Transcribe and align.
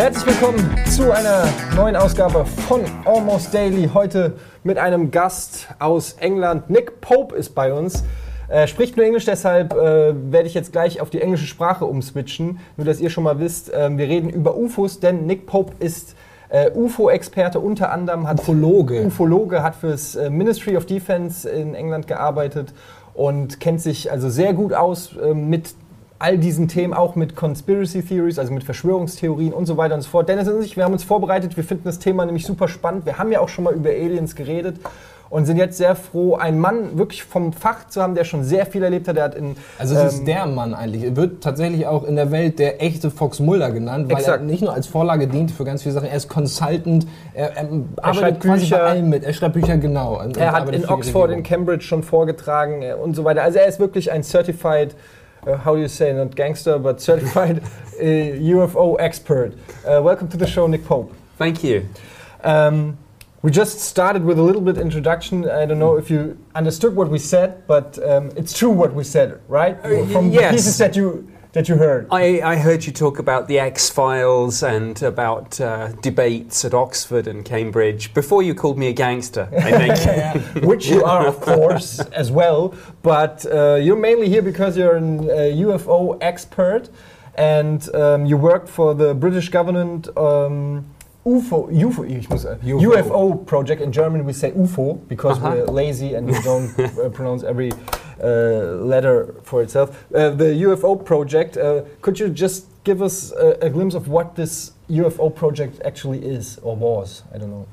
Herzlich 0.00 0.28
willkommen 0.28 0.74
zu 0.86 1.12
einer 1.12 1.44
neuen 1.76 1.94
Ausgabe 1.94 2.46
von 2.46 2.80
Almost 3.04 3.52
Daily. 3.52 3.90
Heute 3.92 4.32
mit 4.64 4.78
einem 4.78 5.10
Gast 5.10 5.68
aus 5.78 6.14
England. 6.14 6.70
Nick 6.70 7.02
Pope 7.02 7.36
ist 7.36 7.54
bei 7.54 7.74
uns. 7.74 8.02
Er 8.48 8.66
spricht 8.66 8.96
nur 8.96 9.04
Englisch, 9.04 9.26
deshalb 9.26 9.74
äh, 9.74 10.14
werde 10.32 10.46
ich 10.46 10.54
jetzt 10.54 10.72
gleich 10.72 11.02
auf 11.02 11.10
die 11.10 11.20
englische 11.20 11.44
Sprache 11.44 11.84
umswitchen. 11.84 12.60
Nur, 12.78 12.86
dass 12.86 12.98
ihr 12.98 13.10
schon 13.10 13.24
mal 13.24 13.40
wisst, 13.40 13.74
äh, 13.74 13.94
wir 13.94 14.08
reden 14.08 14.30
über 14.30 14.56
UFOs, 14.56 15.00
denn 15.00 15.26
Nick 15.26 15.44
Pope 15.44 15.74
ist 15.80 16.16
äh, 16.48 16.70
UFO-Experte, 16.70 17.60
unter 17.60 17.92
anderem 17.92 18.26
hat 18.26 18.40
Ufologe. 18.40 19.04
Ufologe, 19.04 19.62
hat 19.62 19.74
fürs 19.74 20.16
äh, 20.16 20.30
Ministry 20.30 20.78
of 20.78 20.86
Defense 20.86 21.46
in 21.46 21.74
England 21.74 22.06
gearbeitet 22.06 22.72
und 23.12 23.60
kennt 23.60 23.82
sich 23.82 24.10
also 24.10 24.30
sehr 24.30 24.54
gut 24.54 24.72
aus 24.72 25.14
äh, 25.22 25.34
mit 25.34 25.74
all 26.20 26.36
diesen 26.36 26.68
Themen, 26.68 26.92
auch 26.92 27.16
mit 27.16 27.34
Conspiracy 27.34 28.02
Theories, 28.02 28.38
also 28.38 28.52
mit 28.52 28.62
Verschwörungstheorien 28.62 29.52
und 29.54 29.64
so 29.66 29.76
weiter 29.78 29.94
und 29.94 30.02
so 30.02 30.10
fort. 30.10 30.28
Dennis 30.28 30.48
und 30.48 30.62
ich, 30.62 30.76
wir 30.76 30.84
haben 30.84 30.92
uns 30.92 31.02
vorbereitet, 31.02 31.56
wir 31.56 31.64
finden 31.64 31.84
das 31.84 31.98
Thema 31.98 32.26
nämlich 32.26 32.44
super 32.44 32.68
spannend. 32.68 33.06
Wir 33.06 33.18
haben 33.18 33.32
ja 33.32 33.40
auch 33.40 33.48
schon 33.48 33.64
mal 33.64 33.72
über 33.72 33.88
Aliens 33.88 34.36
geredet 34.36 34.76
und 35.30 35.46
sind 35.46 35.56
jetzt 35.56 35.78
sehr 35.78 35.94
froh, 35.96 36.34
einen 36.34 36.58
Mann 36.58 36.98
wirklich 36.98 37.22
vom 37.22 37.54
Fach 37.54 37.88
zu 37.88 38.02
haben, 38.02 38.14
der 38.14 38.24
schon 38.24 38.44
sehr 38.44 38.66
viel 38.66 38.82
erlebt 38.82 39.08
hat. 39.08 39.16
Der 39.16 39.24
hat 39.24 39.34
in, 39.34 39.56
Also 39.78 39.94
es 39.94 40.00
ähm, 40.00 40.06
ist 40.08 40.26
der 40.26 40.44
Mann 40.44 40.74
eigentlich. 40.74 41.04
Er 41.04 41.16
wird 41.16 41.42
tatsächlich 41.42 41.86
auch 41.86 42.04
in 42.04 42.16
der 42.16 42.30
Welt 42.30 42.58
der 42.58 42.82
echte 42.82 43.10
Fox 43.10 43.40
Mulder 43.40 43.70
genannt, 43.70 44.10
weil 44.10 44.18
Exakt. 44.18 44.40
er 44.42 44.46
nicht 44.46 44.60
nur 44.60 44.74
als 44.74 44.88
Vorlage 44.88 45.26
dient 45.26 45.52
für 45.52 45.64
ganz 45.64 45.82
viele 45.82 45.94
Sachen, 45.94 46.08
er 46.08 46.16
ist 46.16 46.28
Consultant, 46.28 47.06
er, 47.32 47.56
er 47.56 47.68
arbeitet 47.96 48.16
schreibt 48.20 48.40
quasi 48.42 48.60
Bücher. 48.64 48.78
bei 48.78 48.82
allem 48.82 49.08
mit. 49.08 49.24
Er 49.24 49.32
schreibt 49.32 49.54
Bücher 49.54 49.76
genau. 49.78 50.20
Er 50.36 50.52
hat 50.52 50.68
in 50.68 50.86
Oxford, 50.86 51.30
in. 51.30 51.42
Cambridge 51.44 51.84
schon 51.84 52.02
vorgetragen 52.02 52.82
äh, 52.82 52.92
und 52.92 53.14
so 53.14 53.24
weiter. 53.24 53.42
Also 53.42 53.58
er 53.58 53.68
ist 53.68 53.78
wirklich 53.78 54.12
ein 54.12 54.22
Certified, 54.22 54.94
uh, 55.46 55.56
how 55.56 55.74
do 55.74 55.80
you 55.80 55.88
say, 55.88 56.12
not 56.12 56.34
gangster, 56.34 56.78
but 56.78 57.00
Certified 57.10 57.62
uh, 57.62 58.02
UFO 58.02 58.96
expert. 58.98 59.54
Uh, 59.86 60.00
welcome 60.02 60.28
to 60.28 60.36
the 60.36 60.46
show, 60.46 60.66
Nick 60.66 60.84
Pope. 60.84 61.14
Thank 61.38 61.64
you. 61.64 61.88
Um, 62.44 62.98
we 63.42 63.50
just 63.50 63.80
started 63.80 64.22
with 64.24 64.38
a 64.38 64.42
little 64.42 64.60
bit 64.60 64.76
introduction. 64.76 65.48
I 65.48 65.64
don't 65.64 65.78
know 65.78 65.96
if 65.96 66.10
you 66.10 66.36
understood 66.54 66.94
what 66.94 67.08
we 67.08 67.18
said, 67.18 67.66
but 67.66 67.98
um, 68.06 68.30
it's 68.36 68.56
true 68.56 68.68
what 68.70 68.92
we 68.92 69.02
said, 69.04 69.40
right? 69.48 69.82
y- 69.82 70.06
From 70.12 70.30
the 70.30 70.50
pieces 70.50 70.76
that 70.84 70.94
you 70.94 71.30
that 71.52 71.68
you 71.68 71.76
heard. 71.76 72.06
I, 72.10 72.40
I 72.42 72.56
heard 72.56 72.86
you 72.86 72.92
talk 72.92 73.18
about 73.18 73.48
the 73.48 73.58
X 73.58 73.90
Files 73.90 74.62
and 74.62 75.02
about 75.02 75.60
uh, 75.60 75.88
debates 76.00 76.64
at 76.64 76.74
Oxford 76.74 77.26
and 77.26 77.44
Cambridge 77.44 78.14
before 78.14 78.42
you 78.42 78.54
called 78.54 78.78
me 78.78 78.86
a 78.88 78.92
gangster, 78.92 79.48
I 79.58 79.70
think. 79.96 80.64
which 80.64 80.86
you 80.88 81.04
are, 81.04 81.26
of 81.26 81.40
course, 81.40 81.98
as 82.12 82.30
well. 82.30 82.74
But 83.02 83.44
uh, 83.46 83.74
you're 83.76 83.96
mainly 83.98 84.28
here 84.28 84.42
because 84.42 84.76
you're 84.76 84.96
an 84.96 85.20
uh, 85.20 85.32
UFO 85.66 86.18
expert, 86.20 86.88
and 87.34 87.92
um, 87.94 88.26
you 88.26 88.36
worked 88.36 88.68
for 88.68 88.94
the 88.94 89.14
British 89.14 89.48
government 89.48 90.08
um, 90.16 90.86
UFO, 91.26 91.68
UFO, 91.70 92.04
uh, 92.46 92.56
UFO. 92.64 92.80
UFO 93.02 93.46
project. 93.46 93.82
In 93.82 93.92
German, 93.92 94.24
we 94.24 94.32
say 94.32 94.52
UFO 94.52 95.06
because 95.08 95.36
Uh-huh. 95.38 95.50
we're 95.56 95.64
lazy 95.66 96.14
and 96.14 96.26
we 96.26 96.40
don't 96.42 96.70
uh, 96.80 97.08
pronounce 97.10 97.42
every 97.42 97.70
uh, 98.22 98.84
letter 98.84 99.34
for 99.42 99.62
itself. 99.62 100.04
Uh, 100.14 100.30
the 100.30 100.52
UFO 100.66 101.02
project. 101.04 101.56
Uh, 101.56 101.82
could 102.00 102.18
you 102.18 102.28
just 102.28 102.66
give 102.84 103.02
us 103.02 103.32
a, 103.32 103.58
a 103.62 103.70
glimpse 103.70 103.94
of 103.94 104.08
what 104.08 104.36
this 104.36 104.72
UFO 104.90 105.34
project 105.34 105.80
actually 105.84 106.24
is 106.24 106.58
or 106.62 106.76
was? 106.76 107.22
I 107.34 107.38
don't 107.38 107.50
know. 107.50 107.66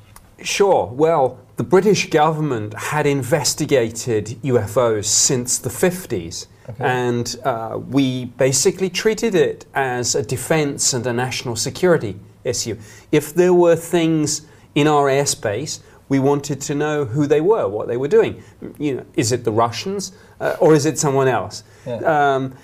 Sure. 0.44 0.86
Well, 0.86 1.40
the 1.56 1.64
British 1.64 2.10
government 2.10 2.74
had 2.76 3.08
investigated 3.08 4.38
UFOs 4.44 5.06
since 5.06 5.58
the 5.58 5.70
50s. 5.70 6.48
Okay. 6.70 6.84
And 6.84 7.36
uh, 7.44 7.80
we 7.90 8.26
basically 8.26 8.90
treated 8.90 9.34
it 9.34 9.66
as 9.74 10.16
a 10.16 10.22
defense 10.22 10.94
and 10.94 11.08
a 11.08 11.14
national 11.14 11.56
security 11.56 12.20
issue. 12.44 12.78
If 13.12 13.34
there 13.34 13.54
were 13.54 13.76
things 13.76 14.46
in 14.76 14.88
our 14.88 15.06
airspace, 15.10 15.80
we 16.10 16.20
wanted 16.20 16.62
to 16.62 16.76
know 16.76 17.06
who 17.06 17.28
they 17.28 17.42
were, 17.42 17.68
what 17.68 17.88
they 17.88 17.98
were 17.98 18.08
doing. 18.08 18.44
You 18.78 18.96
know, 18.96 19.06
is 19.16 19.32
it 19.32 19.44
the 19.44 19.52
Russians 19.52 20.14
uh, 20.40 20.56
or 20.60 20.74
is 20.74 20.86
it 20.86 20.98
someone 20.98 21.28
else? 21.28 21.64
Yeah. 21.86 21.98
Um, 22.36 22.56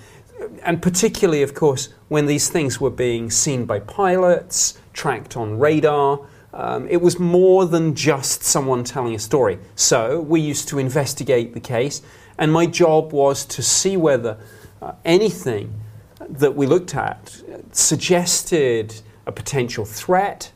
and 0.62 0.82
particularly, 0.82 1.42
of 1.42 1.54
course, 1.54 1.90
when 2.08 2.26
these 2.26 2.48
things 2.48 2.80
were 2.80 2.90
being 2.90 3.30
seen 3.30 3.64
by 3.64 3.80
pilots, 3.80 4.78
tracked 4.92 5.36
on 5.36 5.58
radar, 5.58 6.20
um, 6.52 6.86
it 6.88 7.00
was 7.00 7.18
more 7.18 7.66
than 7.66 7.94
just 7.94 8.42
someone 8.42 8.84
telling 8.84 9.14
a 9.14 9.18
story. 9.18 9.58
So 9.74 10.20
we 10.20 10.40
used 10.40 10.68
to 10.68 10.78
investigate 10.78 11.52
the 11.52 11.60
case, 11.60 12.02
and 12.38 12.52
my 12.52 12.66
job 12.66 13.12
was 13.12 13.44
to 13.46 13.62
see 13.62 13.96
whether 13.96 14.38
uh, 14.80 14.92
anything 15.04 15.80
that 16.28 16.54
we 16.54 16.66
looked 16.66 16.94
at 16.94 17.42
suggested 17.72 18.94
a 19.26 19.32
potential 19.32 19.84
threat 19.84 20.52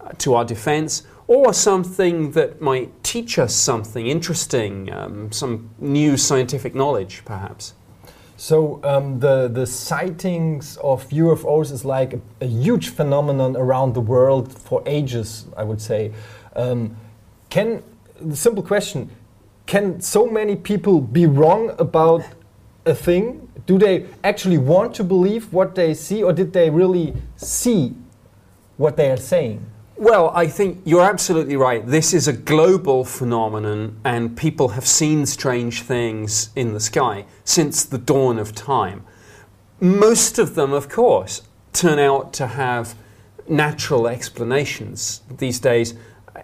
uh, 0.00 0.12
to 0.18 0.34
our 0.34 0.44
defense 0.44 1.02
or 1.28 1.52
something 1.52 2.30
that 2.32 2.60
might 2.60 3.02
teach 3.02 3.38
us 3.38 3.54
something 3.54 4.06
interesting, 4.06 4.92
um, 4.92 5.32
some 5.32 5.70
new 5.78 6.16
scientific 6.16 6.74
knowledge, 6.74 7.22
perhaps. 7.24 7.74
So 8.36 8.80
um, 8.84 9.18
the 9.18 9.48
the 9.48 9.66
sightings 9.66 10.76
of 10.78 11.08
UFOs 11.08 11.72
is 11.72 11.84
like 11.84 12.12
a, 12.12 12.20
a 12.42 12.46
huge 12.46 12.90
phenomenon 12.90 13.56
around 13.56 13.94
the 13.94 14.00
world 14.00 14.52
for 14.52 14.82
ages. 14.86 15.46
I 15.56 15.64
would 15.64 15.80
say. 15.80 16.12
Um, 16.54 16.96
can 17.48 17.82
the 18.20 18.36
simple 18.36 18.62
question: 18.62 19.10
Can 19.64 20.00
so 20.00 20.26
many 20.26 20.54
people 20.54 21.00
be 21.00 21.26
wrong 21.26 21.74
about 21.78 22.22
a 22.84 22.94
thing? 22.94 23.48
Do 23.66 23.78
they 23.78 24.06
actually 24.22 24.58
want 24.58 24.94
to 24.96 25.04
believe 25.04 25.52
what 25.52 25.74
they 25.74 25.94
see, 25.94 26.22
or 26.22 26.32
did 26.32 26.52
they 26.52 26.68
really 26.68 27.14
see 27.36 27.94
what 28.76 28.96
they 28.98 29.10
are 29.10 29.16
saying? 29.16 29.64
Well, 29.98 30.30
I 30.34 30.46
think 30.46 30.82
you're 30.84 31.02
absolutely 31.02 31.56
right. 31.56 31.86
This 31.86 32.12
is 32.12 32.28
a 32.28 32.32
global 32.34 33.02
phenomenon, 33.02 33.98
and 34.04 34.36
people 34.36 34.68
have 34.68 34.86
seen 34.86 35.24
strange 35.24 35.80
things 35.80 36.50
in 36.54 36.74
the 36.74 36.80
sky 36.80 37.24
since 37.44 37.82
the 37.82 37.96
dawn 37.96 38.38
of 38.38 38.54
time. 38.54 39.04
Most 39.80 40.38
of 40.38 40.54
them, 40.54 40.74
of 40.74 40.90
course, 40.90 41.40
turn 41.72 41.98
out 41.98 42.34
to 42.34 42.46
have 42.46 42.94
natural 43.48 44.06
explanations. 44.06 45.22
These 45.30 45.60
days, 45.60 45.94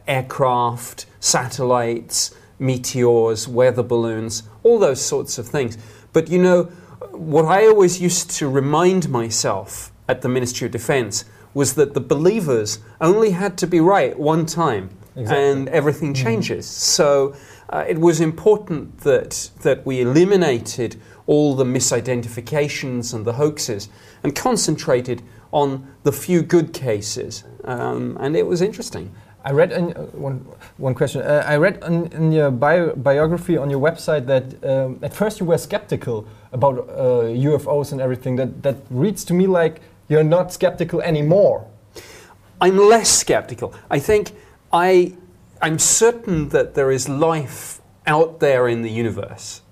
aircraft, 0.09 1.05
satellites, 1.21 2.35
meteors, 2.59 3.47
weather 3.47 3.83
balloons, 3.83 4.45
all 4.63 4.79
those 4.79 5.03
sorts 5.03 5.37
of 5.37 5.47
things. 5.47 5.77
But 6.15 6.31
you 6.31 6.41
know, 6.41 6.65
what 7.11 7.45
I 7.45 7.67
always 7.67 8.01
used 8.01 8.31
to 8.31 8.49
remind 8.49 9.11
myself 9.11 9.93
at 10.09 10.23
the 10.23 10.29
Ministry 10.31 10.65
of 10.65 10.73
Defense 10.73 11.27
was 11.55 11.75
that 11.75 11.95
the 11.95 12.01
believers 12.01 12.79
only 13.01 13.31
had 13.31 13.59
to 13.59 13.67
be 13.67 13.81
right 13.81 14.19
one 14.19 14.47
time 14.47 14.91
Exactly. 15.17 15.51
and 15.51 15.69
everything 15.69 16.15
changes. 16.15 16.67
So 16.67 17.35
uh, 17.69 17.85
it 17.87 17.99
was 17.99 18.21
important 18.21 18.99
that, 19.01 19.51
that 19.63 19.85
we 19.85 20.01
eliminated 20.01 20.97
all 21.27 21.55
the 21.55 21.65
misidentifications 21.65 23.15
and 23.15 23.25
the 23.25 23.35
hoaxes 23.35 23.89
and 24.23 24.35
concentrated 24.35 25.23
on 25.53 25.87
the 26.03 26.13
few 26.13 26.43
good 26.43 26.73
cases. 26.73 27.45
Um, 27.65 28.17
and 28.21 28.37
it 28.37 28.47
was 28.47 28.63
interesting. 28.63 29.15
I 29.45 29.51
read 29.51 29.73
in, 29.73 29.93
uh, 29.93 30.03
one, 30.13 30.47
one 30.79 30.95
question. 30.95 31.21
Uh, 31.23 31.43
I 31.47 31.57
read 31.57 31.83
in, 31.85 32.07
in 32.13 32.33
your 32.33 32.51
bio, 32.51 32.95
biography 32.95 33.57
on 33.57 33.71
your 33.71 33.81
website 33.81 34.27
that 34.27 34.65
um, 34.65 34.99
at 35.03 35.13
first 35.13 35.41
you 35.41 35.47
were 35.47 35.59
skeptical 35.59 36.27
about 36.53 36.79
uh, 36.79 37.25
UFOs 37.25 37.93
and 37.93 38.01
everything. 38.01 38.37
That 38.37 38.63
that 38.63 38.77
reads 38.91 39.25
to 39.25 39.35
me 39.35 39.47
like 39.47 39.81
you're 40.13 40.23
not 40.23 40.53
skeptical 40.53 41.01
anymore. 41.01 41.67
I'm 42.61 42.77
less 42.77 43.11
skeptical. 43.11 43.75
I 43.91 43.99
think 43.99 44.33
I, 44.73 45.17
I'm 45.61 45.79
certain 45.79 46.51
that 46.51 46.75
there 46.75 46.91
is 46.91 47.09
life 47.09 47.81
out 48.07 48.41
there 48.41 48.69
in 48.69 48.83
the 48.83 48.91
universe. 48.91 49.63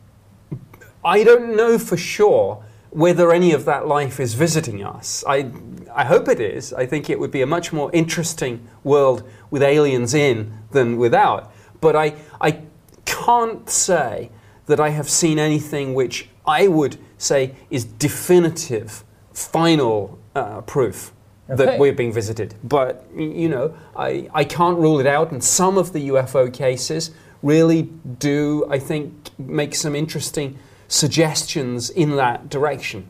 I 1.04 1.24
don't 1.24 1.56
know 1.56 1.78
for 1.78 1.96
sure 1.96 2.64
whether 2.90 3.32
any 3.32 3.52
of 3.52 3.64
that 3.64 3.86
life 3.86 4.18
is 4.18 4.34
visiting 4.34 4.84
us. 4.84 5.24
I, 5.26 5.50
I 5.94 6.04
hope 6.04 6.28
it 6.28 6.40
is. 6.40 6.72
I 6.72 6.86
think 6.86 7.08
it 7.08 7.18
would 7.18 7.30
be 7.30 7.42
a 7.42 7.46
much 7.46 7.72
more 7.72 7.90
interesting 7.92 8.66
world 8.82 9.22
with 9.50 9.62
aliens 9.62 10.14
in 10.14 10.52
than 10.72 10.96
without. 10.96 11.52
But 11.80 11.96
I, 11.96 12.14
I 12.40 12.62
can't 13.04 13.68
say 13.70 14.30
that 14.66 14.80
I 14.80 14.90
have 14.90 15.08
seen 15.08 15.38
anything 15.38 15.94
which 15.94 16.28
I 16.46 16.66
would 16.66 16.98
say 17.18 17.54
is 17.70 17.84
definitive, 17.84 19.04
final 19.32 20.19
uh, 20.34 20.60
proof 20.62 21.12
Okay. 21.50 21.64
that 21.64 21.78
we're 21.80 21.92
being 21.92 22.12
visited. 22.12 22.54
But, 22.62 23.04
you 23.16 23.48
know, 23.48 23.74
I, 23.96 24.28
I 24.32 24.44
can't 24.44 24.78
rule 24.78 25.00
it 25.00 25.06
out. 25.06 25.32
And 25.32 25.42
some 25.42 25.76
of 25.78 25.92
the 25.92 26.08
UFO 26.10 26.52
cases 26.52 27.10
really 27.42 27.82
do, 27.82 28.64
I 28.70 28.78
think, 28.78 29.30
make 29.36 29.74
some 29.74 29.96
interesting 29.96 30.58
suggestions 30.86 31.90
in 31.90 32.14
that 32.16 32.48
direction. 32.48 33.08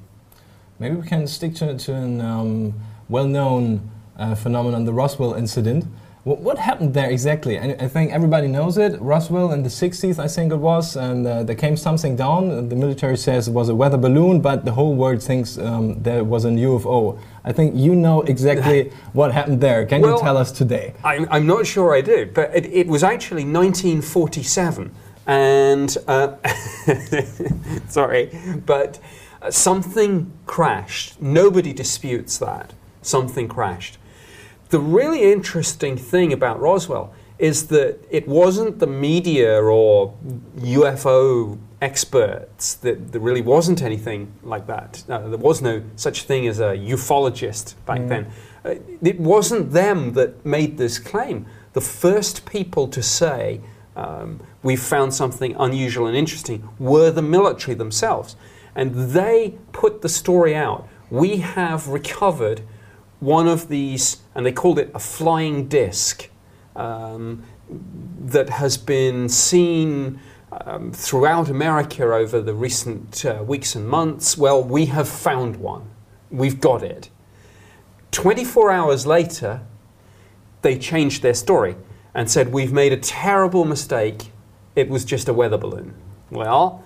Maybe 0.78 0.96
we 0.96 1.06
can 1.06 1.26
stick 1.26 1.54
to, 1.56 1.76
to 1.76 1.92
a 1.92 2.02
um, 2.24 2.74
well 3.10 3.26
known 3.26 3.90
uh, 4.16 4.34
phenomenon, 4.34 4.86
the 4.86 4.92
Roswell 4.94 5.34
incident. 5.34 5.84
What, 6.24 6.40
what 6.40 6.58
happened 6.58 6.92
there 6.92 7.10
exactly? 7.10 7.58
I, 7.58 7.70
I 7.80 7.88
think 7.88 8.12
everybody 8.12 8.46
knows 8.46 8.76
it. 8.76 9.00
Roswell 9.00 9.52
in 9.52 9.62
the 9.62 9.70
60s, 9.70 10.18
I 10.18 10.28
think 10.28 10.52
it 10.52 10.56
was, 10.56 10.94
and 10.94 11.26
uh, 11.26 11.42
there 11.44 11.56
came 11.56 11.78
something 11.78 12.14
down. 12.14 12.68
The 12.68 12.76
military 12.76 13.16
says 13.16 13.48
it 13.48 13.52
was 13.52 13.70
a 13.70 13.74
weather 13.74 13.96
balloon, 13.96 14.42
but 14.42 14.66
the 14.66 14.72
whole 14.72 14.94
world 14.94 15.22
thinks 15.22 15.56
um, 15.56 16.02
there 16.02 16.22
was 16.22 16.44
an 16.44 16.58
UFO. 16.58 17.18
I 17.42 17.52
think 17.52 17.74
you 17.74 17.94
know 17.94 18.20
exactly 18.22 18.92
what 19.14 19.32
happened 19.32 19.62
there. 19.62 19.86
Can 19.86 20.02
Well, 20.02 20.16
you 20.16 20.20
tell 20.20 20.36
us 20.36 20.52
today? 20.52 20.92
I'm, 21.02 21.26
I'm 21.30 21.46
not 21.46 21.66
sure 21.66 21.94
I 21.94 22.02
do, 22.02 22.30
but 22.34 22.54
it, 22.54 22.66
it 22.66 22.86
was 22.86 23.02
actually 23.02 23.44
1947, 23.44 24.94
and 25.26 25.96
uh, 26.06 26.36
sorry, 27.88 28.38
but 28.66 28.98
uh, 29.40 29.50
something 29.50 30.30
crashed. 30.44 31.22
Nobody 31.22 31.72
disputes 31.72 32.36
that 32.38 32.74
something 33.02 33.48
crashed. 33.48 33.96
The 34.70 34.80
really 34.80 35.32
interesting 35.32 35.96
thing 35.96 36.32
about 36.32 36.60
Roswell 36.60 37.12
is 37.40 37.66
that 37.68 37.98
it 38.08 38.28
wasn't 38.28 38.78
the 38.78 38.86
media 38.86 39.60
or 39.60 40.14
UFO 40.58 41.58
experts 41.80 42.74
that 42.74 43.10
there 43.10 43.20
really 43.20 43.40
wasn't 43.40 43.82
anything 43.82 44.32
like 44.42 44.68
that. 44.68 45.02
Uh, 45.08 45.28
there 45.28 45.38
was 45.38 45.60
no 45.60 45.82
such 45.96 46.22
thing 46.22 46.46
as 46.46 46.60
a 46.60 46.76
ufologist 46.76 47.74
back 47.84 48.06
then. 48.06 48.30
Uh, 48.64 48.74
it 49.02 49.18
wasn't 49.18 49.72
them 49.72 50.12
that 50.12 50.44
made 50.44 50.78
this 50.78 50.98
claim. 50.98 51.46
The 51.72 51.80
first 51.80 52.46
people 52.46 52.86
to 52.88 53.02
say 53.02 53.60
um, 53.96 54.40
we 54.62 54.76
found 54.76 55.14
something 55.14 55.56
unusual 55.58 56.06
and 56.06 56.16
interesting 56.16 56.68
were 56.78 57.10
the 57.10 57.22
military 57.22 57.74
themselves, 57.74 58.36
and 58.76 58.94
they 59.12 59.58
put 59.72 60.02
the 60.02 60.08
story 60.08 60.54
out. 60.54 60.86
We 61.10 61.38
have 61.38 61.88
recovered 61.88 62.62
one 63.20 63.46
of 63.46 63.68
these, 63.68 64.18
and 64.34 64.44
they 64.44 64.52
called 64.52 64.78
it 64.78 64.90
a 64.94 64.98
flying 64.98 65.68
disc, 65.68 66.28
um, 66.74 67.44
that 68.20 68.48
has 68.48 68.76
been 68.76 69.28
seen 69.28 70.18
um, 70.52 70.92
throughout 70.92 71.48
America 71.48 72.02
over 72.02 72.40
the 72.40 72.54
recent 72.54 73.24
uh, 73.24 73.42
weeks 73.46 73.74
and 73.74 73.88
months. 73.88 74.36
Well, 74.36 74.62
we 74.62 74.86
have 74.86 75.08
found 75.08 75.56
one. 75.56 75.88
We've 76.30 76.60
got 76.60 76.82
it. 76.82 77.10
24 78.10 78.70
hours 78.70 79.06
later, 79.06 79.60
they 80.62 80.78
changed 80.78 81.22
their 81.22 81.34
story 81.34 81.76
and 82.14 82.30
said, 82.30 82.52
We've 82.52 82.72
made 82.72 82.92
a 82.92 82.96
terrible 82.96 83.64
mistake. 83.64 84.32
It 84.74 84.88
was 84.88 85.04
just 85.04 85.28
a 85.28 85.32
weather 85.32 85.58
balloon. 85.58 85.94
Well, 86.30 86.84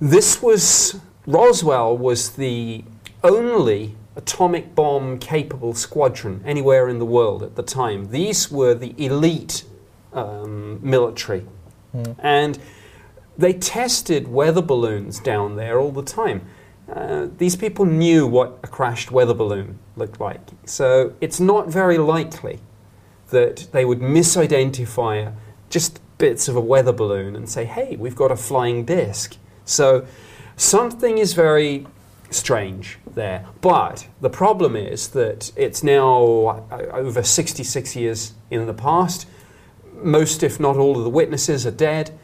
this 0.00 0.42
was, 0.42 1.00
Roswell 1.26 1.96
was 1.96 2.30
the 2.30 2.84
only 3.22 3.96
atomic 4.16 4.74
bomb 4.74 5.18
capable 5.18 5.74
squadron 5.74 6.42
anywhere 6.44 6.88
in 6.88 6.98
the 6.98 7.04
world 7.04 7.42
at 7.42 7.56
the 7.56 7.62
time. 7.62 8.10
These 8.10 8.50
were 8.50 8.74
the 8.74 8.94
elite 9.02 9.64
um, 10.12 10.80
military. 10.82 11.46
And 12.18 12.58
they 13.36 13.52
tested 13.52 14.28
weather 14.28 14.62
balloons 14.62 15.18
down 15.20 15.56
there 15.56 15.78
all 15.78 15.92
the 15.92 16.02
time. 16.02 16.42
Uh, 16.92 17.28
these 17.38 17.56
people 17.56 17.84
knew 17.84 18.26
what 18.26 18.58
a 18.62 18.66
crashed 18.66 19.10
weather 19.10 19.34
balloon 19.34 19.78
looked 19.96 20.20
like. 20.20 20.40
So 20.64 21.14
it's 21.20 21.38
not 21.38 21.68
very 21.68 21.98
likely 21.98 22.58
that 23.30 23.68
they 23.72 23.84
would 23.84 24.00
misidentify 24.00 25.32
just 25.68 26.00
bits 26.18 26.48
of 26.48 26.56
a 26.56 26.60
weather 26.60 26.92
balloon 26.92 27.36
and 27.36 27.48
say, 27.48 27.64
hey, 27.64 27.96
we've 27.96 28.16
got 28.16 28.30
a 28.30 28.36
flying 28.36 28.84
disc. 28.84 29.36
So 29.64 30.06
something 30.56 31.18
is 31.18 31.32
very 31.32 31.86
strange 32.30 32.98
there. 33.14 33.46
But 33.60 34.06
the 34.20 34.30
problem 34.30 34.76
is 34.76 35.08
that 35.08 35.52
it's 35.56 35.82
now 35.82 36.66
uh, 36.70 36.88
over 36.92 37.22
66 37.22 37.96
years 37.96 38.34
in 38.50 38.66
the 38.66 38.74
past. 38.74 39.26
Most, 40.02 40.42
if 40.42 40.58
not 40.58 40.76
all, 40.76 40.96
of 40.96 41.04
the 41.04 41.10
witnesses 41.10 41.66
are 41.66 41.72
dead. 41.72 42.18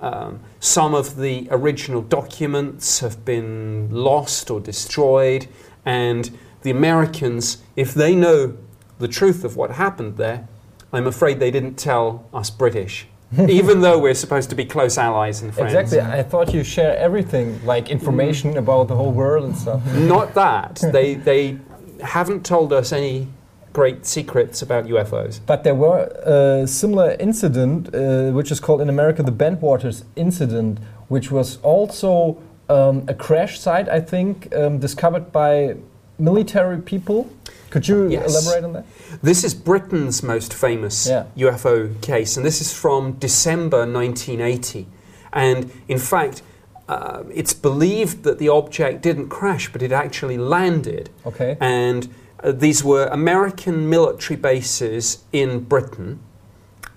Um, 0.00 0.40
some 0.60 0.94
of 0.94 1.16
the 1.16 1.46
original 1.50 2.00
documents 2.00 3.00
have 3.00 3.24
been 3.24 3.88
lost 3.90 4.50
or 4.50 4.58
destroyed, 4.58 5.46
and 5.84 6.36
the 6.62 6.70
Americans, 6.70 7.58
if 7.76 7.92
they 7.92 8.14
know 8.14 8.56
the 8.98 9.08
truth 9.08 9.44
of 9.44 9.56
what 9.56 9.72
happened 9.72 10.16
there, 10.16 10.48
I'm 10.92 11.06
afraid 11.06 11.38
they 11.38 11.50
didn't 11.50 11.74
tell 11.74 12.28
us 12.32 12.50
British, 12.50 13.06
even 13.48 13.80
though 13.80 13.98
we're 13.98 14.14
supposed 14.14 14.50
to 14.50 14.56
be 14.56 14.64
close 14.64 14.98
allies 14.98 15.42
and 15.42 15.54
friends. 15.54 15.74
Exactly. 15.74 16.00
I 16.00 16.22
thought 16.22 16.52
you 16.52 16.64
share 16.64 16.96
everything, 16.96 17.64
like 17.64 17.88
information 17.88 18.56
about 18.56 18.88
the 18.88 18.96
whole 18.96 19.12
world 19.12 19.44
and 19.44 19.56
stuff. 19.56 19.84
Not 19.94 20.34
that. 20.34 20.82
they, 20.92 21.14
they 21.14 21.58
haven't 22.02 22.44
told 22.44 22.72
us 22.72 22.92
any 22.92 23.28
great 23.72 24.04
secrets 24.04 24.62
about 24.62 24.86
UFOs. 24.86 25.38
But 25.46 25.62
there 25.62 25.76
were 25.76 26.06
a 26.24 26.66
similar 26.66 27.16
incident, 27.20 27.94
uh, 27.94 28.32
which 28.32 28.50
is 28.50 28.58
called 28.58 28.80
in 28.80 28.88
America 28.88 29.22
the 29.22 29.32
Bentwaters 29.32 30.02
incident, 30.16 30.80
which 31.06 31.30
was 31.30 31.58
also 31.58 32.42
um, 32.68 33.04
a 33.06 33.14
crash 33.14 33.60
site, 33.60 33.88
I 33.88 34.00
think, 34.00 34.52
um, 34.54 34.78
discovered 34.80 35.30
by 35.30 35.76
military 36.18 36.80
people. 36.80 37.30
Could 37.70 37.86
you 37.88 38.08
Yes. 38.08 38.30
elaborate 38.30 38.64
on 38.64 38.72
that? 38.74 38.84
This 39.22 39.44
is 39.44 39.54
Britain's 39.54 40.22
most 40.22 40.52
famous 40.52 41.06
Yeah. 41.06 41.24
UFO 41.36 41.90
case, 42.00 42.36
and 42.36 42.44
this 42.44 42.60
is 42.60 42.72
from 42.72 43.12
December 43.12 43.86
1980. 43.86 44.86
And 45.32 45.70
in 45.88 45.98
fact, 45.98 46.42
uh, 46.88 47.22
it's 47.32 47.52
believed 47.52 48.24
that 48.24 48.38
the 48.38 48.48
object 48.48 49.00
didn't 49.02 49.28
crash, 49.28 49.72
but 49.72 49.82
it 49.82 49.92
actually 49.92 50.36
landed. 50.36 51.08
Okay. 51.24 51.56
And 51.60 52.08
uh, 52.42 52.50
these 52.50 52.82
were 52.82 53.06
American 53.06 53.88
military 53.88 54.36
bases 54.36 55.18
in 55.32 55.60
Britain, 55.60 56.18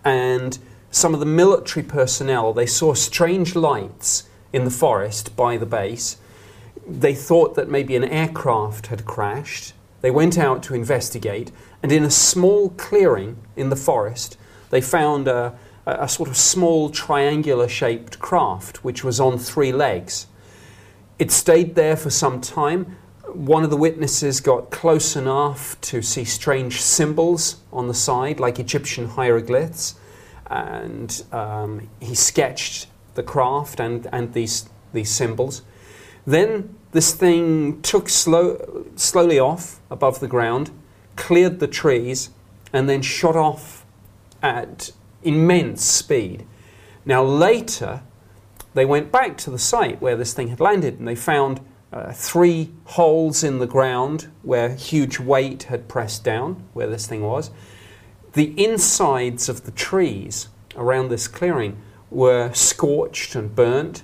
and 0.03 0.57
some 0.89 1.13
of 1.13 1.19
the 1.19 1.25
military 1.25 1.83
personnel 1.85 2.53
they 2.53 2.65
saw 2.65 2.93
strange 2.93 3.55
lights 3.55 4.23
in 4.51 4.63
the 4.65 4.71
forest 4.71 5.35
by 5.35 5.57
the 5.57 5.65
base. 5.65 6.17
They 6.87 7.13
thought 7.13 7.55
that 7.55 7.69
maybe 7.69 7.95
an 7.95 8.03
aircraft 8.03 8.87
had 8.87 9.05
crashed. 9.05 9.73
They 10.03 10.11
went 10.11 10.37
out 10.37 10.61
to 10.63 10.75
investigate, 10.75 11.53
and 11.81 11.89
in 11.89 12.03
a 12.03 12.11
small 12.11 12.71
clearing 12.71 13.37
in 13.55 13.69
the 13.69 13.77
forest, 13.77 14.37
they 14.69 14.81
found 14.81 15.29
a, 15.29 15.57
a 15.85 16.09
sort 16.09 16.27
of 16.27 16.35
small 16.35 16.89
triangular 16.89 17.69
shaped 17.69 18.19
craft 18.19 18.83
which 18.83 19.05
was 19.05 19.21
on 19.21 19.37
three 19.37 19.71
legs. 19.71 20.27
It 21.19 21.31
stayed 21.31 21.75
there 21.75 21.95
for 21.95 22.09
some 22.09 22.41
time. 22.41 22.97
One 23.31 23.63
of 23.63 23.69
the 23.69 23.77
witnesses 23.77 24.41
got 24.41 24.71
close 24.71 25.15
enough 25.15 25.79
to 25.81 26.01
see 26.01 26.25
strange 26.25 26.81
symbols 26.81 27.61
on 27.71 27.87
the 27.87 27.93
side, 27.93 28.41
like 28.41 28.59
Egyptian 28.59 29.07
hieroglyphs, 29.07 29.95
and 30.47 31.23
um, 31.31 31.89
he 32.01 32.13
sketched 32.13 32.87
the 33.15 33.23
craft 33.23 33.79
and, 33.79 34.05
and 34.11 34.33
these, 34.33 34.67
these 34.91 35.09
symbols. 35.09 35.61
Then 36.27 36.75
this 36.91 37.13
thing 37.13 37.81
took 37.81 38.07
slow, 38.07 38.72
slowly 38.95 39.39
off 39.39 39.79
above 39.89 40.19
the 40.19 40.27
ground, 40.27 40.71
cleared 41.15 41.59
the 41.59 41.67
trees, 41.67 42.29
and 42.71 42.89
then 42.89 43.01
shot 43.01 43.35
off 43.35 43.85
at 44.41 44.91
immense 45.23 45.83
speed. 45.83 46.45
Now, 47.05 47.23
later, 47.23 48.01
they 48.73 48.85
went 48.85 49.11
back 49.11 49.37
to 49.39 49.51
the 49.51 49.59
site 49.59 50.01
where 50.01 50.15
this 50.15 50.33
thing 50.33 50.47
had 50.47 50.59
landed 50.59 50.99
and 50.99 51.07
they 51.07 51.15
found 51.15 51.61
uh, 51.91 52.11
three 52.11 52.71
holes 52.85 53.43
in 53.43 53.59
the 53.59 53.67
ground 53.67 54.31
where 54.41 54.73
huge 54.73 55.19
weight 55.19 55.63
had 55.63 55.87
pressed 55.87 56.23
down, 56.23 56.63
where 56.73 56.87
this 56.87 57.05
thing 57.05 57.21
was. 57.21 57.51
The 58.33 58.53
insides 58.61 59.47
of 59.47 59.65
the 59.65 59.71
trees 59.71 60.47
around 60.75 61.09
this 61.09 61.27
clearing 61.27 61.77
were 62.09 62.51
scorched 62.53 63.35
and 63.35 63.55
burnt. 63.55 64.03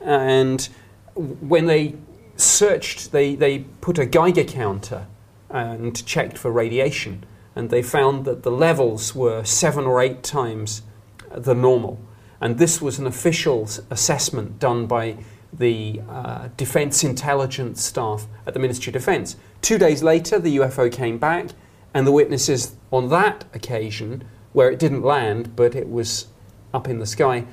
And 0.00 0.68
when 1.14 1.66
they 1.66 1.94
searched, 2.36 3.12
they, 3.12 3.34
they 3.34 3.60
put 3.80 3.98
a 3.98 4.06
Geiger 4.06 4.44
counter 4.44 5.06
and 5.50 6.04
checked 6.06 6.38
for 6.38 6.50
radiation. 6.50 7.24
And 7.54 7.70
they 7.70 7.82
found 7.82 8.24
that 8.24 8.42
the 8.42 8.50
levels 8.50 9.14
were 9.14 9.44
seven 9.44 9.84
or 9.84 10.00
eight 10.00 10.22
times 10.22 10.82
the 11.30 11.54
normal. 11.54 12.00
And 12.40 12.58
this 12.58 12.80
was 12.80 12.98
an 12.98 13.06
official 13.06 13.68
assessment 13.90 14.58
done 14.58 14.86
by 14.86 15.18
the 15.52 16.00
uh, 16.08 16.48
Defense 16.56 17.04
Intelligence 17.04 17.82
staff 17.84 18.26
at 18.46 18.54
the 18.54 18.60
Ministry 18.60 18.90
of 18.90 18.94
Defense. 18.94 19.36
Two 19.60 19.78
days 19.78 20.02
later, 20.02 20.38
the 20.38 20.56
UFO 20.56 20.90
came 20.90 21.18
back, 21.18 21.50
and 21.94 22.06
the 22.06 22.12
witnesses 22.12 22.74
on 22.90 23.10
that 23.10 23.44
occasion, 23.52 24.24
where 24.52 24.70
it 24.70 24.78
didn't 24.78 25.02
land 25.02 25.54
but 25.54 25.74
it 25.74 25.88
was 25.88 26.28
up 26.72 26.88
in 26.88 26.98
the 26.98 27.06
sky, 27.06 27.44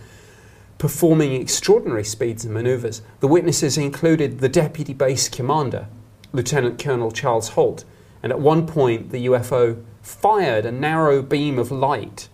performing 0.80 1.34
extraordinary 1.34 2.04
speeds 2.04 2.44
and 2.44 2.54
maneuvers. 2.54 3.04
The 3.20 3.28
witnesses 3.28 3.78
included 3.78 4.40
the 4.40 4.50
Deputy 4.50 4.94
Base 4.94 5.30
Commander, 5.30 5.88
Lieutenant 6.34 6.80
Colonel 6.82 7.12
Charles 7.12 7.50
Halt, 7.50 7.84
and 8.24 8.32
at 8.32 8.40
one 8.40 8.66
point 8.66 9.12
the 9.12 9.28
UFO 9.28 9.84
fired 10.02 10.66
a 10.66 10.72
narrow 10.72 11.22
beam 11.22 11.60
of 11.60 11.70
light 11.72 12.30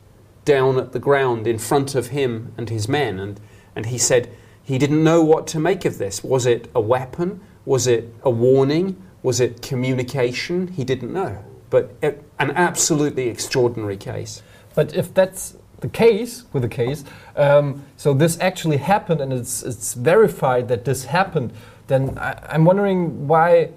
down 0.45 0.77
at 0.77 0.91
the 0.93 0.99
ground 0.99 1.47
in 1.47 1.57
front 1.57 1.95
of 1.95 2.07
him 2.07 2.53
and 2.57 2.69
his 2.69 2.87
men, 2.87 3.19
and, 3.19 3.39
and 3.75 3.87
he 3.87 3.97
said 3.97 4.29
he 4.63 4.77
didn't 4.77 5.03
know 5.03 5.23
what 5.23 5.47
to 5.47 5.59
make 5.59 5.83
of 5.83 5.97
this. 5.97 6.23
Was 6.23 6.45
it 6.45 6.69
a 6.75 6.81
weapon? 6.81 7.41
Was 7.65 7.87
it 7.87 8.13
a 8.23 8.29
warning? 8.29 9.01
Was 9.23 9.39
it 9.39 9.61
communication? 9.63 10.67
He 10.69 10.83
didn't 10.83 11.11
know. 11.11 11.43
but 11.71 11.95
a- 12.03 12.15
an 12.39 12.51
absolutely 12.51 13.27
extraordinary 13.27 13.97
case. 13.97 14.43
But 14.75 14.93
if 14.95 15.13
that's 15.13 15.57
the 15.85 15.91
case 15.91 16.43
with 16.53 16.63
the 16.63 16.69
case, 16.69 17.03
um, 17.35 17.83
so 17.97 18.13
this 18.13 18.39
actually 18.39 18.77
happened 18.77 19.21
and 19.21 19.31
it's 19.31 19.63
it's 19.63 19.93
verified 19.93 20.67
that 20.67 20.83
this 20.85 21.05
happened, 21.05 21.51
then 21.87 22.17
I, 22.17 22.31
I'm 22.53 22.65
wondering 22.65 23.27
why 23.27 23.69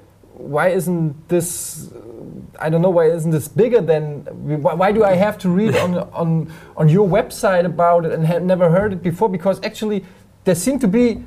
why 0.54 0.68
isn't 0.68 1.28
this 1.28 1.90
I 2.58 2.70
don't 2.70 2.82
know 2.82 2.94
why 2.98 3.06
isn't 3.16 3.30
this 3.30 3.48
bigger 3.48 3.80
than 3.80 4.04
why, 4.62 4.74
why 4.74 4.92
do 4.92 5.04
I 5.04 5.14
have 5.14 5.36
to 5.38 5.48
read 5.48 5.76
on 5.76 5.90
on 6.22 6.52
on 6.76 6.88
your 6.88 7.06
website 7.06 7.64
about 7.64 8.06
it 8.06 8.12
and 8.12 8.26
have 8.26 8.42
never 8.42 8.70
heard 8.70 8.92
it 8.92 9.02
before? 9.02 9.28
Because 9.28 9.60
actually 9.62 10.04
there 10.44 10.54
seem 10.54 10.78
to 10.78 10.88
be 10.88 11.24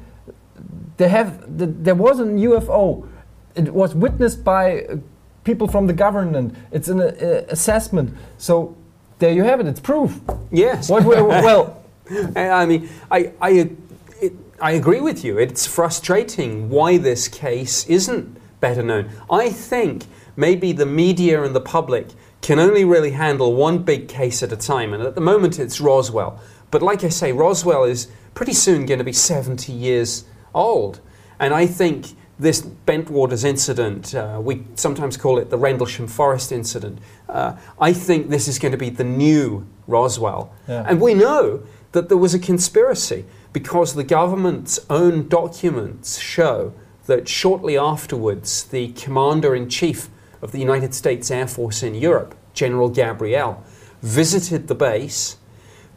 there 0.98 1.10
have 1.10 1.30
th- 1.58 1.76
there 1.88 1.96
was 1.96 2.20
an 2.20 2.40
UFO 2.40 3.08
it 3.56 3.74
was 3.74 3.94
witnessed 3.94 4.44
by 4.44 4.84
uh, 4.84 4.98
people 5.44 5.68
from 5.68 5.88
the 5.88 5.94
government. 5.94 6.56
It's 6.72 6.88
an 6.88 7.02
uh, 7.02 7.46
assessment. 7.50 8.16
So 8.38 8.76
there 9.22 9.32
you 9.32 9.44
have 9.44 9.60
it 9.62 9.68
it's 9.68 9.80
proof 9.80 10.20
Yes. 10.51 10.90
what, 10.90 11.06
well, 11.06 11.82
I 12.36 12.66
mean, 12.66 12.90
I, 13.10 13.32
I, 13.42 13.50
it, 13.51 13.72
I 14.60 14.72
agree 14.72 15.00
with 15.00 15.24
you. 15.24 15.38
It's 15.38 15.66
frustrating 15.66 16.70
why 16.70 16.98
this 16.98 17.30
case 17.30 17.86
isn't 17.88 18.38
better 18.60 18.84
known. 18.84 19.10
I 19.30 19.50
think 19.50 20.06
maybe 20.36 20.74
the 20.74 20.86
media 20.86 21.42
and 21.42 21.56
the 21.56 21.62
public 21.62 22.10
can 22.42 22.60
only 22.60 22.84
really 22.84 23.12
handle 23.12 23.56
one 23.56 23.80
big 23.84 24.10
case 24.10 24.44
at 24.44 24.51
a 24.51 24.58
time, 24.58 24.94
and 24.94 25.01
at 25.04 25.16
the 25.16 25.22
moment 25.22 25.58
it's 25.58 25.80
Roswell. 25.80 26.40
But 26.70 26.82
like 26.82 27.04
I 27.04 27.10
say, 27.10 27.32
Roswell 27.32 27.86
is 27.86 28.08
pretty 28.34 28.54
soon 28.54 28.86
going 28.86 28.98
to 28.98 29.06
be 29.06 29.13
70 29.13 29.72
years 29.72 30.25
old. 30.54 31.00
And 31.40 31.54
I 31.54 31.66
think 31.66 32.08
this 32.41 32.62
Bentwaters 32.62 33.45
incident, 33.45 34.15
uh, 34.15 34.39
we 34.41 34.63
sometimes 34.74 35.15
call 35.15 35.38
it 35.38 35.51
the 35.51 35.57
Rendlesham 35.57 36.07
Forest 36.07 36.51
incident, 36.51 36.98
uh, 37.29 37.55
I 37.79 37.93
think 37.93 38.29
this 38.29 38.48
is 38.48 38.57
going 38.57 38.71
to 38.71 38.79
be 38.79 38.89
the 38.89 39.03
new 39.03 39.67
Roswell. 39.86 40.51
Yeah. 40.67 40.83
And 40.88 41.00
we 41.00 41.13
know 41.13 41.62
that 41.91 42.10
there 42.10 42.17
was 42.17 42.33
a 42.33 42.39
conspiracy 42.39 43.25
because 43.53 43.93
the 43.93 44.03
government's 44.03 44.79
own 44.89 45.27
documents 45.27 46.17
show 46.17 46.74
that 47.05 47.27
shortly 47.27 47.77
afterwards, 47.77 48.63
the 48.63 48.91
commander 48.93 49.55
in 49.55 49.69
chief 49.69 50.10
of 50.41 50.51
the 50.51 50.60
United 50.60 50.95
States 50.95 51.29
Air 51.29 51.48
Force 51.48 51.83
in 51.83 51.93
Europe, 51.93 52.33
General 52.55 52.89
Gabriel, 52.89 53.63
visited 54.01 54.67
the 54.67 54.75
base, 54.75 55.38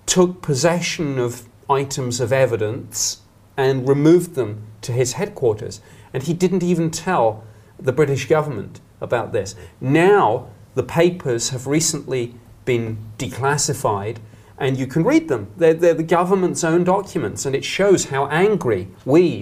took 0.05 0.43
possession 0.43 1.19
of 1.19 1.49
items 1.71 2.21
of 2.21 2.33
evidence, 2.33 3.23
and 3.57 3.89
removed 3.89 4.35
them 4.35 4.65
to 4.83 4.93
his 4.93 5.15
headquarters. 5.15 5.81
And 6.15 6.23
he 6.23 6.33
didn't 6.33 6.63
even 6.63 6.91
tell 6.91 7.45
the 7.79 7.93
British 7.93 8.27
government 8.27 8.81
about 9.03 9.33
this. 9.33 9.55
Now, 9.81 10.49
the 10.75 10.83
papers 10.83 11.51
have 11.51 11.67
recently 11.67 12.35
been 12.65 12.97
declassified 13.19 14.19
and 14.59 14.77
you 14.77 14.87
can 14.87 15.03
read 15.05 15.29
them. 15.29 15.51
They're, 15.57 15.75
they're 15.75 15.95
the 15.95 16.03
government's 16.05 16.63
own 16.63 16.85
documents, 16.85 17.45
and 17.45 17.57
it 17.57 17.65
shows 17.65 18.07
how 18.07 18.29
angry 18.29 18.89
we 19.05 19.41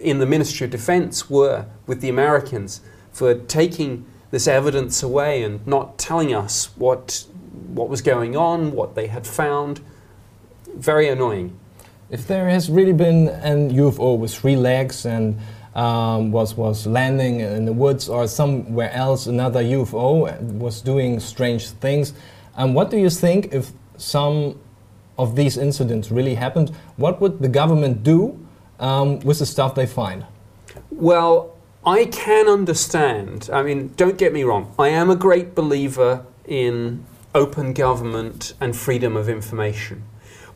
in 0.00 0.18
the 0.18 0.26
Ministry 0.26 0.66
of 0.66 0.70
Defense 0.70 1.28
were 1.28 1.66
with 1.86 2.00
the 2.00 2.08
Americans 2.08 2.80
for 3.10 3.34
taking 3.34 4.06
this 4.30 4.46
evidence 4.46 5.02
away 5.02 5.42
and 5.42 5.66
not 5.66 5.98
telling 5.98 6.32
us 6.32 6.70
what, 6.76 7.26
what 7.66 7.88
was 7.88 8.00
going 8.00 8.36
on, 8.36 8.72
what 8.72 8.94
they 8.94 9.08
had 9.08 9.26
found. 9.26 9.80
Very 10.76 11.08
annoying. 11.08 11.58
If 12.08 12.26
there 12.26 12.48
has 12.48 12.70
really 12.70 12.92
been 12.92 13.28
an 13.28 13.70
UFO 13.72 14.16
with 14.16 14.34
three 14.34 14.56
legs 14.56 15.04
and 15.04 15.38
um, 15.74 16.32
was 16.32 16.56
was 16.56 16.86
landing 16.86 17.40
in 17.40 17.64
the 17.64 17.72
woods 17.72 18.08
or 18.08 18.26
somewhere 18.26 18.92
else, 18.92 19.26
another 19.26 19.62
UFO 19.62 20.40
was 20.52 20.80
doing 20.80 21.20
strange 21.20 21.70
things, 21.70 22.12
um, 22.56 22.74
what 22.74 22.90
do 22.90 22.98
you 22.98 23.10
think 23.10 23.52
if 23.52 23.72
some 23.96 24.58
of 25.18 25.36
these 25.36 25.56
incidents 25.56 26.10
really 26.10 26.34
happened? 26.34 26.70
What 26.96 27.20
would 27.20 27.40
the 27.40 27.48
government 27.48 28.02
do 28.02 28.38
um, 28.78 29.20
with 29.20 29.38
the 29.38 29.46
stuff 29.46 29.74
they 29.74 29.86
find? 29.86 30.26
Well, 30.90 31.56
I 31.84 32.04
can 32.06 32.48
understand. 32.48 33.48
I 33.52 33.62
mean, 33.62 33.92
don't 33.96 34.18
get 34.18 34.32
me 34.32 34.44
wrong. 34.44 34.74
I 34.78 34.88
am 34.88 35.10
a 35.10 35.16
great 35.16 35.54
believer 35.54 36.24
in 36.46 37.04
open 37.34 37.72
government 37.72 38.54
and 38.60 38.76
freedom 38.76 39.16
of 39.16 39.28
information. 39.28 40.04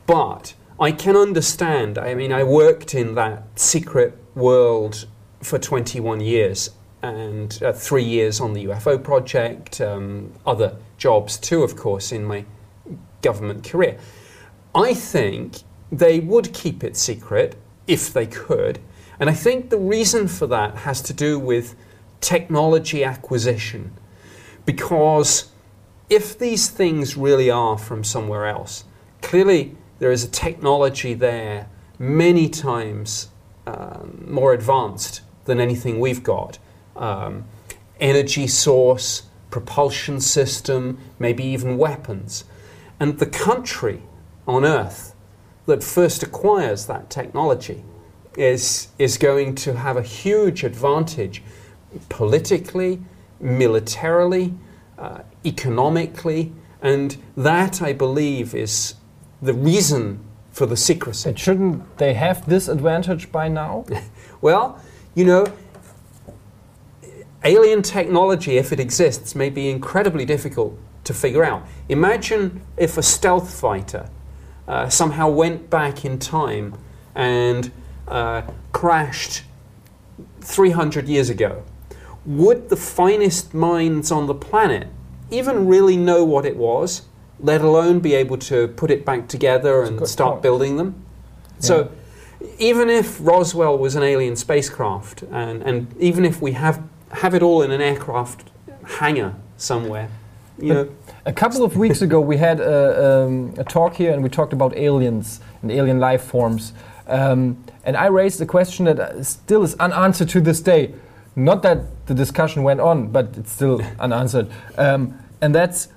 But 0.05 0.53
I 0.79 0.91
can 0.91 1.15
understand. 1.15 1.97
I 1.97 2.13
mean, 2.13 2.31
I 2.31 2.43
worked 2.43 2.93
in 2.93 3.15
that 3.15 3.59
secret 3.59 4.17
world 4.37 5.07
for 5.41 5.57
21 5.57 6.21
years 6.21 6.69
and 7.01 7.61
uh, 7.61 7.73
three 7.73 8.03
years 8.03 8.39
on 8.39 8.53
the 8.53 8.65
UFO 8.65 9.01
project, 9.03 9.81
um, 9.81 10.31
other 10.45 10.75
jobs 10.97 11.37
too, 11.37 11.63
of 11.63 11.75
course, 11.75 12.11
in 12.11 12.23
my 12.23 12.45
government 13.21 13.63
career. 13.63 13.97
I 14.73 14.93
think 14.93 15.57
they 15.91 16.19
would 16.19 16.53
keep 16.53 16.83
it 16.83 16.95
secret 16.95 17.55
if 17.87 18.13
they 18.13 18.27
could. 18.27 18.79
And 19.19 19.29
I 19.29 19.33
think 19.33 19.69
the 19.69 19.77
reason 19.77 20.27
for 20.27 20.47
that 20.47 20.75
has 20.77 21.01
to 21.03 21.13
do 21.13 21.39
with 21.39 21.75
technology 22.21 23.03
acquisition. 23.03 23.93
Because 24.65 25.49
if 26.09 26.37
these 26.37 26.69
things 26.69 27.17
really 27.17 27.49
are 27.49 27.77
from 27.77 28.03
somewhere 28.03 28.47
else, 28.47 28.83
clearly 29.21 29.75
there 29.99 30.11
is 30.11 30.23
a 30.23 30.29
technology 30.29 31.13
there 31.13 31.69
many 31.97 32.49
times 32.49 33.29
um, 33.67 34.23
more 34.25 34.53
advanced 34.53 35.21
than 35.45 35.59
anything 35.59 35.99
we've 35.99 36.23
got. 36.23 36.57
Um, 36.95 37.45
energy 37.99 38.47
source, 38.47 39.23
propulsion 39.51 40.19
system, 40.21 40.99
maybe 41.19 41.43
even 41.43 41.77
weapons. 41.77 42.45
And 42.99 43.19
the 43.19 43.25
country 43.25 44.01
on 44.47 44.63
Earth 44.65 45.13
that 45.65 45.83
first 45.83 46.23
acquires 46.23 46.85
that 46.85 47.09
technology 47.09 47.83
is, 48.37 48.87
is 48.97 49.17
going 49.17 49.55
to 49.55 49.73
have 49.73 49.97
a 49.97 50.01
huge 50.01 50.63
advantage 50.63 51.43
politically, 52.07 53.01
militarily, 53.39 54.53
uh, 54.97 55.19
economically, 55.45 56.53
and 56.81 57.17
that, 57.35 57.81
I 57.81 57.91
believe, 57.93 58.55
is 58.55 58.95
the 59.41 59.53
reason 59.53 60.19
for 60.57 60.65
the 60.65 60.75
secrecy. 60.75 61.29
and 61.29 61.39
shouldn't 61.39 61.97
they 61.99 62.15
have 62.15 62.43
this 62.49 62.67
advantage 62.67 63.31
by 63.31 63.47
now 63.47 63.85
Well, 64.41 64.81
you 65.13 65.25
know, 65.25 65.45
alien 67.43 67.81
technology, 67.81 68.57
if 68.57 68.71
it 68.71 68.79
exists, 68.79 69.35
may 69.35 69.49
be 69.49 69.69
incredibly 69.69 70.25
difficult 70.25 70.77
to 71.05 71.13
figure 71.13 71.43
out. 71.43 71.63
Imagine 71.89 72.61
if 72.75 72.97
a 72.97 73.03
stealth 73.03 73.59
fighter 73.59 74.09
uh, 74.67 74.89
somehow 74.89 75.29
went 75.29 75.69
back 75.69 76.05
in 76.05 76.19
time 76.19 76.75
and 77.15 77.71
uh, 78.07 78.43
crashed 78.71 79.43
300 80.41 81.07
years 81.07 81.29
ago. 81.29 81.63
Would 82.25 82.69
the 82.69 82.75
finest 82.75 83.53
minds 83.53 84.11
on 84.11 84.27
the 84.27 84.35
planet 84.35 84.87
even 85.31 85.67
really 85.67 85.97
know 85.97 86.23
what 86.23 86.45
it 86.45 86.57
was, 86.57 87.03
let 87.39 87.61
alone 87.61 87.99
be 87.99 88.13
able 88.13 88.37
to 88.37 88.67
put 88.69 88.91
it 88.91 89.05
back 89.05 89.27
together 89.27 89.83
and 89.83 90.07
start 90.07 90.33
point. 90.33 90.43
building 90.43 90.77
them? 90.77 90.95
So, 91.59 91.91
even 92.59 92.89
if 92.89 93.17
Roswell 93.19 93.77
was 93.77 93.95
an 93.95 94.03
alien 94.03 94.35
spacecraft, 94.35 95.23
and, 95.23 95.63
and 95.63 95.95
even 95.99 96.23
if 96.23 96.41
we 96.41 96.51
have, 96.51 96.83
have 97.11 97.33
it 97.33 97.41
all 97.41 97.61
in 97.63 97.71
an 97.71 97.81
aircraft 97.81 98.51
hangar 98.83 99.35
somewhere, 99.57 100.09
you 100.59 100.73
know, 100.73 100.89
A 101.25 101.33
couple 101.33 101.63
of 101.63 101.77
weeks 101.77 102.01
ago, 102.01 102.19
we 102.19 102.37
had 102.37 102.59
a, 102.59 103.25
um, 103.25 103.53
a 103.57 103.63
talk 103.63 103.95
here 103.95 104.11
and 104.11 104.23
we 104.23 104.29
talked 104.29 104.53
about 104.53 104.75
aliens 104.75 105.39
and 105.61 105.71
alien 105.71 105.99
life 105.99 106.23
forms. 106.23 106.73
Um, 107.05 107.63
and 107.83 107.95
I 107.95 108.07
raised 108.07 108.41
a 108.41 108.45
question 108.45 108.85
that 108.85 109.25
still 109.25 109.63
is 109.63 109.75
unanswered 109.75 110.29
to 110.29 110.41
this 110.41 110.61
day. 110.61 110.93
Not 111.35 111.61
that 111.61 112.07
the 112.07 112.13
discussion 112.13 112.63
went 112.63 112.79
on, 112.79 113.11
but 113.11 113.37
it's 113.37 113.51
still 113.51 113.81
unanswered. 113.99 114.49
Um, 114.77 115.19
and 115.41 115.53
that's 115.53 115.89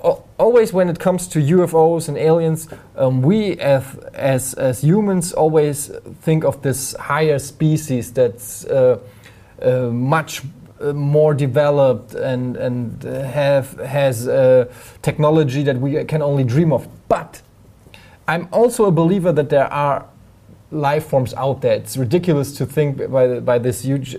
always 0.00 0.72
when 0.72 0.88
it 0.88 0.98
comes 0.98 1.26
to 1.28 1.38
UFOs 1.38 2.08
and 2.08 2.16
aliens, 2.16 2.68
um, 2.96 3.22
we 3.22 3.58
as, 3.58 3.96
as, 4.14 4.54
as 4.54 4.82
humans 4.82 5.32
always 5.32 5.90
think 6.22 6.44
of 6.44 6.62
this 6.62 6.94
higher 6.94 7.38
species 7.38 8.12
that's 8.12 8.64
uh, 8.66 8.98
uh, 9.62 9.88
much 9.90 10.42
uh, 10.78 10.92
more 10.92 11.32
developed 11.32 12.14
and 12.14 12.58
and 12.58 13.02
have 13.02 13.72
has 13.80 14.28
uh, 14.28 14.66
technology 15.00 15.62
that 15.62 15.78
we 15.78 16.04
can 16.04 16.20
only 16.20 16.44
dream 16.44 16.70
of. 16.70 16.86
But 17.08 17.40
I'm 18.28 18.46
also 18.52 18.84
a 18.84 18.90
believer 18.90 19.32
that 19.32 19.48
there 19.48 19.72
are 19.72 20.04
life 20.70 21.06
forms 21.06 21.32
out 21.32 21.62
there. 21.62 21.72
It's 21.72 21.96
ridiculous 21.96 22.54
to 22.58 22.66
think 22.66 23.10
by 23.10 23.40
by 23.40 23.58
this 23.58 23.82
huge 23.84 24.16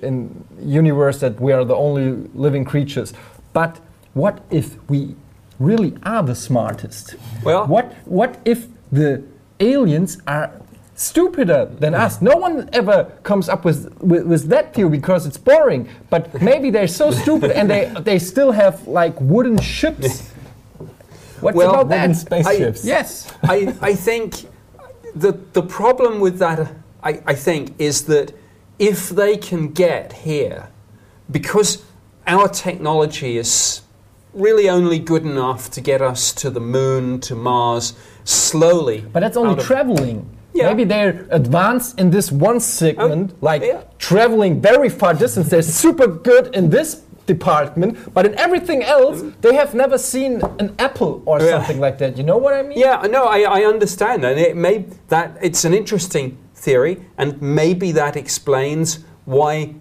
universe 0.60 1.20
that 1.20 1.40
we 1.40 1.52
are 1.52 1.64
the 1.64 1.76
only 1.76 2.28
living 2.34 2.66
creatures. 2.66 3.14
But 3.54 3.80
what 4.16 4.42
if 4.50 4.78
we 4.90 5.16
really 5.60 5.96
are 6.04 6.24
the 6.24 6.36
smartest? 6.36 7.16
Well- 7.44 7.66
what 7.68 7.94
what 8.06 8.40
if 8.46 8.68
the 8.92 9.24
aliens 9.60 10.18
are 10.28 10.52
stupider 10.96 11.66
than 11.80 11.94
us. 11.94 12.22
No 12.22 12.36
one 12.38 12.68
ever 12.74 13.06
comes 13.24 13.50
up 13.50 13.64
with, 13.64 13.94
with 14.02 14.26
with 14.26 14.44
that 14.50 14.74
theory 14.74 14.90
because 14.90 15.28
it's 15.28 15.38
boring. 15.38 15.88
But 16.10 16.42
maybe 16.42 16.72
they're 16.72 16.88
so 16.88 17.12
stupid 17.12 17.52
and 17.52 17.70
they 17.70 17.94
they 18.04 18.20
still 18.20 18.52
have 18.52 18.88
like 18.88 19.16
wooden 19.22 19.60
ships. 19.60 20.32
What's 21.40 21.56
Well, 21.56 21.70
about 21.70 21.88
Wooden 21.90 22.12
that? 22.14 22.18
spaceships. 22.18 22.84
Yes. 22.84 23.32
I, 23.44 23.76
I 23.80 23.94
think 23.94 24.48
the, 25.16 25.34
the 25.54 25.62
problem 25.62 26.20
with 26.20 26.40
that, 26.40 26.74
I, 27.04 27.22
I 27.28 27.36
think, 27.36 27.76
is 27.78 28.06
that 28.06 28.34
if 28.80 29.10
they 29.10 29.38
can 29.38 29.72
get 29.72 30.14
here, 30.14 30.68
because 31.30 31.84
our 32.26 32.48
technology 32.48 33.38
is 33.38 33.82
really 34.34 34.70
only 34.70 35.00
good 35.00 35.24
enough 35.24 35.70
to 35.72 35.82
get 35.82 36.02
us 36.02 36.32
to 36.34 36.50
the 36.50 36.60
moon, 36.60 37.20
to 37.22 37.36
Mars, 37.36 37.94
slowly. 38.24 39.06
But 39.12 39.22
that's 39.22 39.38
only 39.38 39.62
traveling. 39.64 40.30
Yeah. 40.54 40.70
Maybe 40.70 40.86
they're 40.86 41.28
advanced 41.30 42.00
in 42.00 42.10
this 42.10 42.32
one 42.32 42.60
segment, 42.60 43.32
Oh, 43.34 43.38
like 43.42 43.62
yeah. 43.62 43.84
traveling 44.00 44.60
very 44.60 44.90
far 44.90 45.14
distance. 45.14 45.50
They're 45.50 45.62
super 45.62 46.08
good 46.08 46.56
in 46.56 46.70
this 46.70 47.04
department, 47.28 48.14
but 48.14 48.26
in 48.26 48.34
everything 48.40 48.84
else, 48.84 49.22
mm. 49.22 49.34
they 49.42 49.54
have 49.56 49.76
never 49.76 49.98
seen 49.98 50.42
an 50.60 50.74
apple 50.80 51.22
or 51.26 51.40
Yeah. 51.40 51.58
something 51.58 51.80
like 51.80 51.98
that. 52.00 52.18
You 52.18 52.24
know 52.24 52.38
what 52.38 52.54
I 52.54 52.64
mean? 52.64 52.80
Yeah, 52.80 53.02
no, 53.10 53.26
I, 53.26 53.42
I 53.42 53.66
understand, 53.66 54.24
and 54.26 54.40
it 54.40 54.56
may 54.56 54.86
that 55.10 55.38
it's 55.42 55.64
an 55.66 55.74
interesting 55.74 56.38
theory, 56.56 57.02
and 57.18 57.40
maybe 57.42 57.92
that 57.92 58.16
explains 58.16 59.00
why, 59.26 59.76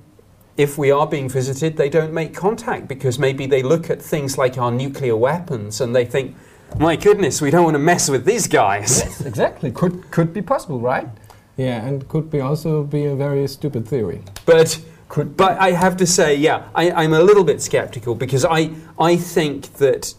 if 0.56 0.78
we 0.78 0.90
are 0.90 1.06
being 1.06 1.28
visited, 1.28 1.76
they 1.76 1.88
don't 1.88 2.12
make 2.12 2.34
contact 2.34 2.88
because 2.88 3.18
maybe 3.18 3.46
they 3.46 3.62
look 3.62 3.90
at 3.90 4.00
things 4.00 4.38
like 4.38 4.56
our 4.58 4.70
nuclear 4.70 5.16
weapons 5.16 5.80
and 5.80 5.94
they 5.94 6.04
think, 6.04 6.34
my 6.78 6.96
goodness, 6.96 7.40
we 7.40 7.50
don't 7.50 7.64
want 7.64 7.75
to 7.75 7.78
mess 7.80 8.08
with 8.08 8.25
these 8.25 8.46
guys. 8.48 9.00
Yes, 9.00 9.20
exactly. 9.20 9.70
Could 9.70 10.10
could 10.10 10.32
be 10.32 10.42
possible, 10.42 10.80
right? 10.80 11.08
Yeah, 11.56 11.86
and 11.86 12.06
could 12.08 12.30
be 12.30 12.40
also 12.40 12.82
be 12.84 13.04
a 13.04 13.14
very 13.14 13.46
stupid 13.48 13.86
theory. 13.86 14.22
But 14.44 14.80
Could 15.08 15.36
but 15.36 15.58
I 15.58 15.70
have 15.72 15.96
to 15.98 16.06
say, 16.06 16.34
yeah, 16.34 16.68
I, 16.75 16.90
I'm 16.90 17.12
a 17.12 17.20
little 17.20 17.44
bit 17.44 17.62
skeptical 17.62 18.14
because 18.14 18.44
I 18.44 18.70
I 18.98 19.16
think 19.16 19.75
that 19.75 20.14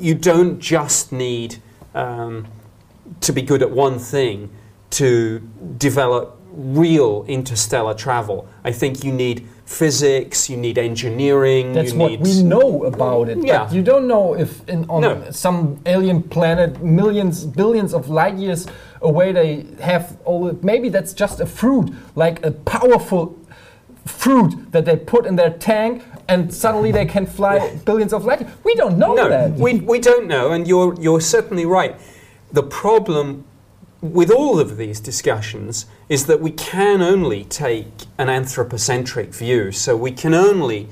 you 0.00 0.14
don't 0.14 0.58
just 0.58 1.12
need 1.12 1.56
um, 1.94 2.46
to 3.20 3.32
be 3.32 3.42
good 3.42 3.62
at 3.62 3.70
one 3.70 3.98
thing 3.98 4.50
to 4.90 5.40
develop 5.76 6.40
real 6.50 7.24
interstellar 7.28 7.94
travel. 7.94 8.48
I 8.64 8.72
think 8.72 9.04
you 9.04 9.12
need 9.12 9.46
physics, 9.66 10.48
you 10.48 10.56
need 10.56 10.78
engineering. 10.78 11.72
That's 11.74 11.92
you 11.92 11.98
what 11.98 12.10
need 12.12 12.20
we 12.22 12.42
know 12.42 12.84
about 12.84 13.28
it. 13.28 13.38
Yeah. 13.44 13.64
But 13.64 13.74
you 13.74 13.82
don't 13.82 14.06
know 14.06 14.34
if 14.34 14.66
in, 14.68 14.86
on 14.88 15.02
No. 15.02 15.30
some 15.32 15.78
alien 15.84 16.22
planet, 16.22 16.82
millions, 16.82 17.44
billions 17.44 17.92
of 17.92 18.08
light 18.08 18.36
years 18.36 18.66
away, 19.02 19.32
they 19.32 19.66
have 19.82 20.16
all. 20.24 20.56
Maybe 20.62 20.88
that's 20.88 21.12
just 21.12 21.40
a 21.40 21.46
fruit, 21.46 21.90
like 22.14 22.44
a 22.46 22.52
powerful 22.52 23.36
fruit 24.04 24.70
that 24.72 24.84
they 24.84 24.96
put 24.96 25.26
in 25.26 25.34
their 25.36 25.50
tank, 25.50 26.02
and 26.28 26.54
suddenly 26.54 26.92
they 26.92 27.04
can 27.04 27.26
fly 27.26 27.76
billions 27.84 28.12
of 28.12 28.24
light. 28.24 28.40
years. 28.40 28.52
We 28.64 28.74
don't 28.76 28.96
know 28.98 29.14
No, 29.14 29.28
that. 29.28 29.50
we, 29.58 29.80
we 29.80 29.98
don't 29.98 30.28
know, 30.28 30.52
and 30.52 30.66
you're, 30.68 30.94
you're 31.00 31.20
certainly 31.20 31.66
right. 31.66 31.96
The 32.52 32.62
problem 32.62 33.44
with 34.12 34.30
all 34.30 34.58
of 34.58 34.76
these 34.76 35.00
discussions 35.00 35.86
is 36.08 36.26
that 36.26 36.40
we 36.40 36.50
can 36.50 37.02
only 37.02 37.44
take 37.44 38.06
an 38.18 38.28
anthropocentric 38.28 39.34
view, 39.34 39.72
so 39.72 39.96
we 39.96 40.12
can 40.12 40.34
only 40.34 40.88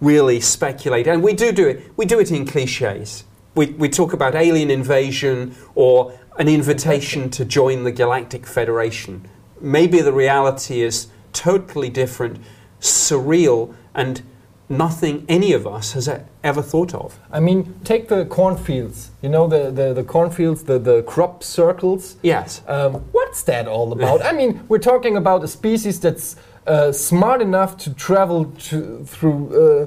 really 0.00 0.40
speculate, 0.40 1.06
and 1.06 1.22
we 1.22 1.32
do 1.32 1.52
do 1.52 1.68
it. 1.68 1.92
We 1.96 2.04
do 2.06 2.20
it 2.20 2.30
in 2.30 2.46
cliches. 2.46 3.24
We, 3.54 3.66
we 3.66 3.88
talk 3.88 4.12
about 4.12 4.34
alien 4.34 4.70
invasion 4.70 5.54
or 5.74 6.18
an 6.38 6.48
invitation 6.48 7.30
to 7.30 7.44
join 7.44 7.84
the 7.84 7.92
Galactic 7.92 8.46
Federation. 8.46 9.26
Maybe 9.60 10.00
the 10.02 10.12
reality 10.12 10.82
is 10.82 11.08
totally 11.32 11.88
different, 11.88 12.38
surreal, 12.80 13.74
and 13.94 14.22
nothing 14.68 15.24
any 15.28 15.52
of 15.52 15.66
us 15.66 15.92
has 15.92 16.08
ever 16.42 16.62
thought 16.62 16.94
of. 16.94 17.18
I 17.30 17.40
mean, 17.40 17.80
take 17.84 18.08
the 18.08 18.24
cornfields. 18.24 19.10
You 19.22 19.28
know 19.28 19.46
the 19.46 19.70
the, 19.70 19.94
the 19.94 20.04
cornfields, 20.04 20.64
the 20.64 20.78
the 20.78 21.02
crop 21.02 21.42
circles. 21.42 22.16
Yes. 22.22 22.62
Um, 22.66 22.94
what's 23.12 23.42
that 23.44 23.68
all 23.68 23.92
about? 23.92 24.24
I 24.24 24.32
mean, 24.32 24.60
we're 24.68 24.78
talking 24.78 25.16
about 25.16 25.44
a 25.44 25.48
species 25.48 26.00
that's 26.00 26.36
uh, 26.66 26.92
smart 26.92 27.40
enough 27.40 27.76
to 27.78 27.94
travel 27.94 28.46
to, 28.58 29.04
through 29.04 29.40
uh, 29.54 29.86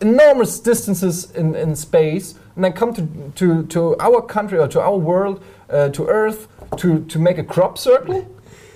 enormous 0.00 0.58
distances 0.58 1.30
in, 1.32 1.54
in 1.54 1.76
space 1.76 2.34
and 2.54 2.64
then 2.64 2.72
come 2.72 2.94
to, 2.94 3.32
to, 3.34 3.66
to 3.66 3.96
our 3.98 4.22
country 4.22 4.58
or 4.58 4.68
to 4.68 4.80
our 4.80 4.96
world, 4.96 5.42
uh, 5.70 5.88
to 5.90 6.06
Earth, 6.06 6.48
to, 6.76 7.04
to 7.06 7.18
make 7.18 7.38
a 7.38 7.44
crop 7.44 7.78
circle? 7.78 8.30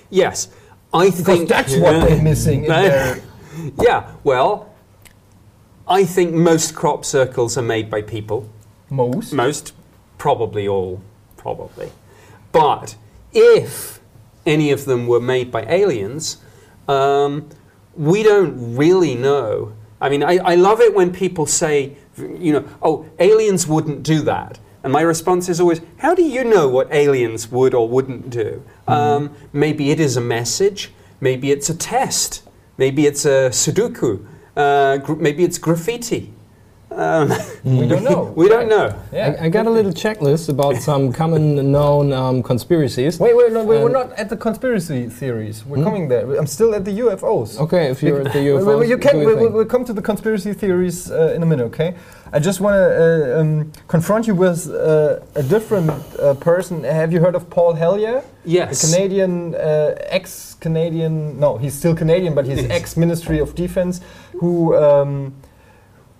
Yes, 0.09 0.49
I 0.93 1.05
Because 1.05 1.25
think 1.25 1.49
that's 1.49 1.75
what 1.75 2.07
they're 2.07 2.21
missing 2.21 2.65
in 2.65 2.69
their. 2.69 3.21
Yeah, 3.81 4.11
well, 4.23 4.68
I 5.89 6.05
think 6.05 6.33
most 6.33 6.75
crop 6.75 7.03
circles 7.03 7.57
are 7.57 7.63
made 7.63 7.89
by 7.89 8.03
people. 8.03 8.47
Most. 8.91 9.33
Most, 9.33 9.73
probably 10.19 10.67
all, 10.67 11.01
probably. 11.35 11.91
But 12.51 12.95
if 13.33 13.99
any 14.45 14.71
of 14.71 14.85
them 14.85 15.07
were 15.07 15.19
made 15.19 15.51
by 15.51 15.63
aliens, 15.63 16.37
um, 16.87 17.49
we 17.95 18.21
don't 18.21 18.75
really 18.77 19.15
know. 19.15 19.73
I 19.99 20.09
mean, 20.09 20.23
I, 20.23 20.37
I 20.37 20.55
love 20.55 20.79
it 20.79 20.93
when 20.93 21.11
people 21.11 21.47
say, 21.47 21.97
you 22.17 22.53
know, 22.53 22.65
oh, 22.81 23.09
aliens 23.17 23.65
wouldn't 23.67 24.03
do 24.03 24.21
that. 24.21 24.59
And 24.83 24.93
my 24.93 25.01
response 25.01 25.49
is 25.49 25.59
always, 25.59 25.81
how 25.97 26.15
do 26.15 26.23
you 26.23 26.43
know 26.43 26.69
what 26.69 26.87
aliens 26.93 27.51
would 27.51 27.73
or 27.73 27.89
wouldn't 27.89 28.29
do? 28.29 28.63
Um, 28.87 29.35
maybe 29.51 29.91
it 29.91 29.99
is 29.99 30.15
a 30.15 30.21
message, 30.21 30.91
maybe 31.19 31.51
it's 31.51 31.69
a 31.69 31.75
test, 31.75 32.43
maybe 32.77 33.05
it's 33.05 33.25
a 33.25 33.49
Sudoku, 33.49 34.25
uh, 34.55 34.99
maybe 35.17 35.43
it's 35.43 35.57
graffiti. 35.57 36.33
Um, 36.99 37.31
We 37.63 37.87
don't 37.87 38.03
know. 38.09 38.33
we 38.35 38.49
don't 38.49 38.67
know. 38.67 38.87
Yeah. 39.13 39.37
I, 39.39 39.45
I 39.45 39.49
got 39.49 39.65
a 39.67 39.69
little 39.69 39.93
checklist 39.93 40.49
about 40.49 40.75
some 40.89 41.13
common 41.13 41.71
known 41.71 42.11
um, 42.11 42.43
conspiracies. 42.43 43.19
Wait, 43.19 43.35
wait, 43.35 43.51
no, 43.53 43.63
wait, 43.63 43.81
we're 43.83 43.97
not 44.01 44.11
at 44.13 44.27
the 44.29 44.35
conspiracy 44.37 45.07
theories. 45.07 45.65
We're 45.65 45.83
coming 45.83 46.09
there. 46.09 46.35
I'm 46.35 46.47
still 46.47 46.75
at 46.75 46.83
the 46.83 46.91
UFOs. 47.03 47.57
Okay, 47.59 47.85
if 47.89 48.03
you're 48.03 48.21
at 48.21 48.33
the 48.33 48.39
Wait, 48.39 48.53
wait, 48.53 48.63
UFOs, 48.63 48.79
wait, 48.79 48.89
you 48.89 48.97
do 48.97 49.01
can, 49.07 49.21
your 49.21 49.35
we, 49.35 49.43
thing. 49.43 49.53
will 49.53 49.65
come 49.65 49.85
to 49.85 49.93
the 49.93 50.01
conspiracy 50.01 50.53
theories 50.53 51.09
uh, 51.09 51.33
in 51.35 51.41
a 51.43 51.45
minute, 51.45 51.63
okay? 51.71 51.95
I 52.33 52.39
just 52.39 52.59
want 52.59 52.75
to 52.75 52.85
uh, 53.37 53.39
um, 53.41 53.71
confront 53.87 54.27
you 54.27 54.35
with 54.35 54.69
uh, 54.69 55.19
a 55.35 55.43
different 55.43 55.89
uh, 56.19 56.33
person. 56.35 56.83
Have 56.83 57.11
you 57.13 57.21
heard 57.21 57.35
of 57.35 57.49
Paul 57.49 57.73
Hellyer? 57.73 58.23
Yes. 58.45 58.81
The 58.81 58.87
Canadian, 58.87 59.55
uh, 59.55 59.95
ex-Canadian, 60.19 61.39
no, 61.39 61.57
he's 61.57 61.73
still 61.73 61.95
Canadian, 61.95 62.35
but 62.35 62.45
he's 62.45 62.69
ex-Ministry 62.69 63.39
of 63.39 63.55
Defense, 63.55 64.01
who 64.39 64.75
um, 64.75 65.33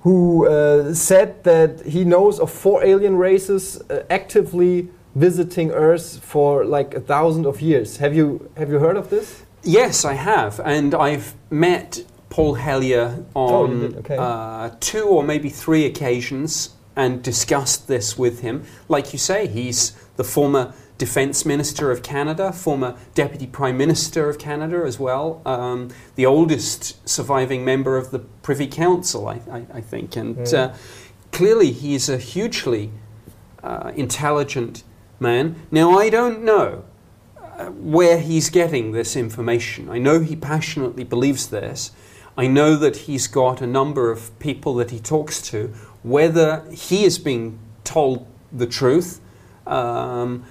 who 0.01 0.47
uh, 0.47 0.93
said 0.93 1.43
that 1.43 1.81
he 1.85 2.03
knows 2.03 2.39
of 2.39 2.49
four 2.51 2.83
alien 2.83 3.17
races 3.17 3.81
uh, 3.89 4.03
actively 4.09 4.89
visiting 5.15 5.71
Earth 5.71 6.19
for 6.23 6.63
like 6.65 6.93
a 6.93 6.99
thousand 7.01 7.45
of 7.45 7.61
years. 7.61 7.97
Have 7.97 8.15
you 8.15 8.49
have 8.57 8.69
you 8.71 8.79
heard 8.79 8.95
of 8.97 9.09
this? 9.09 9.43
Yes, 9.63 10.05
I 10.05 10.13
have, 10.13 10.61
and 10.63 10.95
I've 10.95 11.33
met 11.49 12.05
Paul 12.29 12.53
Hellyer 12.53 13.25
Oh, 13.35 13.63
on 13.65 13.95
okay. 13.97 14.15
uh, 14.17 14.69
two 14.79 15.03
or 15.03 15.21
maybe 15.23 15.49
three 15.49 15.85
occasions 15.85 16.75
and 16.95 17.21
discussed 17.23 17.87
this 17.87 18.17
with 18.17 18.39
him. 18.41 18.63
Like 18.87 19.11
you 19.13 19.19
say, 19.19 19.47
he's 19.47 19.91
the 20.15 20.23
former 20.23 20.73
Defence 20.99 21.45
Minister 21.45 21.89
of 21.91 22.03
Canada, 22.03 22.51
former 22.51 22.95
Deputy 23.15 23.47
Prime 23.47 23.77
Minister 23.77 24.29
of 24.29 24.37
Canada 24.37 24.83
as 24.85 24.99
well, 24.99 25.41
um, 25.45 25.89
the 26.15 26.25
oldest 26.27 27.07
surviving 27.09 27.65
member 27.65 27.97
of 27.97 28.11
the 28.11 28.19
Privy 28.19 28.67
Council, 28.67 29.27
I, 29.27 29.41
I, 29.51 29.65
I 29.75 29.81
think, 29.81 30.15
and 30.15 30.35
Mm. 30.37 30.53
uh, 30.53 30.73
clearly 31.31 31.71
he's 31.71 32.09
a 32.09 32.17
hugely 32.17 32.91
uh, 33.63 33.91
intelligent 33.95 34.83
man. 35.19 35.55
Now, 35.71 35.97
I 35.97 36.09
don't 36.09 36.43
know 36.43 36.83
uh, 37.37 37.65
where 37.67 38.19
he's 38.19 38.49
getting 38.49 38.91
this 38.91 39.15
information. 39.15 39.89
I 39.89 39.99
know 39.99 40.19
he 40.19 40.35
passionately 40.35 41.03
believes 41.05 41.47
this. 41.47 41.91
I 42.37 42.47
know 42.47 42.75
that 42.75 42.95
he's 43.07 43.27
got 43.27 43.61
a 43.61 43.67
number 43.67 44.11
of 44.11 44.37
people 44.39 44.75
that 44.75 44.91
he 44.91 44.99
talks 44.99 45.41
to. 45.51 45.73
Whether 46.03 46.63
he 46.71 47.03
is 47.03 47.19
being 47.19 47.59
told 47.83 48.25
the 48.51 48.67
truth, 48.67 49.19
um, 49.67 50.45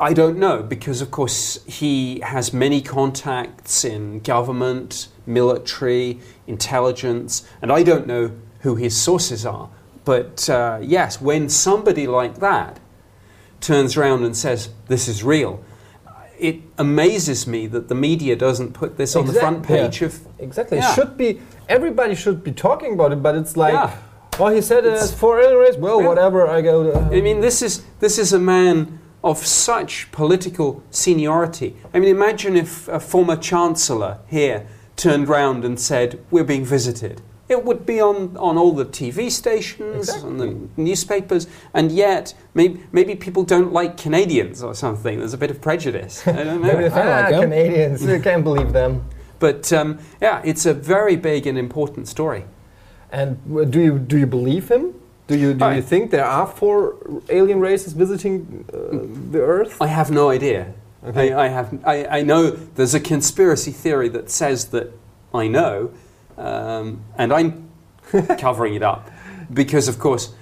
I 0.00 0.14
don't 0.14 0.38
know 0.38 0.62
because, 0.62 1.00
of 1.00 1.12
course, 1.12 1.64
he 1.64 2.20
has 2.20 2.52
many 2.52 2.82
contacts 2.82 3.84
in 3.84 4.18
government, 4.20 5.08
military, 5.26 6.18
intelligence, 6.48 7.48
and 7.62 7.70
I 7.70 7.84
don't 7.84 8.06
know 8.06 8.32
who 8.60 8.74
his 8.74 8.96
sources 8.96 9.46
are. 9.46 9.70
But 10.04 10.50
uh, 10.50 10.80
yes, 10.82 11.20
when 11.20 11.48
somebody 11.48 12.06
like 12.08 12.40
that 12.40 12.80
turns 13.60 13.96
around 13.96 14.24
and 14.24 14.36
says, 14.36 14.70
This 14.88 15.06
is 15.06 15.22
real, 15.22 15.62
it 16.38 16.60
amazes 16.76 17.46
me 17.46 17.66
that 17.68 17.88
the 17.88 17.94
media 17.94 18.34
doesn't 18.34 18.72
put 18.72 18.96
this 18.96 19.14
on 19.14 19.26
the 19.26 19.34
front 19.34 19.64
page 19.64 20.00
yeah. 20.00 20.06
of. 20.08 20.20
Exactly. 20.40 20.78
Yeah. 20.78 20.90
It 20.90 20.94
should 20.94 21.16
be 21.16 21.40
everybody 21.68 22.14
should 22.16 22.42
be 22.42 22.52
talking 22.52 22.94
about 22.94 23.12
it, 23.12 23.22
but 23.22 23.36
it's 23.36 23.56
like, 23.56 23.74
Yeah. 23.74 23.96
oh, 24.40 24.48
he 24.48 24.62
said 24.62 24.84
It's- 24.84 25.10
it's 25.10 25.14
for 25.18 25.40
alien 25.40 25.58
race. 25.58 25.76
Well, 25.76 26.00
Yeah. 26.00 26.08
whatever. 26.08 26.48
I 26.48 26.60
go. 26.60 26.90
To, 26.90 27.16
I 27.16 27.20
mean, 27.20 27.40
this 27.40 27.62
is, 27.62 27.82
this 28.00 28.18
is 28.18 28.32
a 28.32 28.38
man 28.38 28.98
of 29.22 29.38
such 29.38 30.10
political 30.12 30.82
seniority. 30.90 31.76
I 31.92 31.98
mean, 31.98 32.10
imagine 32.10 32.56
if 32.56 32.88
a 32.88 33.00
former 33.00 33.36
chancellor 33.36 34.18
here 34.28 34.66
turned 34.96 35.28
round 35.28 35.64
and 35.64 35.78
said, 35.78 36.24
We're 36.30 36.44
being 36.44 36.64
visited. 36.64 37.22
It 37.48 37.64
would 37.64 37.86
be 37.86 37.98
on, 37.98 38.36
on 38.36 38.58
all 38.58 38.72
the 38.72 38.84
TV 38.84 39.30
stations, 39.30 40.10
Exactly. 40.10 40.28
on 40.28 40.36
the 40.36 40.82
newspapers, 40.82 41.46
and 41.72 41.90
yet 41.90 42.34
maybe, 42.52 42.82
maybe 42.92 43.14
people 43.14 43.42
don't 43.42 43.72
like 43.72 43.96
Canadians 43.96 44.62
or 44.62 44.74
something. 44.74 45.18
There's 45.18 45.32
a 45.32 45.38
bit 45.38 45.50
of 45.50 45.62
prejudice. 45.62 46.28
I 46.28 46.32
don't 46.32 46.46
know. 46.46 46.58
Maybe 46.58 46.76
they 46.76 46.88
know. 46.88 46.94
think, 46.94 46.96
I 47.06 47.22
like 47.22 47.24
ah, 47.24 47.30
them." 47.30 47.50
Canadians, 47.50 48.04
you 48.04 48.20
can't 48.20 48.44
believe 48.44 48.72
them. 48.72 49.04
But 49.38 49.72
um, 49.72 49.98
yeah, 50.20 50.42
it's 50.44 50.66
a 50.66 50.74
very 50.74 51.16
big 51.16 51.46
and 51.46 51.56
important 51.56 52.08
story. 52.08 52.44
And 53.10 53.70
do 53.70 53.80
you 53.80 53.98
do 53.98 54.18
you 54.18 54.26
believe 54.26 54.70
him? 54.70 54.94
Do 55.28 55.36
you 55.36 55.52
do 55.52 55.70
you 55.74 55.82
think 55.82 56.10
there 56.10 56.24
are 56.24 56.46
four 56.46 56.96
alien 57.28 57.60
races 57.60 57.92
visiting 57.92 58.64
uh, 58.72 59.30
the 59.30 59.40
Earth? 59.40 59.80
I 59.80 59.86
have 59.86 60.10
no 60.10 60.30
idea. 60.30 60.72
Okay. 61.04 61.32
I, 61.32 61.44
I 61.44 61.48
have. 61.48 61.78
I, 61.84 62.06
I 62.06 62.22
know 62.22 62.50
there's 62.50 62.94
a 62.94 63.00
conspiracy 63.00 63.70
theory 63.70 64.08
that 64.08 64.30
says 64.30 64.68
that 64.70 64.90
I 65.34 65.46
know, 65.46 65.92
um, 66.38 67.04
and 67.18 67.32
I'm 67.32 67.68
covering 68.38 68.74
it 68.74 68.82
up 68.82 69.10
because, 69.52 69.86
of 69.86 69.98
course, 69.98 70.32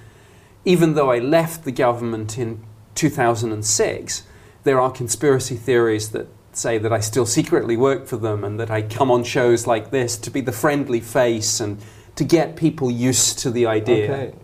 even 0.64 0.94
though 0.94 1.10
I 1.10 1.18
left 1.18 1.64
the 1.64 1.72
government 1.72 2.38
in 2.38 2.64
2006, 2.94 4.22
there 4.62 4.80
are 4.80 4.90
conspiracy 4.92 5.56
theories 5.56 6.10
that 6.10 6.28
say 6.52 6.78
that 6.78 6.92
I 6.92 7.00
still 7.00 7.26
secretly 7.26 7.76
work 7.76 8.06
for 8.06 8.16
them 8.16 8.44
and 8.44 8.58
that 8.60 8.70
I 8.70 8.82
come 8.82 9.10
on 9.10 9.24
shows 9.24 9.66
like 9.66 9.90
this 9.90 10.16
to 10.18 10.30
be 10.30 10.40
the 10.40 10.52
friendly 10.52 11.00
face 11.00 11.58
and 11.58 11.82
to 12.16 12.24
get 12.24 12.56
people 12.56 12.90
used 12.90 13.38
to 13.40 13.50
the 13.50 13.66
idea. 13.66 14.12
Okay. 14.12 14.34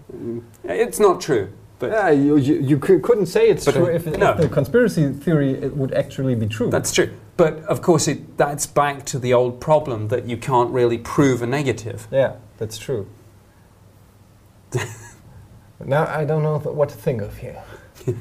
It's 0.64 1.00
not 1.00 1.20
true, 1.20 1.52
but 1.78 1.90
Yeah, 1.90 2.10
you, 2.10 2.36
you, 2.36 2.60
you 2.60 2.78
couldn't 2.78 3.26
say 3.26 3.48
it's 3.48 3.64
true 3.64 3.86
uh, 3.86 3.90
if, 3.90 4.06
if 4.06 4.18
no. 4.18 4.34
the 4.34 4.48
conspiracy 4.48 5.10
theory 5.12 5.52
it 5.52 5.76
would 5.76 5.92
actually 5.94 6.34
be 6.34 6.46
true. 6.46 6.70
That's 6.70 6.92
true. 6.92 7.10
But 7.36 7.58
of 7.64 7.80
course, 7.80 8.08
it, 8.08 8.36
that's 8.36 8.66
back 8.66 9.04
to 9.06 9.18
the 9.18 9.32
old 9.32 9.58
problem 9.60 10.08
that 10.08 10.26
you 10.26 10.36
can't 10.36 10.70
really 10.70 10.98
prove 10.98 11.42
a 11.42 11.46
negative. 11.46 12.06
yeah, 12.10 12.36
that's 12.58 12.78
true. 12.78 13.08
now 15.84 16.06
I 16.06 16.24
don't 16.24 16.42
know 16.42 16.58
th- 16.58 16.74
what 16.74 16.88
to 16.90 16.94
think 16.94 17.22
of 17.22 17.38
here. 17.38 17.62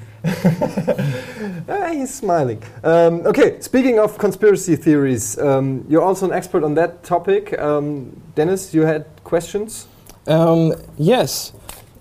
Ah, 1.69 1.89
he's 1.93 2.13
smiling. 2.13 2.61
Um, 2.83 3.25
okay, 3.25 3.59
speaking 3.61 3.99
of 3.99 4.17
conspiracy 4.17 4.75
theories, 4.75 5.37
um, 5.39 5.85
you're 5.87 6.01
also 6.01 6.25
an 6.25 6.33
expert 6.33 6.63
on 6.63 6.73
that 6.75 7.03
topic. 7.03 7.57
Um, 7.59 8.21
Dennis, 8.35 8.73
you 8.73 8.81
had 8.81 9.05
questions? 9.23 9.87
Um, 10.27 10.73
yes. 10.97 11.53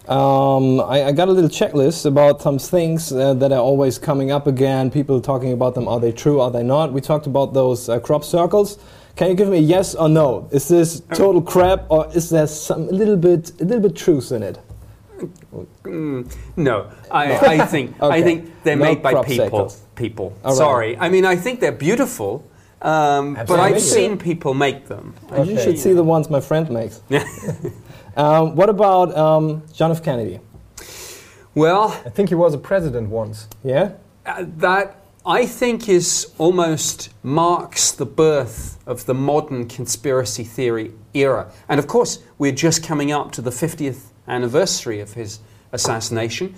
Um, 0.09 0.81
I, 0.81 1.05
I 1.05 1.13
got 1.13 1.29
a 1.29 1.33
little 1.33 1.51
checklist 1.51 2.05
about 2.05 2.43
some 2.43 2.59
things 2.59 3.13
uh, 3.13 3.35
that 3.35 3.53
are 3.53 3.61
always 3.61 3.99
coming 3.99 4.33
up 4.33 4.47
again. 4.47 4.91
People 4.91 5.21
talking 5.21 5.53
about 5.53 5.75
them. 5.75 5.87
Are 5.87 6.01
they 6.01 6.11
true? 6.11 6.41
Are 6.41 6.51
they 6.51 6.65
not? 6.65 6.93
We 6.93 7.01
talked 7.01 7.27
about 7.27 7.55
those 7.55 7.89
uh, 7.89 8.01
crop 8.01 8.25
circles. 8.25 8.79
Can 9.15 9.29
you 9.29 9.35
give 9.35 9.49
me 9.49 9.59
a 9.59 9.61
yes 9.61 9.95
or 9.95 10.09
no? 10.09 10.49
Is 10.51 10.69
this 10.69 11.01
total 11.15 11.43
crap, 11.43 11.85
or 11.91 12.11
is 12.15 12.31
there 12.31 12.47
some 12.47 12.89
a 12.89 12.93
little 12.93 13.17
bit 13.17 13.53
a 13.61 13.65
little 13.65 13.83
bit 13.89 13.95
truth 13.95 14.33
in 14.33 14.43
it? 14.43 14.59
Mm, 15.85 16.35
no, 16.57 16.91
I, 17.11 17.37
I 17.63 17.67
think 17.73 18.03
I 18.03 18.23
think 18.23 18.63
they're 18.65 18.77
No 18.77 18.85
made 18.85 19.03
by 19.03 19.23
people. 19.23 19.45
circles. 19.47 19.83
People. 19.97 20.37
All 20.45 20.53
right. 20.53 20.57
Sorry. 20.59 20.97
I 20.99 21.09
mean, 21.09 21.25
I 21.25 21.37
think 21.37 21.61
they're 21.61 21.73
beautiful, 21.73 22.45
um, 22.83 23.35
but 23.35 23.61
I've 23.61 23.81
seen 23.81 24.19
people 24.19 24.55
make 24.55 24.87
them. 24.89 25.15
Uh, 25.31 25.43
You 25.43 25.59
should 25.61 25.79
see 25.79 25.93
the 25.93 26.03
ones 26.05 26.31
my 26.31 26.41
friend 26.41 26.71
makes. 26.71 27.03
um, 28.17 28.57
what 28.57 28.69
about 28.69 29.17
um, 29.17 29.63
John 29.73 29.91
F. 29.91 30.03
Kennedy? 30.03 30.41
Well, 31.55 32.01
I 32.07 32.11
think 32.11 32.29
he 32.29 32.35
was 32.35 32.55
a 32.55 32.59
president 32.59 33.09
once. 33.11 33.49
Yeah. 33.65 33.93
Uh, 34.25 34.45
that 34.59 34.97
I 35.27 35.45
think 35.47 35.89
is 35.89 36.33
almost 36.39 37.11
marks 37.23 37.93
the 37.93 38.07
birth 38.07 38.79
of 38.87 39.05
the 39.07 39.15
modern 39.15 39.67
conspiracy 39.69 40.45
theory 40.45 40.93
era. 41.13 41.51
And 41.69 41.79
of 41.79 41.87
course, 41.87 42.21
we're 42.39 42.53
just 42.53 42.83
coming 42.83 43.13
up 43.13 43.33
to 43.33 43.43
the 43.43 43.51
50th 43.51 44.09
anniversary 44.31 45.01
of 45.01 45.15
his 45.15 45.41
assassination. 45.73 46.55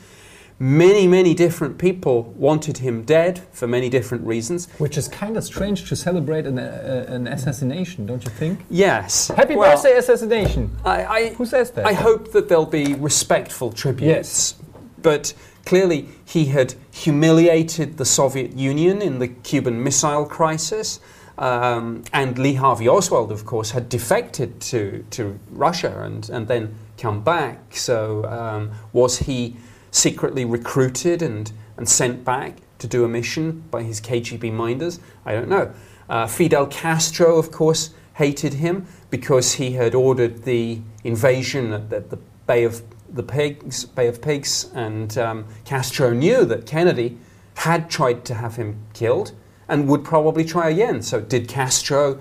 Many, 0.58 1.08
many 1.08 1.35
different 1.35 1.78
people 1.78 2.22
wanted 2.37 2.78
him 2.78 3.02
dead 3.02 3.40
for 3.52 3.66
many 3.66 3.88
different 3.88 4.24
reasons. 4.24 4.68
Which 4.78 4.96
is 4.96 5.08
kind 5.08 5.37
of 5.37 5.42
strange 5.42 5.88
to 5.88 5.96
celebrate 5.96 6.46
an, 6.46 6.58
uh, 6.58 7.06
an 7.08 7.26
assassination, 7.26 8.06
don't 8.06 8.22
you 8.24 8.30
think? 8.30 8.61
Yes. 8.70 9.28
Happy 9.28 9.56
well, 9.56 9.74
birthday, 9.74 9.96
assassination! 9.96 10.76
I, 10.85 11.04
I, 11.04 11.28
Who 11.35 11.46
says 11.46 11.72
that? 11.72 11.85
I 11.87 11.94
hope 11.94 12.30
that 12.32 12.48
there'll 12.48 12.66
be 12.66 12.94
respectful 12.94 13.72
tributes. 13.72 14.54
Yes. 14.54 14.54
But 15.00 15.35
clearly, 15.64 16.08
he 16.24 16.44
had 16.44 16.74
humiliated 16.92 17.96
the 17.96 18.04
Soviet 18.04 18.52
Union 18.52 19.02
in 19.02 19.18
the 19.18 19.28
Cuban 19.28 19.82
Missile 19.82 20.26
Crisis. 20.26 21.00
Um, 21.38 22.04
and 22.12 22.38
Lee 22.38 22.54
Harvey 22.54 22.88
Oswald, 22.88 23.32
of 23.32 23.46
course, 23.46 23.72
had 23.72 23.88
defected 23.88 24.61
to, 24.61 25.04
to 25.11 25.40
Russia 25.50 26.02
and, 26.04 26.28
and 26.30 26.46
then 26.46 26.76
come 27.03 27.21
back. 27.23 27.77
So, 27.77 28.25
um, 28.27 28.71
was 28.93 29.19
he 29.19 29.57
secretly 29.91 30.45
recruited 30.45 31.21
and, 31.21 31.51
and 31.77 31.88
sent 31.88 32.25
back 32.25 32.59
to 32.79 32.87
do 32.87 33.05
a 33.05 33.09
mission 33.09 33.65
by 33.71 33.83
his 33.83 34.01
KGB 34.01 34.53
minders? 34.53 35.01
I 35.27 35.33
don't 35.33 35.49
know. 35.49 35.73
Uh, 36.09 36.27
Fidel 36.29 36.67
Castro, 36.69 37.38
of 37.38 37.51
course, 37.51 37.91
hated 38.15 38.55
him 38.55 38.87
because 39.11 39.55
he 39.55 39.73
had 39.73 39.95
ordered 39.95 40.45
the 40.45 40.81
invasion 41.03 41.73
at 41.73 41.91
the, 41.91 42.01
the 42.01 42.19
Bay 42.47 42.62
of 42.62 42.83
the 43.12 43.23
Pigs, 43.23 43.85
Bay 43.85 44.07
of 44.07 44.23
Pigs, 44.23 44.71
and 44.73 45.19
um, 45.19 45.47
Castro 45.65 46.12
knew 46.12 46.45
that 46.45 46.67
Kennedy 46.67 47.19
had 47.55 47.91
tried 47.91 48.25
to 48.27 48.35
have 48.35 48.57
him 48.57 48.79
killed 48.95 49.33
and 49.69 49.88
would 49.88 50.05
probably 50.05 50.45
try 50.45 50.71
again. 50.71 51.03
So, 51.03 51.21
did 51.21 51.49
Castro 51.49 52.21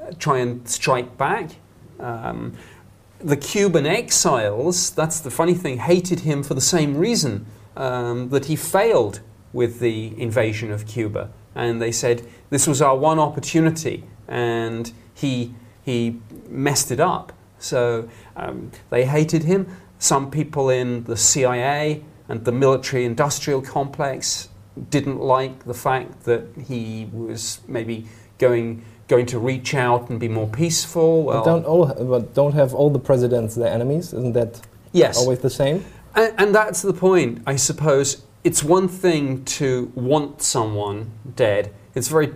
uh, 0.00 0.12
try 0.18 0.38
and 0.38 0.66
strike 0.68 1.18
back? 1.18 1.50
Um, 2.00 2.54
the 3.26 3.36
Cuban 3.36 3.86
exiles, 3.86 4.90
that's 4.90 5.18
the 5.18 5.32
funny 5.32 5.54
thing, 5.54 5.78
hated 5.78 6.20
him 6.20 6.44
for 6.44 6.54
the 6.54 6.60
same 6.60 6.96
reason 6.96 7.44
um, 7.76 8.28
that 8.28 8.44
he 8.44 8.54
failed 8.54 9.18
with 9.52 9.80
the 9.80 10.14
invasion 10.16 10.70
of 10.70 10.86
Cuba. 10.86 11.32
And 11.52 11.82
they 11.82 11.90
said 11.90 12.24
this 12.50 12.68
was 12.68 12.80
our 12.80 12.96
one 12.96 13.18
opportunity, 13.18 14.04
and 14.28 14.92
he, 15.12 15.54
he 15.84 16.20
messed 16.48 16.92
it 16.92 17.00
up. 17.00 17.32
So 17.58 18.08
um, 18.36 18.70
they 18.90 19.04
hated 19.04 19.42
him. 19.42 19.76
Some 19.98 20.30
people 20.30 20.70
in 20.70 21.02
the 21.04 21.16
CIA 21.16 22.04
and 22.28 22.44
the 22.44 22.52
military 22.52 23.04
industrial 23.04 23.60
complex 23.60 24.50
didn't 24.88 25.18
like 25.18 25.64
the 25.64 25.74
fact 25.74 26.24
that 26.26 26.46
he 26.68 27.08
was 27.12 27.58
maybe 27.66 28.06
going 28.38 28.84
going 29.08 29.26
to 29.26 29.38
reach 29.38 29.74
out 29.74 30.10
and 30.10 30.18
be 30.18 30.28
more 30.28 30.48
peaceful. 30.48 31.24
But 31.24 31.44
don't 31.44 31.64
all 31.64 31.86
but 31.86 32.34
don't 32.34 32.54
have 32.54 32.74
all 32.74 32.90
the 32.90 32.98
presidents 32.98 33.54
their 33.54 33.72
enemies? 33.72 34.12
Isn't 34.12 34.32
that 34.32 34.60
yes, 34.92 35.18
always 35.18 35.40
the 35.40 35.50
same? 35.50 35.84
and, 36.16 36.34
and 36.38 36.54
that's 36.54 36.82
the 36.82 36.92
point, 36.92 37.42
I 37.46 37.56
suppose. 37.56 38.22
It's 38.42 38.62
one 38.62 38.88
thing 38.88 39.44
to 39.44 39.92
want 39.94 40.42
someone 40.42 41.10
dead. 41.34 41.72
It's 41.94 42.08
a 42.08 42.12
very 42.12 42.34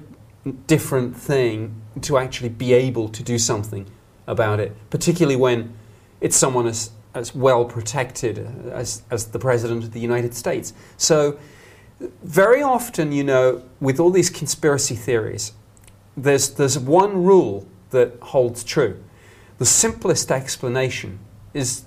different 0.67 1.17
thing 1.17 1.81
to 2.03 2.19
actually 2.19 2.49
be 2.51 2.73
able 2.73 3.09
to 3.09 3.23
do 3.23 3.39
something 3.39 3.87
about 4.27 4.61
it, 4.61 4.77
particularly 4.91 5.37
when 5.37 5.75
it's 6.21 6.37
someone 6.37 6.67
as, 6.67 6.91
as 7.15 7.35
well 7.35 7.65
protected 7.65 8.39
as, 8.73 9.03
as 9.11 9.27
the 9.27 9.39
President 9.39 9.85
of 9.85 9.93
the 9.93 10.01
United 10.01 10.35
States. 10.35 10.73
So, 10.97 11.39
very 12.23 12.63
often, 12.63 13.13
you 13.13 13.25
know, 13.25 13.63
with 13.79 14.01
all 14.01 14.11
these 14.11 14.31
conspiracy 14.31 14.95
theories, 14.95 15.53
there's, 16.17 16.51
there's 16.51 16.79
one 16.79 17.25
rule 17.25 17.67
that 17.91 18.19
holds 18.21 18.65
true. 18.65 19.03
The 19.59 19.67
simplest 19.67 20.31
explanation 20.31 21.19
is 21.55 21.85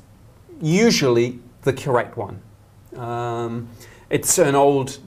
usually 0.62 1.40
the 1.64 1.74
correct 1.74 2.18
one. 2.18 2.42
Um, 2.96 3.70
it's 4.10 4.38
an 4.38 4.56
old 4.56 5.00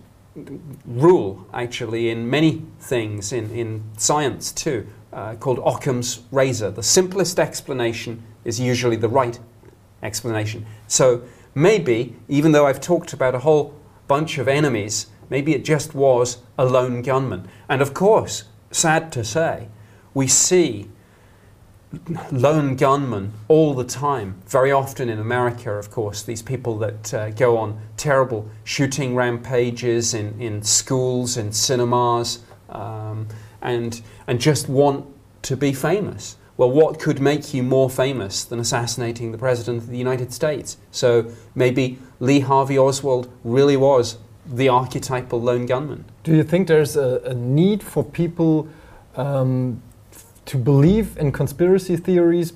rule, 0.84 1.46
actually, 1.52 2.10
in 2.10 2.28
many 2.28 2.62
things, 2.80 3.32
in, 3.32 3.50
in 3.50 3.84
science 3.96 4.52
too, 4.52 4.86
uh, 5.12 5.34
called 5.36 5.60
Occam's 5.64 6.22
razor. 6.30 6.70
The 6.70 6.82
simplest 6.82 7.38
explanation 7.38 8.22
is 8.44 8.60
usually 8.60 8.96
the 8.96 9.08
right 9.08 9.38
explanation. 10.02 10.66
So 10.88 11.22
maybe, 11.54 12.16
even 12.28 12.52
though 12.52 12.66
I've 12.66 12.80
talked 12.80 13.12
about 13.12 13.34
a 13.34 13.38
whole 13.38 13.74
bunch 14.08 14.38
of 14.38 14.48
enemies, 14.48 15.06
maybe 15.30 15.54
it 15.54 15.64
just 15.64 15.94
was 15.94 16.38
a 16.58 16.64
lone 16.64 17.02
gunman. 17.02 17.48
And 17.68 17.80
of 17.80 17.94
course, 17.94 18.44
sad 18.76 19.10
to 19.12 19.24
say, 19.24 19.68
we 20.14 20.26
see 20.26 20.88
lone 22.30 22.76
gunmen 22.76 23.32
all 23.48 23.74
the 23.74 23.84
time. 23.84 24.42
Very 24.46 24.70
often 24.70 25.08
in 25.08 25.18
America, 25.18 25.72
of 25.72 25.90
course, 25.90 26.22
these 26.22 26.42
people 26.42 26.76
that 26.78 27.14
uh, 27.14 27.30
go 27.30 27.56
on 27.56 27.80
terrible 27.96 28.48
shooting 28.64 29.14
rampages 29.14 30.14
in, 30.14 30.38
in 30.40 30.62
schools, 30.62 31.36
in 31.36 31.52
cinemas, 31.52 32.40
um, 32.68 33.28
and, 33.62 34.02
and 34.26 34.40
just 34.40 34.68
want 34.68 35.06
to 35.42 35.56
be 35.56 35.72
famous. 35.72 36.36
Well, 36.56 36.70
what 36.70 36.98
could 36.98 37.20
make 37.20 37.52
you 37.54 37.62
more 37.62 37.90
famous 37.90 38.44
than 38.44 38.58
assassinating 38.58 39.32
the 39.32 39.38
President 39.38 39.78
of 39.78 39.88
the 39.88 39.98
United 39.98 40.32
States? 40.32 40.78
So 40.90 41.30
maybe 41.54 41.98
Lee 42.18 42.40
Harvey 42.40 42.78
Oswald 42.78 43.30
really 43.44 43.76
was 43.76 44.18
the 44.48 44.68
archetypal 44.68 45.40
lone 45.40 45.66
gunman. 45.66 46.04
Do 46.24 46.34
you 46.34 46.44
think 46.44 46.68
there's 46.68 46.96
a, 46.96 47.20
a 47.24 47.34
need 47.34 47.82
for 47.82 48.04
people 48.04 48.68
um, 49.16 49.82
to 50.46 50.56
believe 50.58 51.16
in 51.18 51.32
conspiracy 51.32 51.96
theories, 51.96 52.52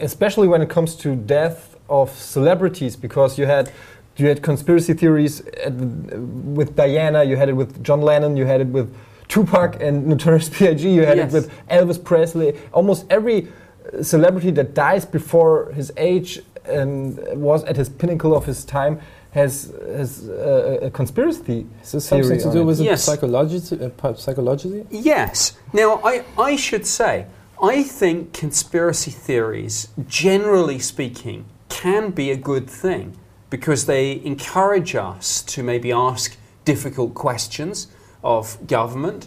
especially 0.00 0.48
when 0.48 0.62
it 0.62 0.70
comes 0.70 0.94
to 0.96 1.14
death 1.14 1.76
of 1.88 2.10
celebrities? 2.10 2.96
Because 2.96 3.38
you 3.38 3.46
had 3.46 3.70
you 4.16 4.28
had 4.28 4.42
conspiracy 4.42 4.94
theories 4.94 5.40
at, 5.64 5.72
with 5.74 6.76
Diana, 6.76 7.24
you 7.24 7.36
had 7.36 7.48
it 7.48 7.54
with 7.54 7.82
John 7.82 8.00
Lennon, 8.00 8.36
you 8.36 8.46
had 8.46 8.60
it 8.60 8.68
with 8.68 8.94
Tupac 9.26 9.80
and 9.82 10.06
Notorious 10.06 10.48
B.I.G., 10.48 10.88
you 10.88 11.04
had 11.04 11.16
Yes. 11.16 11.32
it 11.32 11.34
with 11.34 11.50
Elvis 11.68 12.02
Presley. 12.02 12.56
Almost 12.72 13.06
every 13.10 13.48
uh, 13.92 14.02
celebrity 14.04 14.52
that 14.52 14.72
dies 14.74 15.04
before 15.04 15.72
his 15.72 15.92
age 15.96 16.40
and 16.64 17.18
was 17.40 17.64
at 17.64 17.76
his 17.76 17.88
pinnacle 17.88 18.36
of 18.36 18.44
his 18.46 18.64
time 18.64 19.00
has 19.34 19.72
has 20.00 20.28
uh, 20.28 20.78
a 20.88 20.90
conspiracy. 20.90 21.66
Is 21.82 21.92
this 21.92 22.04
something 22.06 22.38
to 22.38 22.52
do 22.52 22.60
it. 22.60 22.64
with 22.64 22.80
Yes. 22.80 23.02
psychology? 23.04 23.58
Uh, 23.76 23.88
pi- 23.88 24.14
psychology? 24.14 24.86
Yes. 24.90 25.58
Now, 25.72 26.00
I, 26.04 26.24
I 26.38 26.54
should 26.56 26.86
say, 26.86 27.26
I 27.60 27.82
think 27.82 28.32
conspiracy 28.32 29.10
theories, 29.10 29.88
generally 30.06 30.78
speaking, 30.78 31.46
can 31.68 32.10
be 32.10 32.30
a 32.30 32.36
good 32.36 32.70
thing 32.70 33.16
because 33.50 33.86
they 33.86 34.24
encourage 34.24 34.94
us 34.94 35.42
to 35.42 35.62
maybe 35.64 35.90
ask 35.90 36.36
difficult 36.64 37.14
questions 37.14 37.88
of 38.22 38.64
government. 38.68 39.26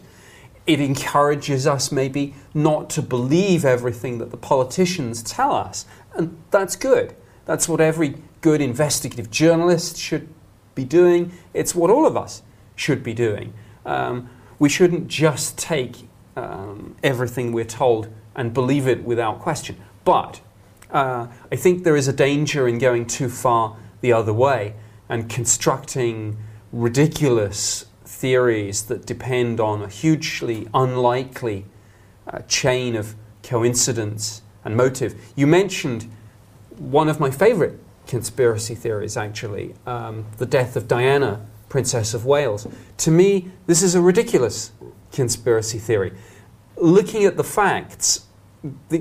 It 0.65 0.79
encourages 0.79 1.67
us 1.67 1.91
maybe 1.91 2.33
not 2.53 2.89
to 2.91 3.01
believe 3.01 3.65
everything 3.65 4.19
that 4.19 4.31
the 4.31 4.37
politicians 4.37 5.21
tell 5.21 5.53
us. 5.53 5.85
And 6.15 6.37
that's 6.51 6.75
good. 6.77 7.13
That's 7.45 7.67
what 7.69 7.79
every 7.81 8.15
good 8.41 8.61
investigative 8.61 9.29
journalist 9.31 9.97
should 9.97 10.27
be 10.75 10.83
doing. 10.83 11.31
It's 11.53 11.73
what 11.73 11.89
all 11.89 12.05
of 12.05 12.15
us 12.15 12.43
should 12.75 13.03
be 13.03 13.13
doing. 13.13 13.53
Um, 13.85 14.29
we 14.59 14.69
shouldn't 14.69 15.07
just 15.07 15.57
take 15.57 16.07
um, 16.35 16.95
everything 17.03 17.51
we're 17.51 17.65
told 17.65 18.09
and 18.35 18.53
believe 18.53 18.87
it 18.87 19.03
without 19.03 19.39
question. 19.39 19.77
But 20.05 20.41
uh, 20.91 21.27
I 21.51 21.55
think 21.55 21.83
there 21.83 21.95
is 21.95 22.07
a 22.07 22.13
danger 22.13 22.67
in 22.67 22.77
going 22.77 23.07
too 23.07 23.29
far 23.29 23.75
the 24.01 24.13
other 24.13 24.33
way 24.33 24.75
and 25.09 25.29
constructing 25.29 26.37
ridiculous 26.71 27.85
theories 28.05 28.83
that 28.83 29.05
depend 29.05 29.59
on 29.59 29.81
a 29.81 29.87
hugely 29.87 30.67
unlikely 30.73 31.65
uh, 32.27 32.39
chain 32.47 32.95
of 32.95 33.15
coincidence 33.43 34.41
and 34.63 34.75
motive. 34.75 35.15
You 35.35 35.47
mentioned 35.47 36.09
one 36.77 37.09
of 37.09 37.19
my 37.19 37.31
favorite 37.31 37.79
conspiracy 38.07 38.75
theories, 38.75 39.17
actually, 39.17 39.75
um, 39.85 40.25
the 40.37 40.45
death 40.45 40.75
of 40.75 40.87
Diana, 40.87 41.45
Princess 41.69 42.13
of 42.13 42.25
Wales. 42.25 42.67
To 42.97 43.11
me, 43.11 43.51
this 43.65 43.83
is 43.83 43.95
a 43.95 44.01
ridiculous 44.01 44.71
conspiracy 45.11 45.79
theory. 45.79 46.13
Looking 46.77 47.25
at 47.25 47.37
the 47.37 47.43
facts, 47.43 48.25
the, 48.89 48.99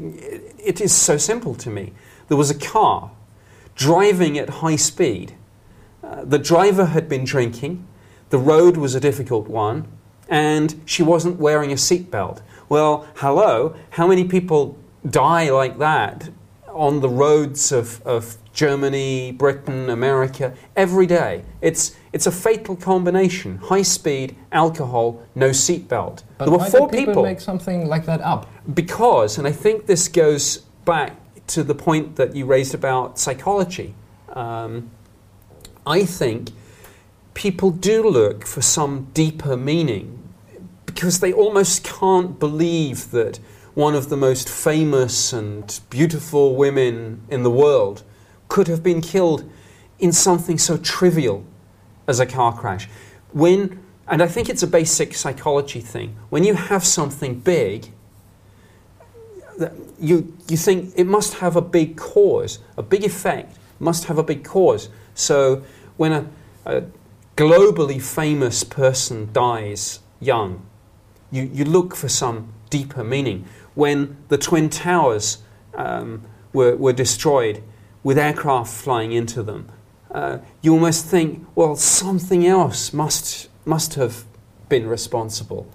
it 0.59 0.81
is 0.81 0.93
so 0.93 1.17
simple 1.17 1.55
to 1.57 1.71
me. 1.71 1.93
There 2.29 2.37
was 2.37 2.51
a 2.51 2.59
car 2.59 3.13
driving 3.75 4.39
at 4.39 4.49
high 4.49 4.77
speed. 4.77 5.35
Uh, 6.03 6.25
the 6.25 6.39
driver 6.39 6.87
had 6.87 7.09
been 7.09 7.25
drinking, 7.25 7.87
the 8.31 8.39
road 8.39 8.77
was 8.77 8.95
a 8.95 9.01
difficult 9.01 9.47
one, 9.49 9.87
and 10.29 10.81
she 10.85 11.03
wasn't 11.03 11.39
wearing 11.39 11.71
a 11.71 11.77
seatbelt. 11.77 12.43
Well, 12.69 13.07
hello, 13.17 13.77
how 13.91 14.07
many 14.09 14.25
people 14.25 14.77
die 15.09 15.51
like 15.51 15.79
that 15.79 16.31
on 16.69 17.01
the 17.01 17.09
roads 17.09 17.71
of, 17.73 18.03
of 18.07 18.37
Germany, 18.57 19.33
Britain, 19.33 19.91
America 19.91 20.55
every 20.75 21.07
day? 21.07 21.45
It's, 21.61 21.95
it's 22.15 22.27
a 22.27 22.33
fatal 22.33 22.75
combination 22.75 23.59
high 23.59 23.83
speed, 23.83 24.35
alcohol, 24.51 25.23
no 25.35 25.51
seatbelt. 25.51 26.23
But 26.39 26.47
there 26.47 26.53
were 26.53 26.59
why 26.59 26.71
four 26.71 26.89
people, 26.89 27.07
people 27.07 27.23
make 27.23 27.41
something 27.41 27.87
like 27.87 28.07
that 28.07 28.23
up? 28.23 28.51
because, 28.75 29.37
and 29.37 29.47
I 29.47 29.53
think 29.53 29.87
this 29.87 30.09
goes 30.09 30.59
back 30.87 31.17
to 31.49 31.63
the 31.63 31.75
point 31.75 32.17
that 32.17 32.35
you 32.35 32.47
raised 32.47 32.75
about 32.75 33.19
psychology. 33.19 33.95
Um, 34.31 34.91
I 35.87 36.07
think 36.07 36.51
people 37.35 37.71
do 37.71 38.09
look 38.09 38.47
for 38.47 38.63
some 38.63 39.09
deeper 39.13 39.57
meaning 39.57 40.33
because 40.87 41.21
they 41.21 41.33
almost 41.33 41.85
can't 41.85 42.41
believe 42.41 43.11
that 43.11 43.39
one 43.75 43.95
of 43.95 44.09
the 44.09 44.17
most 44.17 44.49
famous 44.49 45.35
and 45.35 45.79
beautiful 45.91 46.57
women 46.57 47.21
in 47.29 47.43
the 47.43 47.51
world 47.51 48.03
could 48.49 48.69
have 48.69 48.83
been 48.83 49.01
killed 49.01 49.51
in 49.99 50.13
something 50.13 50.59
so 50.59 50.77
trivial 50.77 51.45
as 52.07 52.21
a 52.21 52.27
car 52.27 52.57
crash. 52.57 52.89
When, 53.33 53.83
and 54.09 54.23
I 54.23 54.29
think 54.29 54.49
it's 54.49 54.63
a 54.63 54.67
basic 54.67 55.15
psychology 55.15 55.81
thing, 55.81 56.17
when 56.31 56.45
you 56.45 56.55
have 56.55 56.85
something 56.85 57.41
big, 57.41 57.93
you, 59.99 60.37
you 60.49 60.57
think 60.57 60.93
it 60.97 61.07
must 61.07 61.35
have 61.35 61.57
a 61.57 61.63
big 61.63 61.97
cause, 61.97 62.59
a 62.77 62.83
big 62.83 63.05
effect, 63.05 63.57
must 63.81 64.05
have 64.05 64.19
a 64.19 64.23
big 64.23 64.45
cause. 64.45 64.89
So 65.15 65.65
when 65.97 66.13
a, 66.13 66.27
a 66.65 66.85
globally 67.37 68.01
famous 68.01 68.65
person 68.65 69.31
dies 69.33 70.01
young, 70.21 70.67
you, 71.31 71.43
you 71.53 71.65
look 71.65 71.97
for 71.97 72.09
some 72.09 72.53
deeper 72.71 73.03
meaning. 73.03 73.47
When 73.75 74.17
the 74.29 74.39
Twin 74.39 74.69
Towers 74.69 75.39
um, 75.75 76.23
were, 76.53 76.77
were 76.77 76.93
destroyed 76.93 77.63
with 78.07 78.19
aircraft 78.19 78.73
flying 78.73 79.11
into 79.11 79.43
them, 79.43 79.67
uh, 80.13 80.39
you 80.63 80.73
almost 80.73 81.07
think, 81.07 81.45
well, 81.57 81.75
something 81.75 82.47
else 82.47 82.93
must, 82.93 83.49
must 83.65 83.95
have 83.95 84.25
been 84.69 84.87
responsible. 84.87 85.67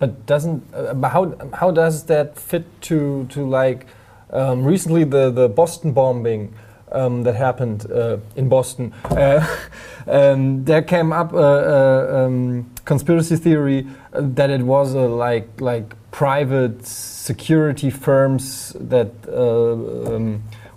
But 0.00 0.26
doesn't 0.26 0.64
uh, 0.74 0.94
but 0.94 1.10
how 1.10 1.22
how 1.54 1.70
does 1.70 2.04
that 2.06 2.36
fit 2.36 2.64
to 2.82 3.26
to 3.30 3.48
like 3.48 3.86
um, 4.30 4.64
recently 4.64 5.04
the 5.04 5.30
the 5.30 5.48
Boston 5.48 5.92
bombing 5.92 6.52
um, 6.92 7.22
that 7.22 7.34
happened 7.36 7.90
uh, 7.90 8.18
in 8.34 8.48
Boston? 8.48 8.92
Uh, 9.04 9.46
um, 10.06 10.64
there 10.64 10.82
came 10.82 11.12
up 11.12 11.32
a, 11.32 11.36
a 11.36 12.26
um, 12.26 12.70
conspiracy 12.84 13.36
theory 13.36 13.86
uh, 14.12 14.20
that 14.34 14.50
it 14.50 14.60
was 14.60 14.92
a 14.92 15.08
like 15.26 15.48
like 15.60 15.94
private 16.10 16.84
security 16.84 17.90
firms 17.90 18.76
that. 18.80 19.12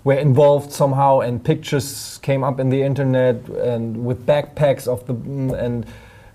Were 0.10 0.16
involved 0.16 0.72
somehow, 0.72 1.20
and 1.20 1.44
pictures 1.44 2.18
came 2.24 2.44
up 2.44 2.60
in 2.60 2.72
the 2.72 2.82
internet, 2.82 3.48
and 3.48 4.04
with 4.04 4.26
backpacks 4.26 4.88
of 4.88 5.06
the 5.06 5.14
and 5.56 5.86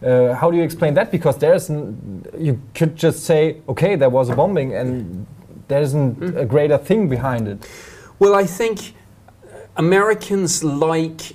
uh, 0.01 0.33
how 0.35 0.49
do 0.53 0.57
you 0.57 0.63
explain 0.63 0.95
that? 0.95 1.11
Because 1.11 1.39
there's, 1.39 1.69
you 2.39 2.63
could 2.77 2.95
just 2.95 3.25
say, 3.25 3.63
okay, 3.69 3.97
there 3.97 4.11
was 4.11 4.29
a 4.29 4.37
bombing, 4.37 4.77
and 4.77 5.27
there 5.67 5.83
isn't 5.83 6.37
a 6.39 6.45
greater 6.45 6.79
thing 6.79 7.09
behind 7.09 7.49
it. 7.49 7.69
Well, 8.21 8.37
I 8.37 8.47
think 8.47 8.95
Americans 9.77 10.63
like 10.63 11.33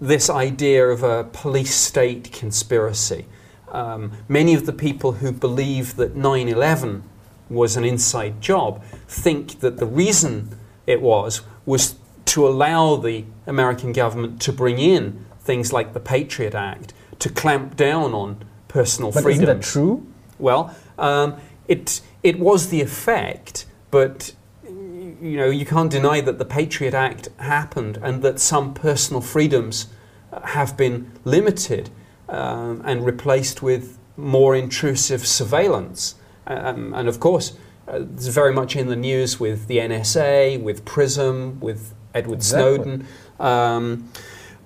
this 0.00 0.30
idea 0.30 0.86
of 0.88 1.02
a 1.02 1.24
police 1.24 1.74
state 1.74 2.32
conspiracy. 2.32 3.26
Um, 3.68 4.12
many 4.26 4.54
of 4.54 4.64
the 4.64 4.72
people 4.72 5.12
who 5.12 5.32
believe 5.32 5.96
that 5.96 6.16
9 6.16 6.48
11 6.48 7.02
was 7.50 7.76
an 7.76 7.84
inside 7.84 8.40
job 8.40 8.82
think 9.06 9.60
that 9.60 9.76
the 9.76 9.86
reason 9.86 10.58
it 10.86 11.02
was 11.02 11.42
was 11.66 11.96
to 12.26 12.46
allow 12.46 12.96
the 12.96 13.24
American 13.46 13.92
government 13.92 14.40
to 14.42 14.52
bring 14.52 14.78
in 14.78 15.24
things 15.40 15.72
like 15.72 15.92
the 15.92 16.00
Patriot 16.00 16.54
Act 16.54 16.92
to 17.18 17.28
clamp 17.28 17.76
down 17.76 18.14
on 18.14 18.44
personal 18.68 19.12
But 19.12 19.22
freedoms. 19.22 19.42
isn't 19.42 19.60
that 19.60 19.64
true? 19.64 20.06
Well, 20.38 20.74
um, 20.98 21.36
it 21.68 22.00
it 22.22 22.38
was 22.38 22.68
the 22.70 22.80
effect, 22.80 23.66
but 23.90 24.34
you 24.64 25.36
know 25.36 25.48
you 25.48 25.64
can't 25.64 25.90
deny 25.90 26.20
that 26.20 26.38
the 26.38 26.44
Patriot 26.44 26.94
Act 26.94 27.28
happened 27.38 27.98
and 28.02 28.22
that 28.22 28.40
some 28.40 28.74
personal 28.74 29.20
freedoms 29.20 29.86
uh, 30.32 30.40
have 30.40 30.76
been 30.76 31.12
limited 31.24 31.90
um, 32.28 32.82
and 32.84 33.04
replaced 33.06 33.62
with 33.62 33.98
more 34.16 34.54
intrusive 34.56 35.26
surveillance. 35.26 36.16
Um, 36.46 36.92
and 36.94 37.08
of 37.08 37.20
course, 37.20 37.52
uh, 37.52 37.56
it's 37.88 38.26
very 38.28 38.52
much 38.52 38.76
in 38.76 38.88
the 38.88 38.96
news 38.96 39.38
with 39.38 39.66
the 39.66 39.78
NSA, 39.78 40.62
with 40.62 40.84
PRISM, 40.84 41.60
with 41.60 41.94
Edward 42.14 42.36
Exactly. 42.36 42.74
Snowden. 42.84 43.06
Um, 43.38 44.10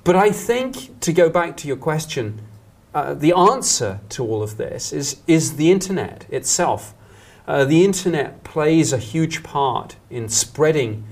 but 0.05 0.17
I 0.17 0.31
think, 0.31 1.01
to 1.01 1.13
go 1.13 1.29
back 1.29 1.57
to 1.59 1.69
your 1.69 1.77
question, 1.77 2.41
uh, 2.95 3.15
the 3.15 3.33
answer 3.33 4.01
to 4.11 4.25
all 4.25 4.43
of 4.43 4.57
this 4.57 4.93
is, 4.93 5.21
is 5.27 5.57
the 5.57 5.71
internet 5.71 6.27
itself. 6.31 6.95
Uh, 7.47 7.65
the 7.65 7.85
internet 7.85 8.45
plays 8.45 8.93
a 8.93 8.99
huge 8.99 9.43
part 9.43 9.97
in 10.11 10.29
spreading 10.29 11.05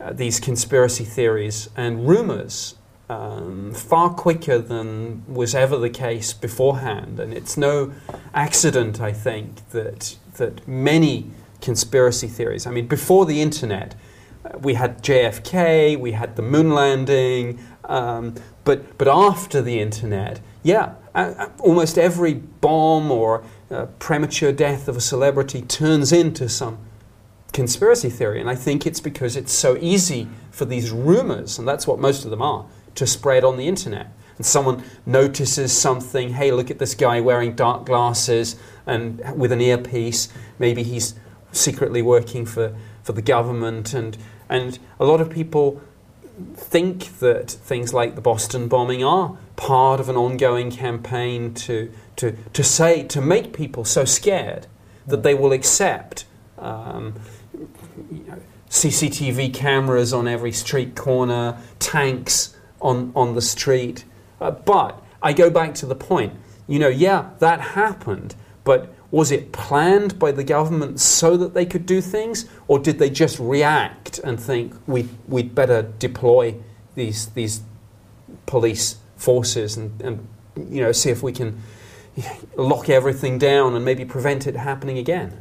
uh, 0.00 0.12
these 0.12 0.40
conspiracy 0.40 1.04
theories 1.04 1.68
and 1.76 2.08
rumors 2.08 2.74
um, 3.08 3.72
far 3.72 4.10
quicker 4.10 4.58
than 4.58 5.22
was 5.32 5.54
ever 5.54 5.76
the 5.76 5.90
case 5.90 6.32
beforehand. 6.32 7.20
And 7.20 7.34
it's 7.34 7.56
no 7.56 7.92
accident, 8.32 9.00
I 9.00 9.12
think, 9.12 9.68
that, 9.70 10.16
that 10.36 10.66
many 10.66 11.30
conspiracy 11.64 12.28
theories, 12.28 12.66
I 12.66 12.70
mean, 12.70 12.86
before 12.86 13.24
the 13.24 13.40
internet, 13.40 13.94
we 14.60 14.74
had 14.74 15.02
JFK, 15.02 15.98
we 15.98 16.12
had 16.12 16.36
the 16.36 16.42
moon 16.42 16.70
landing, 16.70 17.58
um, 17.84 18.34
but, 18.64 18.98
but 18.98 19.08
after 19.08 19.62
the 19.62 19.80
internet, 19.80 20.40
yeah, 20.62 20.94
almost 21.58 21.96
every 21.96 22.34
bomb 22.34 23.10
or 23.10 23.44
uh, 23.70 23.86
premature 23.98 24.52
death 24.52 24.88
of 24.88 24.96
a 24.96 25.00
celebrity 25.00 25.62
turns 25.62 26.12
into 26.12 26.48
some 26.48 26.78
conspiracy 27.52 28.10
theory. 28.10 28.40
And 28.40 28.50
I 28.50 28.54
think 28.54 28.86
it's 28.86 29.00
because 29.00 29.34
it's 29.34 29.52
so 29.52 29.78
easy 29.80 30.28
for 30.50 30.66
these 30.66 30.90
rumors, 30.90 31.58
and 31.58 31.66
that's 31.66 31.86
what 31.86 31.98
most 31.98 32.24
of 32.24 32.30
them 32.30 32.42
are, 32.42 32.66
to 32.96 33.06
spread 33.06 33.42
on 33.42 33.56
the 33.56 33.66
internet. 33.66 34.08
And 34.36 34.44
someone 34.44 34.82
notices 35.06 35.72
something, 35.72 36.34
hey, 36.34 36.50
look 36.50 36.70
at 36.70 36.78
this 36.78 36.94
guy 36.94 37.20
wearing 37.20 37.54
dark 37.54 37.86
glasses 37.86 38.56
and 38.84 39.22
with 39.38 39.52
an 39.52 39.60
earpiece. 39.60 40.28
Maybe 40.58 40.82
he's 40.82 41.14
secretly 41.54 42.02
working 42.02 42.46
for, 42.46 42.76
for 43.02 43.12
the 43.12 43.22
government. 43.22 43.94
And, 43.94 44.16
and 44.48 44.78
a 44.98 45.04
lot 45.04 45.20
of 45.20 45.30
people 45.30 45.80
think 46.54 47.18
that 47.20 47.50
things 47.50 47.94
like 47.94 48.14
the 48.14 48.20
Boston 48.20 48.68
bombing 48.68 49.04
are 49.04 49.38
part 49.56 50.00
of 50.00 50.08
an 50.08 50.16
ongoing 50.16 50.70
campaign 50.70 51.54
to, 51.54 51.92
to, 52.16 52.36
to 52.52 52.64
say, 52.64 53.04
to 53.04 53.20
make 53.20 53.52
people 53.52 53.84
so 53.84 54.04
scared 54.04 54.66
that 55.06 55.22
they 55.22 55.34
will 55.34 55.52
accept 55.52 56.24
um, 56.58 57.14
you 58.10 58.24
know, 58.26 58.40
CCTV 58.70 59.54
cameras 59.54 60.12
on 60.12 60.26
every 60.26 60.52
street 60.52 60.96
corner, 60.96 61.58
tanks 61.78 62.56
on, 62.80 63.12
on 63.14 63.34
the 63.34 63.42
street. 63.42 64.04
Uh, 64.40 64.50
but 64.50 65.00
I 65.22 65.32
go 65.32 65.50
back 65.50 65.74
to 65.76 65.86
the 65.86 65.94
point. 65.94 66.34
You 66.66 66.78
know, 66.78 66.88
yeah, 66.88 67.30
that 67.38 67.60
happened, 67.60 68.34
but 68.64 68.93
was 69.14 69.30
it 69.30 69.52
planned 69.52 70.18
by 70.18 70.32
the 70.32 70.42
government 70.42 70.98
so 70.98 71.36
that 71.36 71.54
they 71.54 71.64
could 71.64 71.86
do 71.86 72.00
things, 72.00 72.46
or 72.66 72.80
did 72.80 72.98
they 72.98 73.08
just 73.08 73.38
react 73.38 74.18
and 74.18 74.40
think 74.40 74.74
we 74.88 75.08
we'd 75.28 75.54
better 75.54 75.82
deploy 76.00 76.56
these 76.96 77.26
these 77.26 77.62
police 78.46 78.96
forces 79.16 79.76
and, 79.76 80.02
and 80.02 80.26
you 80.68 80.82
know 80.82 80.90
see 80.90 81.10
if 81.10 81.22
we 81.22 81.30
can 81.30 81.62
lock 82.56 82.88
everything 82.88 83.38
down 83.38 83.76
and 83.76 83.84
maybe 83.84 84.04
prevent 84.04 84.48
it 84.48 84.56
happening 84.56 84.98
again? 84.98 85.40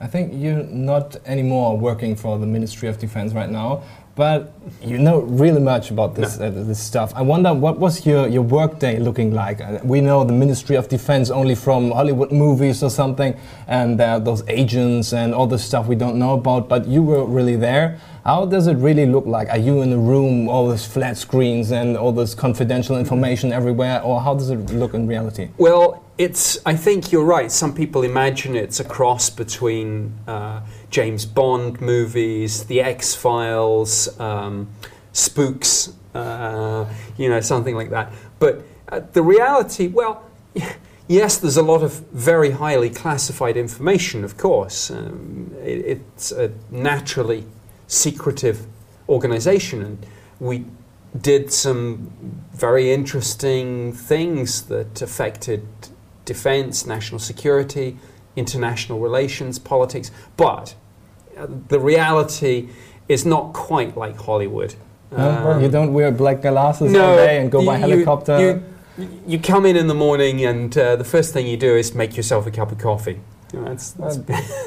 I 0.00 0.06
think 0.06 0.32
you're 0.34 0.64
not 0.64 1.16
anymore 1.26 1.76
working 1.76 2.16
for 2.16 2.38
the 2.38 2.46
Ministry 2.46 2.88
of 2.88 2.96
Defense 2.96 3.34
right 3.34 3.50
now, 3.50 3.82
but 4.14 4.52
you 4.82 4.98
know 4.98 5.20
really 5.20 5.60
much 5.60 5.90
about 5.90 6.14
this, 6.14 6.38
No. 6.38 6.46
uh, 6.46 6.50
this 6.50 6.78
stuff. 6.78 7.12
I 7.16 7.22
wonder 7.22 7.54
what 7.54 7.78
was 7.78 8.04
your, 8.04 8.28
your 8.28 8.42
work 8.42 8.78
day 8.78 8.98
looking 8.98 9.32
like? 9.32 9.60
Uh, 9.60 9.78
we 9.84 10.00
know 10.00 10.24
the 10.24 10.32
Ministry 10.32 10.76
of 10.76 10.88
Defense 10.88 11.30
only 11.30 11.54
from 11.54 11.90
Hollywood 11.90 12.30
movies 12.30 12.82
or 12.82 12.90
something, 12.90 13.34
and 13.66 14.00
uh, 14.00 14.18
those 14.18 14.42
agents 14.48 15.12
and 15.12 15.34
all 15.34 15.46
the 15.46 15.58
stuff 15.58 15.86
we 15.86 15.96
don't 15.96 16.18
know 16.18 16.34
about, 16.34 16.68
but 16.68 16.86
you 16.86 17.02
were 17.02 17.24
really 17.24 17.56
there. 17.56 17.98
How 18.24 18.44
does 18.46 18.68
it 18.68 18.74
really 18.76 19.06
look 19.06 19.26
like? 19.26 19.48
Are 19.48 19.58
you 19.58 19.82
in 19.82 19.92
a 19.92 19.98
room, 19.98 20.48
all 20.48 20.70
these 20.70 20.86
flat 20.86 21.16
screens 21.16 21.72
and 21.72 21.96
all 21.96 22.12
this 22.12 22.34
confidential 22.34 22.96
information 22.96 23.52
everywhere, 23.52 24.00
or 24.02 24.20
how 24.20 24.34
does 24.34 24.50
it 24.50 24.58
look 24.70 24.94
in 24.94 25.08
reality? 25.08 25.48
Well, 25.58 26.04
it's. 26.18 26.58
I 26.64 26.76
think 26.76 27.10
you're 27.10 27.24
right. 27.24 27.50
Some 27.50 27.74
people 27.74 28.02
imagine 28.04 28.54
it's 28.54 28.78
a 28.78 28.84
cross 28.84 29.28
between 29.28 30.12
uh, 30.28 30.60
James 30.92 31.24
Bond 31.24 31.80
movies, 31.80 32.64
The 32.64 32.82
X 32.82 33.14
Files, 33.14 34.20
um, 34.20 34.68
Spooks, 35.12 35.94
uh, 36.14 36.86
you 37.16 37.30
know, 37.30 37.40
something 37.40 37.74
like 37.74 37.90
that. 37.90 38.12
But 38.38 38.62
uh, 38.90 39.00
the 39.12 39.22
reality, 39.22 39.88
well, 39.88 40.22
yes, 41.08 41.38
there's 41.38 41.56
a 41.56 41.62
lot 41.62 41.82
of 41.82 41.92
very 42.10 42.50
highly 42.50 42.90
classified 42.90 43.56
information. 43.56 44.22
Of 44.22 44.36
course, 44.36 44.90
um, 44.90 45.50
it, 45.62 45.98
it's 46.06 46.30
a 46.30 46.52
naturally 46.70 47.46
secretive 47.86 48.66
organization, 49.08 49.82
and 49.82 50.06
we 50.40 50.66
did 51.18 51.50
some 51.50 52.12
very 52.52 52.92
interesting 52.92 53.94
things 53.94 54.62
that 54.66 55.00
affected 55.00 55.66
defense, 56.26 56.86
national 56.86 57.18
security, 57.18 57.96
international 58.36 59.00
relations, 59.00 59.58
politics. 59.58 60.10
But 60.36 60.74
the 61.68 61.78
reality 61.80 62.68
is 63.08 63.24
not 63.26 63.52
quite 63.52 63.96
like 63.96 64.16
Hollywood. 64.16 64.74
Um, 65.14 65.62
you 65.62 65.68
don't 65.68 65.92
wear 65.92 66.10
black 66.10 66.40
glasses 66.42 66.94
all 66.94 67.16
day 67.16 67.38
and 67.40 67.50
go 67.50 67.64
by 67.64 67.76
you- 67.76 67.80
helicopter. 67.80 68.62
You, 68.98 69.08
you 69.26 69.38
come 69.38 69.64
in 69.66 69.76
in 69.76 69.86
the 69.86 69.94
morning, 69.94 70.44
and 70.44 70.76
uh, 70.76 70.96
the 70.96 71.04
first 71.04 71.32
thing 71.32 71.46
you 71.46 71.56
do 71.56 71.76
is 71.76 71.94
make 71.94 72.16
yourself 72.16 72.46
a 72.46 72.50
cup 72.50 72.72
of 72.72 72.78
coffee. 72.78 73.20
That's, 73.52 73.92
that's 73.92 74.18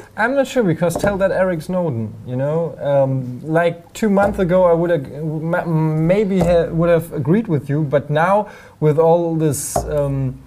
I'm 0.18 0.36
not 0.36 0.48
sure 0.48 0.64
because 0.64 0.96
tell 0.96 1.18
that 1.18 1.32
Eric 1.32 1.62
Snowden, 1.64 2.14
you 2.28 2.36
know, 2.36 2.78
um, 2.80 3.42
like 3.44 3.92
two 3.94 4.10
months 4.10 4.38
ago 4.40 4.64
I 4.66 4.74
would 4.74 4.90
have 4.92 5.24
ma- 5.24 5.66
maybe 5.66 6.40
ha- 6.40 6.68
would 6.68 6.90
have 6.90 7.12
agreed 7.14 7.48
with 7.48 7.68
you, 7.70 7.84
but 7.84 8.10
now 8.12 8.50
with 8.80 9.00
all 9.00 9.36
this, 9.36 9.76
um, 9.76 10.40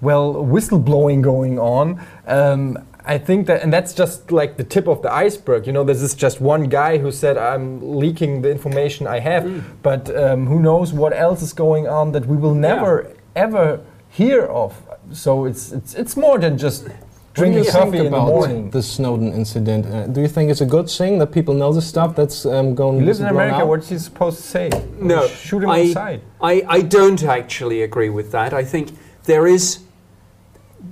well, 0.00 0.34
whistleblowing 0.34 1.22
going 1.22 1.58
on, 1.58 2.00
um, 2.26 2.78
I 3.04 3.18
think 3.18 3.46
that, 3.48 3.62
and 3.62 3.72
that's 3.72 3.94
just 3.94 4.30
like 4.30 4.56
the 4.56 4.64
tip 4.64 4.86
of 4.86 5.02
the 5.02 5.12
iceberg. 5.12 5.66
You 5.66 5.72
know, 5.72 5.84
this 5.84 6.00
is 6.02 6.14
just 6.14 6.40
one 6.40 6.68
guy 6.68 6.98
who 6.98 7.10
said 7.10 7.36
I'm 7.36 7.80
leaking 7.98 8.42
the 8.42 8.50
information 8.50 9.06
I 9.06 9.18
have, 9.20 9.42
Mm. 9.44 9.62
but 9.82 10.14
um, 10.16 10.46
who 10.46 10.60
knows 10.60 10.92
what 10.92 11.12
else 11.12 11.42
is 11.42 11.52
going 11.52 11.88
on 11.88 12.12
that 12.12 12.26
we 12.26 12.36
will 12.36 12.54
never 12.54 13.10
ever 13.34 13.80
hear 14.08 14.42
of. 14.44 14.72
So 15.10 15.46
it's 15.46 15.72
it's 15.72 15.94
it's 15.94 16.16
more 16.16 16.38
than 16.38 16.56
just 16.58 16.86
drinking 17.34 17.64
coffee 17.72 17.98
in 18.06 18.12
the 18.12 18.20
morning. 18.20 18.70
the 18.70 18.82
Snowden 18.82 19.32
incident? 19.32 19.86
Uh, 19.86 20.06
do 20.06 20.20
you 20.20 20.28
think 20.28 20.50
it's 20.50 20.60
a 20.60 20.66
good 20.66 20.88
thing 20.88 21.18
that 21.18 21.32
people 21.32 21.54
know 21.54 21.72
the 21.72 21.82
stuff 21.82 22.14
that's 22.14 22.46
um, 22.46 22.74
going? 22.74 23.00
He 23.00 23.06
lives 23.06 23.20
in 23.20 23.26
America. 23.26 23.56
out? 23.62 23.68
What's 23.68 23.88
he 23.88 23.98
supposed 23.98 24.36
to 24.36 24.42
say? 24.46 24.70
No, 25.00 25.26
shoot 25.26 25.62
him 25.64 25.70
I- 25.70 25.80
outside. 25.88 26.20
I, 26.40 26.62
I 26.68 26.82
don't 26.82 27.22
actually 27.24 27.82
agree 27.82 28.10
with 28.10 28.30
that. 28.32 28.52
I 28.52 28.64
think 28.64 28.90
there 29.24 29.46
is 29.48 29.80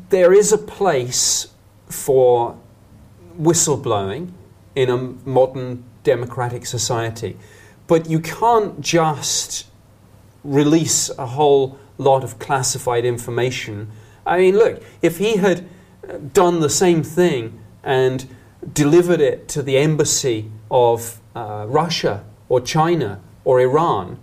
there 0.09 0.33
is 0.33 0.53
a 0.53 0.59
place 0.59 1.47
for 1.91 2.59
whistleblowing 3.39 4.33
in 4.75 4.89
a 4.91 4.97
modern 5.29 5.85
democratic 6.05 6.67
society, 6.67 7.37
but 7.87 8.09
you 8.09 8.21
can't 8.21 8.81
just 8.81 9.67
release 10.45 11.11
a 11.19 11.27
whole 11.27 11.79
lot 11.99 12.25
of 12.25 12.39
classified 12.39 13.05
information. 13.05 13.91
I 14.27 14.39
mean, 14.39 14.55
look, 14.57 14.83
if 15.03 15.19
he 15.19 15.37
had 15.37 15.69
uh, 16.09 16.19
done 16.33 16.61
the 16.61 16.71
same 16.71 17.03
thing 17.03 17.61
and 17.83 18.27
delivered 18.73 19.21
it 19.21 19.49
to 19.49 19.63
the 19.63 19.77
embassy 19.77 20.51
of 20.71 21.21
uh, 21.35 21.67
Russia 21.69 22.25
or 22.49 22.61
China 22.61 23.21
or 23.45 23.61
Iran, 23.61 24.19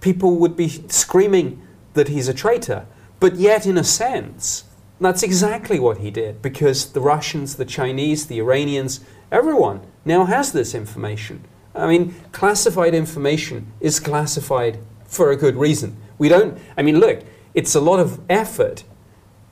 people 0.00 0.36
would 0.36 0.56
be 0.56 0.68
screaming 0.88 1.62
that 1.94 2.08
he's 2.08 2.28
a 2.28 2.34
traitor. 2.34 2.86
But 3.20 3.36
yet, 3.36 3.66
in 3.66 3.78
a 3.78 3.84
sense, 3.84 4.64
that's 5.04 5.22
exactly 5.22 5.78
what 5.78 5.98
he 5.98 6.10
did 6.10 6.42
because 6.42 6.92
the 6.92 7.00
Russians, 7.00 7.56
the 7.56 7.64
Chinese, 7.64 8.26
the 8.26 8.38
Iranians, 8.38 9.00
everyone 9.30 9.80
now 10.04 10.24
has 10.24 10.52
this 10.52 10.74
information. 10.74 11.44
I 11.74 11.86
mean, 11.86 12.14
classified 12.32 12.94
information 12.94 13.72
is 13.80 13.98
classified 13.98 14.78
for 15.06 15.30
a 15.30 15.36
good 15.36 15.56
reason. 15.56 15.96
We 16.18 16.28
don't, 16.28 16.58
I 16.76 16.82
mean, 16.82 16.98
look, 17.00 17.24
it's 17.54 17.74
a 17.74 17.80
lot 17.80 18.00
of 18.00 18.20
effort 18.28 18.84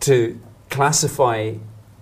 to 0.01 0.41
classify 0.69 1.55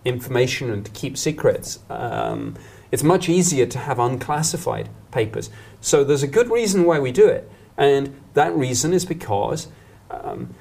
information 0.05 0.71
and 0.71 0.85
to 0.85 0.91
keep 0.91 1.17
secrets. 1.17 1.81
Um, 1.89 2.57
it's 2.91 3.03
much 3.03 3.29
easier 3.29 3.67
to 3.67 3.79
have 3.79 3.99
unclassified 3.99 4.89
papers. 5.11 5.51
So 5.81 6.05
there's 6.05 6.23
a 6.23 6.29
good 6.29 6.51
reason 6.51 6.85
why 6.85 6.99
we 6.99 7.13
do 7.13 7.27
it. 7.27 7.51
And 7.77 8.21
that 8.35 8.55
reason 8.55 8.93
is 8.93 9.05
because 9.05 9.69
um, 10.11 10.55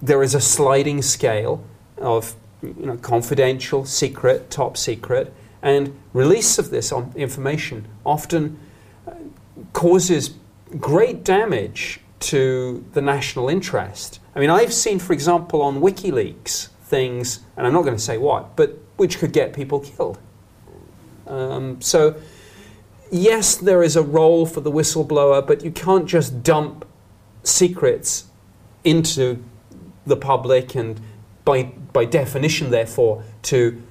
there 0.00 0.22
is 0.22 0.34
a 0.34 0.40
sliding 0.40 1.02
scale 1.02 1.64
of 2.00 2.34
you 2.62 2.74
know, 2.78 2.96
confidential, 2.96 3.84
secret, 3.84 4.50
top 4.50 4.76
secret, 4.76 5.32
and 5.62 5.98
release 6.12 6.58
of 6.58 6.70
this 6.70 6.92
information 7.14 7.86
often 8.04 8.58
uh, 9.06 9.12
causes 9.72 10.34
great 10.78 11.24
damage 11.24 12.00
to 12.20 12.84
the 12.92 13.00
national 13.00 13.48
interest. 13.48 14.20
I 14.34 14.40
mean, 14.40 14.50
I've 14.50 14.72
seen, 14.72 14.98
for 14.98 15.12
example, 15.12 15.62
on 15.62 15.80
WikiLeaks 15.80 16.68
things, 16.82 17.40
and 17.56 17.66
I'm 17.66 17.72
not 17.72 17.82
going 17.82 17.96
to 17.96 18.02
say 18.02 18.18
what, 18.18 18.56
but 18.56 18.78
which 18.96 19.18
could 19.18 19.32
get 19.32 19.52
people 19.52 19.80
killed. 19.80 20.18
Um, 21.26 21.80
so, 21.80 22.16
yes, 23.10 23.56
there 23.56 23.82
is 23.82 23.96
a 23.96 24.02
role 24.02 24.44
for 24.46 24.60
the 24.60 24.70
whistleblower, 24.70 25.46
but 25.46 25.64
you 25.64 25.70
can't 25.70 26.06
just 26.06 26.42
dump 26.42 26.86
secrets 27.42 28.26
into 28.84 29.42
the 30.06 30.16
public 30.16 30.74
and, 30.74 31.00
by, 31.50 31.64
by 31.92 32.04
definition, 32.04 32.70
therefore, 32.70 33.24
to 33.42 33.82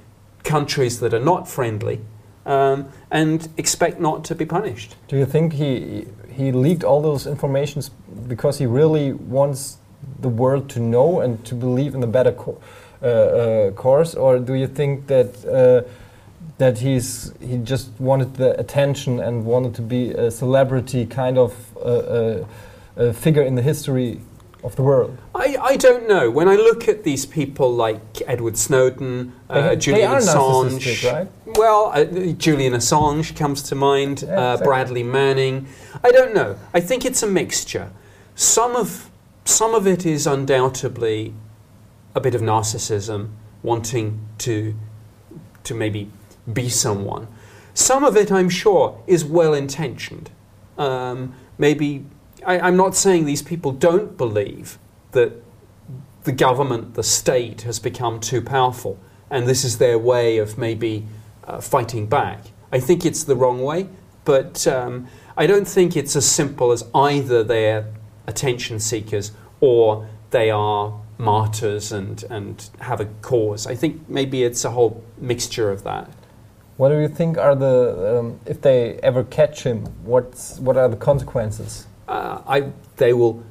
countries 0.43 1.01
that 1.01 1.13
are 1.13 1.25
not 1.33 1.45
friendly 1.45 1.99
um, 2.45 2.87
and 3.11 3.49
expect 3.57 3.99
not 3.99 4.23
to 4.23 4.33
be 4.35 4.45
punished. 4.45 4.95
Do 5.09 5.17
you 5.17 5.25
think 5.25 5.53
he 5.53 6.05
he 6.37 6.53
leaked 6.53 6.85
all 6.85 7.01
those 7.01 7.27
informations 7.27 7.91
because 8.29 8.59
he 8.59 8.65
really 8.65 9.11
wants 9.11 9.77
the 10.21 10.29
world 10.29 10.69
to 10.69 10.79
know 10.79 11.19
and 11.19 11.43
to 11.45 11.55
believe 11.55 11.93
in 11.95 11.99
the 11.99 12.07
better 12.07 12.31
co- 12.31 12.61
uh, 13.01 13.05
uh, 13.05 13.71
course, 13.71 14.15
or 14.15 14.39
do 14.39 14.53
you 14.53 14.67
think 14.67 15.07
that 15.07 15.29
uh, 15.45 15.81
that 16.59 16.77
he's 16.79 17.33
he 17.41 17.57
just 17.57 17.89
wanted 17.99 18.35
the 18.35 18.57
attention 18.57 19.19
and 19.19 19.45
wanted 19.45 19.75
to 19.75 19.81
be 19.81 20.11
a 20.11 20.31
celebrity 20.31 21.05
kind 21.05 21.37
of 21.37 21.51
uh, 21.75 21.89
uh, 22.97 23.13
figure 23.13 23.43
in 23.43 23.55
the 23.55 23.61
history 23.61 24.19
of 24.63 24.75
the 24.75 24.83
world? 24.83 25.17
I, 25.33 25.57
I 25.61 25.77
don't 25.77 26.07
know. 26.07 26.29
When 26.29 26.47
I 26.47 26.55
look 26.55 26.87
at 26.87 27.03
these 27.03 27.25
people 27.25 27.73
like 27.73 28.21
Edward 28.27 28.57
Snowden, 28.57 29.33
They- 29.47 29.53
uh, 29.59 29.69
they 29.69 29.75
Julian 29.77 30.11
are 30.11 30.19
Assange, 30.19 31.11
right? 31.13 31.27
well, 31.57 31.91
uh, 31.93 32.03
Julian 32.33 32.73
Assange 32.73 33.35
comes 33.35 33.63
to 33.63 33.75
mind, 33.75 34.23
Yeah, 34.23 34.29
uh, 34.29 34.53
exactly. 34.53 34.65
Bradley 34.67 35.03
Manning. 35.03 35.67
I 36.03 36.11
don't 36.11 36.33
know. 36.33 36.57
I 36.73 36.79
think 36.81 37.05
it's 37.05 37.23
a 37.23 37.27
mixture. 37.27 37.91
Some 38.35 38.75
of 38.75 39.09
some 39.45 39.73
of 39.73 39.87
it 39.87 40.05
is 40.05 40.27
undoubtedly 40.27 41.33
a 42.13 42.19
bit 42.21 42.35
of 42.35 42.41
narcissism, 42.41 43.29
wanting 43.63 44.19
to 44.39 44.75
to 45.63 45.73
maybe 45.75 46.09
be 46.51 46.69
someone. 46.69 47.27
Some 47.73 48.03
of 48.03 48.15
it, 48.17 48.31
I'm 48.31 48.49
sure, 48.49 49.01
is 49.07 49.23
well 49.23 49.53
intentioned. 49.53 50.29
Um, 50.77 51.33
maybe 51.57 52.05
I, 52.45 52.59
I'm 52.59 52.77
not 52.77 52.95
saying 52.95 53.25
these 53.25 53.41
people 53.41 53.71
don't 53.71 54.17
believe 54.17 54.77
that 55.11 55.33
the 56.23 56.31
government, 56.31 56.95
the 56.95 57.03
state, 57.03 57.61
has 57.63 57.79
become 57.79 58.19
too 58.19 58.41
powerful, 58.41 58.99
and 59.29 59.47
this 59.47 59.63
is 59.63 59.77
their 59.77 59.97
way 59.97 60.37
of 60.37 60.57
maybe 60.57 61.05
uh, 61.45 61.61
fighting 61.61 62.07
back. 62.07 62.45
I 62.71 62.79
think 62.79 63.05
it's 63.05 63.23
the 63.23 63.35
wrong 63.35 63.61
way, 63.61 63.89
but 64.25 64.67
um, 64.67 65.07
I 65.37 65.47
don't 65.47 65.67
think 65.67 65.95
it's 65.95 66.15
as 66.15 66.29
simple 66.29 66.71
as 66.71 66.83
either 66.93 67.43
they're 67.43 67.87
attention 68.27 68.79
seekers 68.79 69.31
or 69.59 70.07
they 70.31 70.51
are 70.51 70.93
martyrs 71.17 71.91
and, 71.91 72.23
and 72.29 72.69
have 72.79 73.01
a 73.01 73.05
cause. 73.21 73.67
I 73.67 73.75
think 73.75 74.07
maybe 74.07 74.43
it's 74.43 74.63
a 74.63 74.71
whole 74.71 75.03
mixture 75.17 75.71
of 75.71 75.83
that. 75.83 76.09
What 76.77 76.89
do 76.89 76.99
you 76.99 77.09
think 77.09 77.37
are 77.37 77.55
the 77.55 78.19
um, 78.19 78.39
if 78.45 78.61
they 78.61 78.93
ever 79.03 79.25
catch 79.25 79.63
him? 79.63 79.83
What's 80.03 80.59
what 80.59 80.77
are 80.77 80.87
the 80.87 80.95
consequences? 80.95 81.87
Uh, 82.09 82.41
I, 82.47 82.71
they 82.97 83.13
will, 83.13 83.43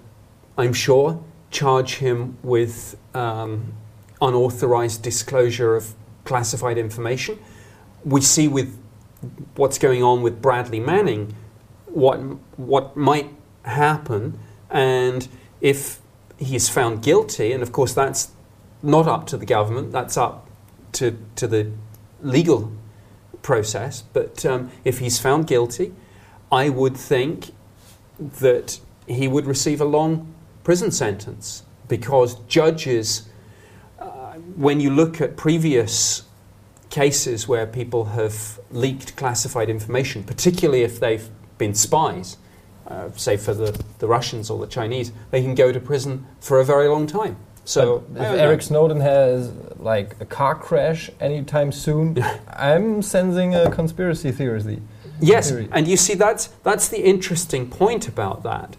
I'm 0.59 0.73
sure, 0.73 1.23
charge 1.51 1.95
him 1.95 2.37
with 2.43 2.99
um, 3.15 3.73
unauthorized 4.21 5.03
disclosure 5.03 5.77
of 5.77 5.95
classified 6.25 6.77
information. 6.77 7.39
We 8.05 8.21
see 8.21 8.49
with 8.49 8.77
what's 9.55 9.79
going 9.79 10.03
on 10.03 10.23
with 10.23 10.43
Bradley 10.43 10.81
Manning 10.81 11.35
what, 11.87 12.19
what 12.59 12.97
might 12.97 13.31
happen, 13.63 14.39
and 14.71 15.27
if 15.61 16.01
he 16.37 16.57
is 16.57 16.69
found 16.69 17.03
guilty, 17.03 17.53
and 17.53 17.63
of 17.63 17.73
course 17.73 17.95
that's 17.95 18.33
not 18.83 19.07
up 19.07 19.27
to 19.29 19.37
the 19.37 19.47
government, 19.47 19.93
that's 19.93 20.17
up 20.17 20.49
to, 20.93 21.17
to 21.37 21.47
the 21.47 21.71
legal 22.23 22.73
process, 23.43 24.03
but 24.13 24.45
um, 24.45 24.71
if 24.85 24.99
he's 24.99 25.19
found 25.19 25.47
guilty, 25.47 25.95
I 26.51 26.69
would 26.69 26.97
think 26.97 27.51
that 28.19 28.81
he 29.07 29.29
would 29.29 29.47
receive 29.47 29.81
a 29.81 29.85
long 29.85 30.33
prison 30.65 30.91
sentence 30.91 31.63
because 31.89 32.35
judges, 32.47 33.29
uh, 33.99 34.35
when 34.57 34.81
you 34.81 34.91
look 34.91 35.21
at 35.21 35.37
previous 35.37 36.23
cases 36.91 37.49
where 37.49 37.67
people 37.67 38.07
have 38.07 38.59
leaked 38.71 39.17
classified 39.17 39.71
information, 39.71 40.23
particularly 40.25 40.83
if 40.83 41.01
they've 41.01 41.29
been 41.59 41.75
spies, 41.75 42.37
uh, 42.87 43.11
say 43.13 43.37
for 43.37 43.55
the, 43.55 43.79
the 43.99 44.07
Russians 44.07 44.51
or 44.51 44.59
the 44.59 44.67
Chinese, 44.67 45.13
they 45.31 45.43
can 45.43 45.55
go 45.55 45.73
to 45.73 45.81
prison 45.81 46.27
for 46.41 46.61
a 46.61 46.65
very 46.65 46.89
long 46.89 47.07
time. 47.07 47.37
So 47.65 48.05
But 48.09 48.23
if 48.23 48.41
Eric 48.41 48.61
know. 48.61 48.67
Snowden 48.67 49.01
has 49.01 49.53
like 49.77 50.17
a 50.21 50.25
car 50.25 50.55
crash 50.55 51.11
anytime 51.21 51.71
soon, 51.71 52.25
I'm 52.49 53.03
sensing 53.03 53.55
a 53.55 53.71
conspiracy 53.71 54.33
theory. 54.33 54.81
Yes, 55.21 55.51
theory. 55.51 55.69
and 55.73 55.89
you 55.89 55.97
see 55.97 56.15
that's 56.15 56.49
that's 56.63 56.89
the 56.89 57.05
interesting 57.05 57.69
point 57.69 58.09
about 58.09 58.43
that. 58.43 58.77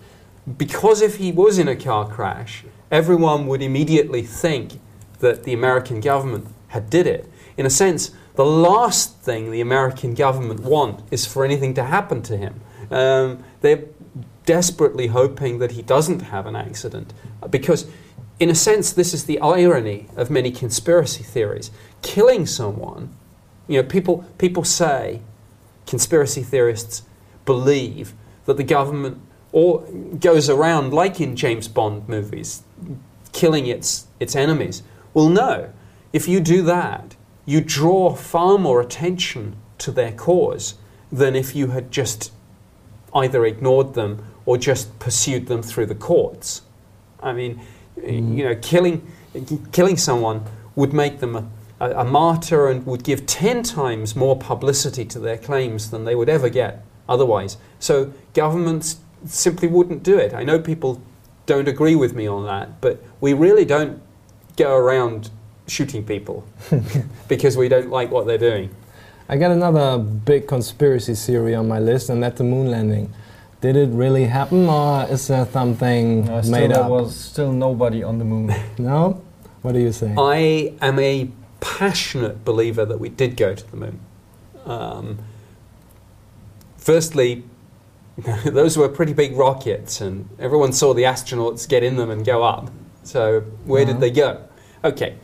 Because 0.58 1.02
if 1.02 1.18
he 1.18 1.32
was 1.32 1.60
in 1.60 1.68
a 1.68 1.76
car 1.76 2.08
crash, 2.08 2.64
everyone 2.92 3.48
would 3.48 3.62
immediately 3.62 4.24
think 4.24 4.80
that 5.20 5.44
the 5.44 5.54
American 5.54 6.00
government 6.00 6.48
had 6.70 6.90
did 6.90 7.06
it. 7.06 7.30
In 7.58 7.66
a 7.66 7.70
sense, 7.70 8.12
the 8.36 8.46
last 8.46 9.18
thing 9.18 9.52
the 9.52 9.62
American 9.62 10.14
government 10.14 10.62
want 10.62 11.02
is 11.12 11.26
for 11.26 11.44
anything 11.44 11.74
to 11.76 11.84
happen 11.84 12.22
to 12.24 12.38
him. 12.38 12.62
Um, 12.90 13.44
they're 13.62 13.84
desperately 14.46 15.08
hoping 15.08 15.60
that 15.60 15.74
he 15.74 15.82
doesn't 15.82 16.22
have 16.22 16.48
an 16.48 16.56
accident 16.56 17.14
because 17.52 17.86
in 18.40 18.50
a 18.50 18.56
sense 18.56 18.92
this 18.92 19.14
is 19.14 19.26
the 19.26 19.40
irony 19.42 20.08
of 20.16 20.32
many 20.32 20.50
conspiracy 20.50 21.24
theories 21.24 21.70
killing 22.02 22.48
someone 22.48 23.14
you 23.68 23.80
know 23.80 23.88
people 23.88 24.26
people 24.40 24.64
say 24.64 25.22
conspiracy 25.90 26.44
theorists 26.44 27.02
believe 27.46 28.14
that 28.46 28.58
the 28.58 28.64
government 28.64 29.20
or 29.52 29.82
goes 30.20 30.48
around 30.48 30.94
like 30.94 31.20
in 31.20 31.36
James 31.36 31.68
Bond 31.68 32.08
movies 32.08 32.62
killing 33.34 33.66
its 33.66 34.06
its 34.20 34.36
enemies. 34.36 34.84
Well 35.16 35.30
no. 35.30 35.74
If 36.14 36.28
you 36.28 36.40
do 36.40 36.62
that 36.62 37.16
you 37.46 37.60
draw 37.60 38.14
far 38.14 38.60
more 38.60 38.80
attention 38.80 39.56
to 39.80 39.92
their 39.92 40.12
cause 40.12 40.76
than 41.12 41.36
if 41.36 41.56
you 41.56 41.68
had 41.68 41.90
just 41.90 42.32
either 43.16 43.44
ignored 43.44 43.96
them 43.96 44.24
or 44.46 44.56
just 44.60 45.00
pursued 45.00 45.48
them 45.48 45.64
through 45.64 45.88
the 45.88 45.96
courts. 45.96 46.62
I 47.20 47.34
mean 47.34 47.60
mm. 47.98 48.38
you 48.38 48.44
know 48.44 48.56
killing 48.62 49.12
killing 49.72 49.98
someone 49.98 50.46
would 50.76 50.94
make 50.94 51.20
them 51.20 51.36
a, 51.36 51.50
a, 51.80 51.92
a 51.92 52.04
martyr 52.04 52.68
and 52.68 52.86
would 52.86 53.04
give 53.04 53.26
10 53.26 53.64
times 53.64 54.16
more 54.16 54.38
publicity 54.38 55.06
to 55.06 55.20
their 55.20 55.38
claims 55.38 55.92
than 55.92 56.06
they 56.06 56.16
would 56.16 56.30
ever 56.30 56.50
get 56.50 56.84
otherwise. 57.08 57.58
So 57.80 58.14
governments 58.34 58.98
simply 59.26 59.68
wouldn't 59.68 60.04
do 60.04 60.18
it. 60.18 60.34
I 60.34 60.44
know 60.44 60.60
people 60.60 61.02
don't 61.46 61.68
agree 61.68 61.96
with 61.96 62.14
me 62.14 62.28
on 62.28 62.46
that, 62.46 62.80
but 62.82 63.02
we 63.22 63.34
really 63.34 63.66
don't 63.66 64.02
go 64.56 64.76
around 64.76 65.32
shooting 65.68 66.04
people 66.06 66.46
because 67.28 67.58
we 67.58 67.70
don't 67.70 67.90
like 67.90 68.12
what 68.12 68.28
they're 68.28 68.38
doing. 68.38 68.70
I 69.28 69.38
got 69.38 69.52
another 69.52 69.98
big 70.00 70.48
conspiracy 70.48 71.14
theory 71.14 71.54
on 71.54 71.68
my 71.68 71.80
list, 71.80 72.10
and 72.10 72.22
that's 72.22 72.38
the 72.40 72.44
moon 72.44 72.72
landing. 72.72 73.14
Did 73.62 73.76
it 73.76 73.90
really 73.90 74.26
happen, 74.26 74.68
or 74.68 75.06
is 75.10 75.28
there 75.28 75.46
something 75.46 76.26
still, 76.26 76.52
made 76.52 76.72
there 76.72 76.84
up? 76.84 76.90
was 76.90 77.16
still 77.16 77.52
nobody 77.52 78.04
on 78.04 78.18
the 78.18 78.26
moon. 78.26 78.54
No? 78.78 79.22
What 79.62 79.74
do 79.74 79.80
you 79.80 79.92
say? 79.92 80.16
I 80.18 80.74
am 80.82 80.98
a 81.00 81.30
passionate 81.60 82.44
believer 82.46 82.86
that 82.86 83.00
we 83.00 83.10
did 83.10 83.36
go 83.38 83.54
to 83.56 83.72
the 83.72 83.78
moon. 83.78 84.00
Um, 84.66 85.20
firstly, 86.78 87.44
those 88.46 88.78
were 88.78 88.90
pretty 88.90 89.14
big 89.14 89.36
rockets, 89.36 90.02
and 90.02 90.30
everyone 90.40 90.74
saw 90.74 90.94
the 90.94 91.04
astronauts 91.04 91.68
get 91.68 91.84
in 91.84 91.96
them 91.96 92.10
and 92.10 92.26
go 92.26 92.44
up. 92.44 92.70
So, 93.04 93.42
where 93.66 93.84
Uh-huh. 93.84 93.94
did 93.94 94.02
they 94.02 94.12
go? 94.12 94.42
Okay, 94.84 95.16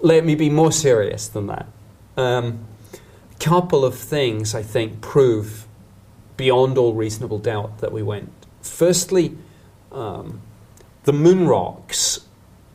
let 0.00 0.24
me 0.24 0.34
be 0.34 0.48
more 0.50 0.72
serious 0.72 1.28
than 1.28 1.46
that. 1.48 1.66
Um, 2.16 2.66
couple 3.38 3.84
of 3.86 3.94
things 3.94 4.54
I 4.54 4.62
think 4.62 5.00
prove 5.00 5.66
beyond 6.36 6.76
all 6.76 6.92
reasonable 6.92 7.38
doubt 7.38 7.78
that 7.78 7.90
we 7.90 8.02
went. 8.02 8.30
Firstly, 8.60 9.36
um, 9.90 10.40
the 11.04 11.12
moon 11.14 11.48
rocks 11.48 12.20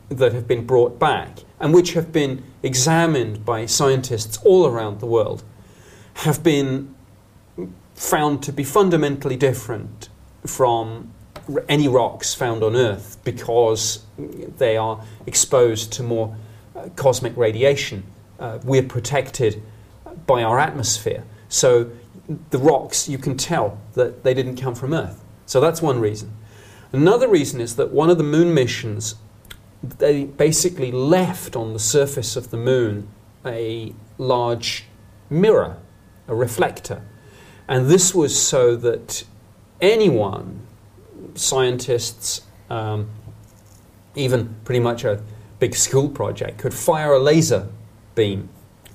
that 0.08 0.32
have 0.32 0.48
been 0.48 0.66
brought 0.66 0.98
back 0.98 1.38
and 1.60 1.72
which 1.72 1.92
have 1.92 2.10
been 2.12 2.42
examined 2.66 3.44
by 3.44 3.64
scientists 3.66 4.38
all 4.44 4.66
around 4.66 5.00
the 5.00 5.06
world 5.06 5.42
have 6.14 6.42
been 6.42 6.94
found 7.94 8.42
to 8.42 8.52
be 8.52 8.64
fundamentally 8.64 9.36
different 9.36 10.08
from 10.44 11.12
any 11.68 11.86
rocks 11.86 12.34
found 12.34 12.62
on 12.62 12.74
Earth 12.74 13.18
because 13.24 14.04
they 14.58 14.76
are 14.76 15.02
exposed 15.26 15.92
to 15.92 16.02
more 16.02 16.36
uh, 16.74 16.88
cosmic 16.96 17.36
radiation. 17.36 18.02
Uh, 18.38 18.58
we're 18.64 18.82
protected 18.82 19.62
by 20.26 20.42
our 20.42 20.58
atmosphere. 20.58 21.24
So 21.48 21.90
the 22.50 22.58
rocks, 22.58 23.08
you 23.08 23.18
can 23.18 23.36
tell 23.36 23.78
that 23.94 24.24
they 24.24 24.34
didn't 24.34 24.56
come 24.56 24.74
from 24.74 24.92
Earth. 24.92 25.22
So 25.46 25.60
that's 25.60 25.80
one 25.80 26.00
reason. 26.00 26.32
Another 26.92 27.28
reason 27.28 27.60
is 27.60 27.76
that 27.76 27.92
one 27.92 28.10
of 28.10 28.18
the 28.18 28.24
moon 28.24 28.52
missions, 28.52 29.14
they 29.90 30.24
basically 30.24 30.92
left 30.92 31.56
on 31.56 31.72
the 31.72 31.78
surface 31.78 32.36
of 32.36 32.50
the 32.50 32.56
moon 32.56 33.08
a 33.44 33.94
large 34.18 34.86
mirror, 35.30 35.78
a 36.28 36.34
reflector. 36.34 37.02
And 37.68 37.88
this 37.88 38.14
was 38.14 38.40
so 38.40 38.76
that 38.76 39.24
anyone, 39.80 40.60
scientists, 41.34 42.42
um, 42.70 43.10
even 44.14 44.56
pretty 44.64 44.80
much 44.80 45.04
a 45.04 45.22
big 45.58 45.74
school 45.74 46.08
project, 46.08 46.58
could 46.58 46.74
fire 46.74 47.12
a 47.12 47.18
laser 47.18 47.68
beam 48.14 48.48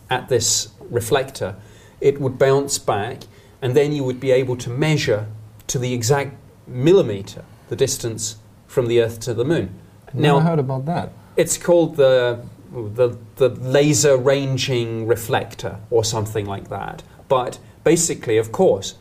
at 0.09 0.29
this 0.29 0.69
reflector. 0.89 1.55
It 1.99 2.19
would 2.19 2.37
bounce 2.37 2.77
back, 2.77 3.23
and 3.61 3.75
then 3.75 3.91
you 3.91 4.03
would 4.03 4.19
be 4.19 4.31
able 4.31 4.57
to 4.57 4.69
measure 4.69 5.27
to 5.67 5.79
the 5.79 5.93
exact 5.93 6.35
millimeter 6.67 7.45
the 7.69 7.75
distance 7.75 8.37
from 8.67 8.87
the 8.87 9.01
Earth 9.01 9.19
to 9.21 9.33
the 9.33 9.45
moon. 9.45 9.73
Never 10.13 10.39
Now, 10.39 10.45
heard 10.45 10.59
about 10.59 10.85
that. 10.85 11.11
it's 11.37 11.57
called 11.57 11.95
the, 11.95 12.43
the, 12.71 13.17
the 13.37 13.49
laser 13.49 14.17
ranging 14.17 15.07
reflector 15.07 15.79
or 15.89 16.03
something 16.03 16.45
like 16.45 16.69
that. 16.69 17.03
But 17.27 17.59
basically, 17.83 18.37
of 18.37 18.51
course, 18.51 18.95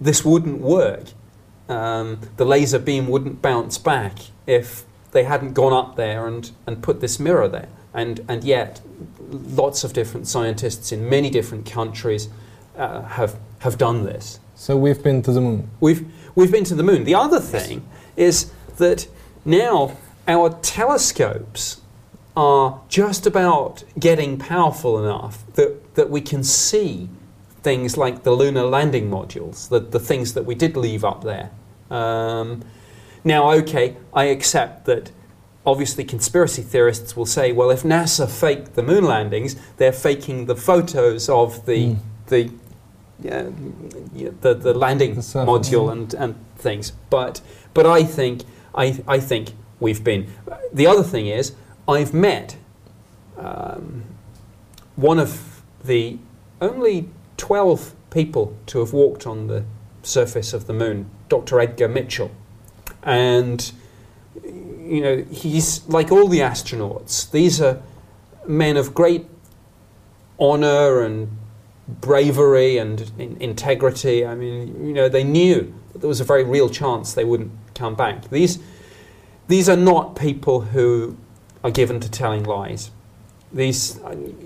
this 0.00 0.24
wouldn't 0.24 0.60
work. 0.60 1.04
Um, 1.68 2.20
the 2.36 2.44
laser 2.44 2.78
beam 2.78 3.08
wouldn't 3.08 3.42
bounce 3.42 3.78
back 3.78 4.18
if 4.46 4.84
they 5.12 5.24
hadn't 5.24 5.54
gone 5.54 5.72
up 5.72 5.96
there 5.96 6.26
and, 6.26 6.50
and 6.66 6.82
put 6.82 7.00
this 7.00 7.18
mirror 7.18 7.48
there. 7.48 7.68
And, 7.92 8.24
and 8.28 8.44
yet, 8.44 8.80
lots 9.30 9.82
of 9.84 9.92
different 9.92 10.28
scientists 10.28 10.92
in 10.92 11.08
many 11.08 11.30
different 11.30 11.66
countries 11.66 12.28
uh, 12.76 13.02
have, 13.02 13.38
have 13.60 13.78
done 13.78 14.04
this. 14.04 14.38
So 14.54 14.76
we've 14.76 15.02
been 15.02 15.22
to 15.22 15.32
the 15.32 15.40
moon. 15.40 15.70
We've, 15.80 16.06
we've 16.34 16.52
been 16.52 16.64
to 16.64 16.74
the 16.74 16.82
moon. 16.82 17.04
The 17.04 17.14
other 17.14 17.40
thing 17.40 17.86
is 18.16 18.52
that 18.76 19.08
now 19.44 19.96
our 20.26 20.50
telescopes 20.62 21.80
are 22.36 22.80
just 22.88 23.26
about 23.26 23.84
getting 23.98 24.38
powerful 24.38 25.02
enough 25.02 25.44
that, 25.54 25.94
that 25.94 26.10
we 26.10 26.20
can 26.20 26.44
see 26.44 27.08
things 27.62 27.96
like 27.96 28.22
the 28.24 28.30
lunar 28.32 28.64
landing 28.64 29.10
modules, 29.10 29.68
the, 29.68 29.80
the 29.80 29.98
things 29.98 30.34
that 30.34 30.44
we 30.44 30.54
did 30.54 30.76
leave 30.76 31.04
up 31.04 31.24
there. 31.24 31.50
Um, 31.90 32.62
now, 33.24 33.50
okay, 33.52 33.96
I 34.12 34.24
accept 34.24 34.84
that 34.84 35.10
obviously 35.64 36.04
conspiracy 36.04 36.62
theorists 36.62 37.16
will 37.16 37.26
say, 37.26 37.52
well, 37.52 37.70
if 37.70 37.82
NASA 37.82 38.28
faked 38.28 38.74
the 38.74 38.82
moon 38.82 39.04
landings, 39.04 39.56
they're 39.78 39.92
faking 39.92 40.46
the 40.46 40.54
photos 40.56 41.28
of 41.28 41.64
the, 41.66 41.86
Mm. 41.86 41.98
the, 42.26 42.50
yeah, 43.20 43.48
yeah, 44.14 44.28
the, 44.42 44.54
the 44.54 44.74
landing 44.74 45.14
The 45.16 45.22
surface, 45.22 45.48
module 45.68 45.86
yeah. 45.86 45.92
and, 45.92 46.14
and 46.14 46.34
things. 46.56 46.92
But, 47.10 47.40
but 47.74 47.86
I, 47.86 48.04
think, 48.04 48.42
I, 48.74 49.02
I 49.08 49.18
think 49.18 49.54
we've 49.80 50.02
been. 50.02 50.30
The 50.72 50.86
other 50.86 51.02
thing 51.02 51.26
is, 51.26 51.52
I've 51.88 52.12
met 52.14 52.56
um, 53.36 54.04
one 54.96 55.18
of 55.18 55.62
the 55.84 56.18
only 56.60 57.08
12 57.36 57.94
people 58.10 58.56
to 58.66 58.80
have 58.80 58.92
walked 58.92 59.26
on 59.26 59.46
the 59.46 59.64
surface 60.02 60.52
of 60.52 60.66
the 60.66 60.72
moon, 60.72 61.10
Dr. 61.28 61.60
Edgar 61.60 61.88
Mitchell. 61.88 62.30
And, 63.02 63.72
you 64.42 65.00
know, 65.00 65.24
he's 65.30 65.86
like 65.88 66.10
all 66.10 66.28
the 66.28 66.40
astronauts. 66.40 67.30
These 67.30 67.60
are 67.60 67.82
men 68.46 68.76
of 68.76 68.94
great 68.94 69.26
honor 70.38 71.02
and 71.02 71.36
bravery 71.88 72.78
and 72.78 73.12
in- 73.18 73.36
integrity. 73.40 74.26
I 74.26 74.34
mean, 74.34 74.86
you 74.86 74.92
know, 74.92 75.08
they 75.08 75.24
knew 75.24 75.72
that 75.92 76.00
there 76.00 76.08
was 76.08 76.20
a 76.20 76.24
very 76.24 76.44
real 76.44 76.68
chance 76.68 77.14
they 77.14 77.24
wouldn't 77.24 77.52
come 77.74 77.94
back. 77.94 78.28
These, 78.30 78.58
these 79.48 79.68
are 79.68 79.76
not 79.76 80.16
people 80.16 80.60
who 80.62 81.16
are 81.62 81.70
given 81.70 82.00
to 82.00 82.10
telling 82.10 82.44
lies. 82.44 82.90
These, 83.52 84.00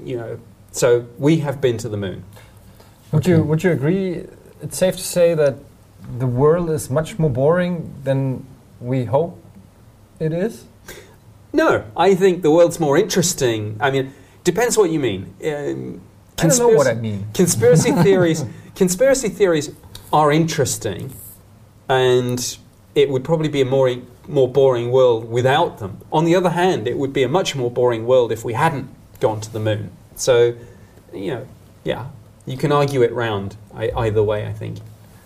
you 0.05 0.17
know, 0.17 0.41
so 0.73 1.07
we 1.19 1.39
have 1.39 1.61
been 1.61 1.79
to 1.79 1.89
the 1.89 1.97
moon. 1.97 2.25
Would 3.13 3.27
you 3.27 3.43
would 3.43 3.65
you 3.65 3.73
agree? 3.73 4.27
It's 4.63 4.77
safe 4.77 4.97
to 4.97 5.03
say 5.03 5.35
that 5.35 5.57
the 6.19 6.27
world 6.27 6.71
is 6.71 6.91
much 6.91 7.19
more 7.19 7.31
boring 7.31 7.93
than 8.05 8.47
we 8.81 9.05
hope 9.05 9.43
it 10.19 10.33
is. 10.33 10.67
No, 11.53 11.85
I 11.97 12.15
think 12.15 12.43
the 12.43 12.51
world's 12.51 12.79
more 12.79 12.97
interesting. 12.97 13.77
I 13.81 13.91
mean, 13.91 14.13
depends 14.45 14.79
what 14.79 14.91
you 14.91 15.01
mean. 15.01 15.35
Um, 15.45 16.01
I 16.39 16.47
don't 16.47 16.59
know 16.59 16.69
what 16.69 16.87
I 16.87 16.93
conspiracy- 16.93 17.01
mean. 17.01 17.27
Conspiracy 17.35 17.93
theories, 17.93 18.45
conspiracy 18.77 19.29
theories 19.29 19.73
are 20.13 20.31
interesting, 20.31 21.13
and 21.89 22.57
it 22.95 23.11
would 23.11 23.25
probably 23.25 23.49
be 23.49 23.61
a 23.61 23.65
more 23.65 23.91
more 24.31 24.49
boring 24.49 24.91
world 24.91 25.29
without 25.29 25.79
them. 25.79 25.99
On 26.13 26.25
the 26.25 26.35
other 26.35 26.51
hand, 26.51 26.87
it 26.87 26.97
would 26.97 27.13
be 27.13 27.23
a 27.23 27.29
much 27.29 27.55
more 27.55 27.71
boring 27.71 28.07
world 28.07 28.33
if 28.33 28.45
we 28.45 28.55
hadn't 28.55 28.89
gone 29.21 29.41
to 29.41 29.53
the 29.53 29.61
moon. 29.61 29.91
So, 30.17 30.55
you 31.13 31.31
know, 31.33 31.47
yeah, 31.85 32.07
you 32.47 32.57
can 32.57 32.73
argue 32.73 33.03
it 33.03 33.13
round 33.13 33.57
I, 33.75 33.91
either 33.97 34.23
way. 34.23 34.47
I 34.47 34.53
think. 34.53 34.79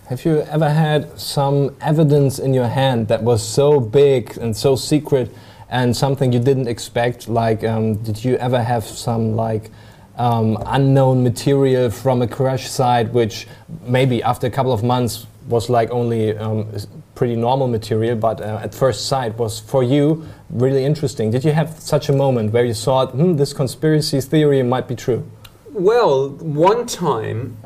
Have 0.07 0.23
you 0.23 0.41
ever 0.41 0.69
had 0.69 1.19
some 1.19 1.75
evidence 1.81 2.37
in 2.37 2.53
your 2.53 2.67
hand 2.67 3.07
that 3.07 3.23
was 3.23 3.41
so 3.41 3.79
big 3.79 4.37
and 4.37 4.55
so 4.55 4.75
secret 4.75 5.31
and 5.69 5.95
something 5.97 6.31
you 6.31 6.39
didn't 6.39 6.67
expect? 6.67 7.27
Like, 7.27 7.63
um, 7.63 7.95
did 8.03 8.23
you 8.23 8.35
ever 8.35 8.61
have 8.61 8.83
some 8.83 9.35
like 9.35 9.71
um, 10.17 10.57
unknown 10.67 11.23
material 11.23 11.89
from 11.89 12.21
a 12.21 12.27
crash 12.27 12.69
site, 12.69 13.11
which 13.11 13.47
maybe 13.81 14.21
after 14.23 14.47
a 14.47 14.51
couple 14.51 14.71
of 14.71 14.83
months 14.83 15.25
was 15.47 15.69
like 15.69 15.91
only 15.91 16.37
um, 16.37 16.67
pretty 17.13 17.35
normal 17.35 17.67
material, 17.67 18.15
but 18.15 18.41
uh, 18.41 18.59
at 18.61 18.73
first 18.73 19.07
sight 19.07 19.37
was 19.37 19.59
for 19.59 19.83
you 19.83 20.25
really 20.49 20.83
interesting? 20.83 21.31
Did 21.31 21.45
you 21.45 21.51
have 21.51 21.79
such 21.79 22.09
a 22.09 22.13
moment 22.13 22.51
where 22.51 22.65
you 22.65 22.73
thought, 22.73 23.11
hmm, 23.11 23.35
this 23.35 23.53
conspiracy 23.53 24.21
theory 24.21 24.63
might 24.63 24.87
be 24.87 24.95
true? 24.95 25.29
Well, 25.71 26.29
one 26.29 26.85
time 26.85 27.57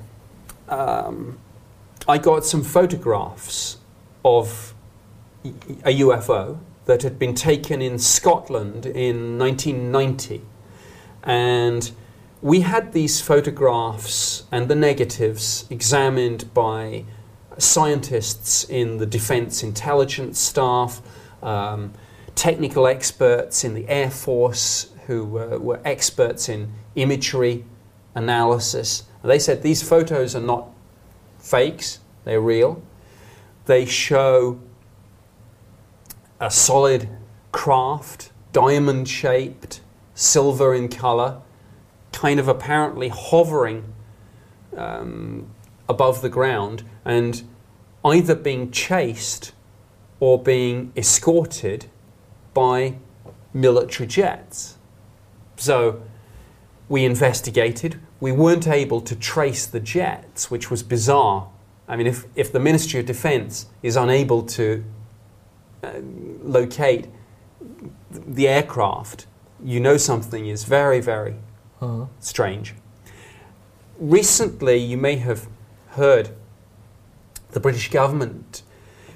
um, 0.68 1.38
I 2.08 2.18
got 2.18 2.46
some 2.46 2.64
photographs 2.64 3.78
of 4.26 4.74
a 5.44 6.00
UFO 6.00 6.60
that 6.86 7.04
had 7.04 7.20
been 7.20 7.36
taken 7.36 7.82
in 7.82 8.00
Scotland 8.00 8.86
in 8.86 9.38
1990. 9.38 10.42
And 11.24 11.92
we 12.42 12.62
had 12.62 12.94
these 12.94 13.22
photographs 13.22 14.44
and 14.52 14.68
the 14.70 14.76
negatives 14.76 15.66
examined 15.70 16.54
by 16.54 17.06
scientists 17.60 18.64
in 18.64 18.98
the 18.98 19.06
Defence 19.06 19.64
Intelligence 19.64 20.40
Staff, 20.40 21.02
um, 21.44 21.94
technical 22.36 22.88
experts 22.88 23.64
in 23.64 23.74
the 23.74 23.88
Air 23.88 24.10
Force 24.10 24.92
who 25.08 25.40
uh, 25.40 25.58
were 25.58 25.82
experts 25.84 26.50
in 26.50 26.72
imagery 26.96 27.66
analysis. 28.16 29.04
And 29.22 29.32
they 29.32 29.40
said 29.40 29.64
these 29.64 29.82
photos 29.82 30.36
are 30.36 30.42
not 30.42 30.70
fakes, 31.40 32.00
they're 32.26 32.42
real. 32.42 32.82
They 33.66 33.86
show 33.86 34.60
a 36.40 36.52
solid 36.52 37.10
craft, 37.52 38.32
diamond 38.54 39.10
shaped, 39.10 39.82
silver 40.14 40.74
in 40.74 40.90
colour, 40.90 41.42
kind 42.12 42.40
of 42.40 42.48
apparently 42.48 43.10
hovering 43.10 43.94
um, 44.78 45.48
above 45.88 46.22
the 46.22 46.30
ground 46.30 46.84
and 47.10 47.42
either 48.06 48.36
being 48.36 48.70
chased 48.72 49.52
or 50.20 50.42
being 50.42 50.92
escorted 50.96 51.88
by 52.54 52.96
military 53.54 54.06
jets. 54.08 54.78
So 55.58 56.02
we 56.88 57.04
investigated. 57.06 58.00
We 58.20 58.32
weren't 58.32 58.68
able 58.68 59.02
to 59.02 59.16
trace 59.16 59.66
the 59.66 59.80
jets, 59.80 60.52
which 60.52 60.70
was 60.70 60.84
bizarre. 60.84 61.50
I 61.88 61.96
mean, 61.96 62.06
if, 62.08 62.26
if 62.36 62.52
the 62.52 62.60
Ministry 62.60 63.00
of 63.00 63.06
Defence 63.08 63.66
is 63.82 63.96
unable 63.96 64.44
to 64.44 64.84
uh, 65.84 65.92
locate 66.44 67.08
the 68.12 68.48
aircraft, 68.48 69.26
you 69.64 69.80
know 69.80 69.98
something 69.98 70.46
is 70.48 70.64
very, 70.66 71.02
very 71.02 71.36
Uh-huh. 71.82 72.06
strange. 72.20 72.76
Recently, 74.00 74.78
you 74.78 74.98
may 74.98 75.16
have 75.16 75.48
heard 75.92 76.30
the 77.52 77.60
British 77.60 77.90
government 77.90 78.64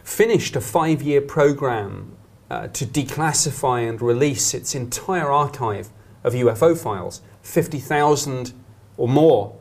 finished 0.04 0.56
a 0.56 0.62
five 0.62 1.02
year 1.02 1.22
program 1.22 2.16
uh, 2.50 2.68
to 2.68 2.86
declassify 2.86 3.88
and 3.88 4.02
release 4.02 4.54
its 4.54 4.76
entire 4.76 5.32
archive 5.32 5.90
of 6.24 6.34
UFO 6.34 6.78
files 6.78 7.22
50,000 7.42 8.54
or 8.98 9.08
more 9.08 9.58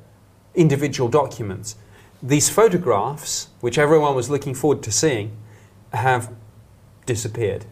individual 0.54 1.08
documents. 1.08 1.76
These 2.22 2.50
photographs, 2.50 3.48
which 3.60 3.78
everyone 3.78 4.14
was 4.14 4.30
looking 4.30 4.54
forward 4.54 4.82
to 4.84 4.92
seeing, 4.92 5.36
have 5.92 6.32
disappeared. 7.06 7.64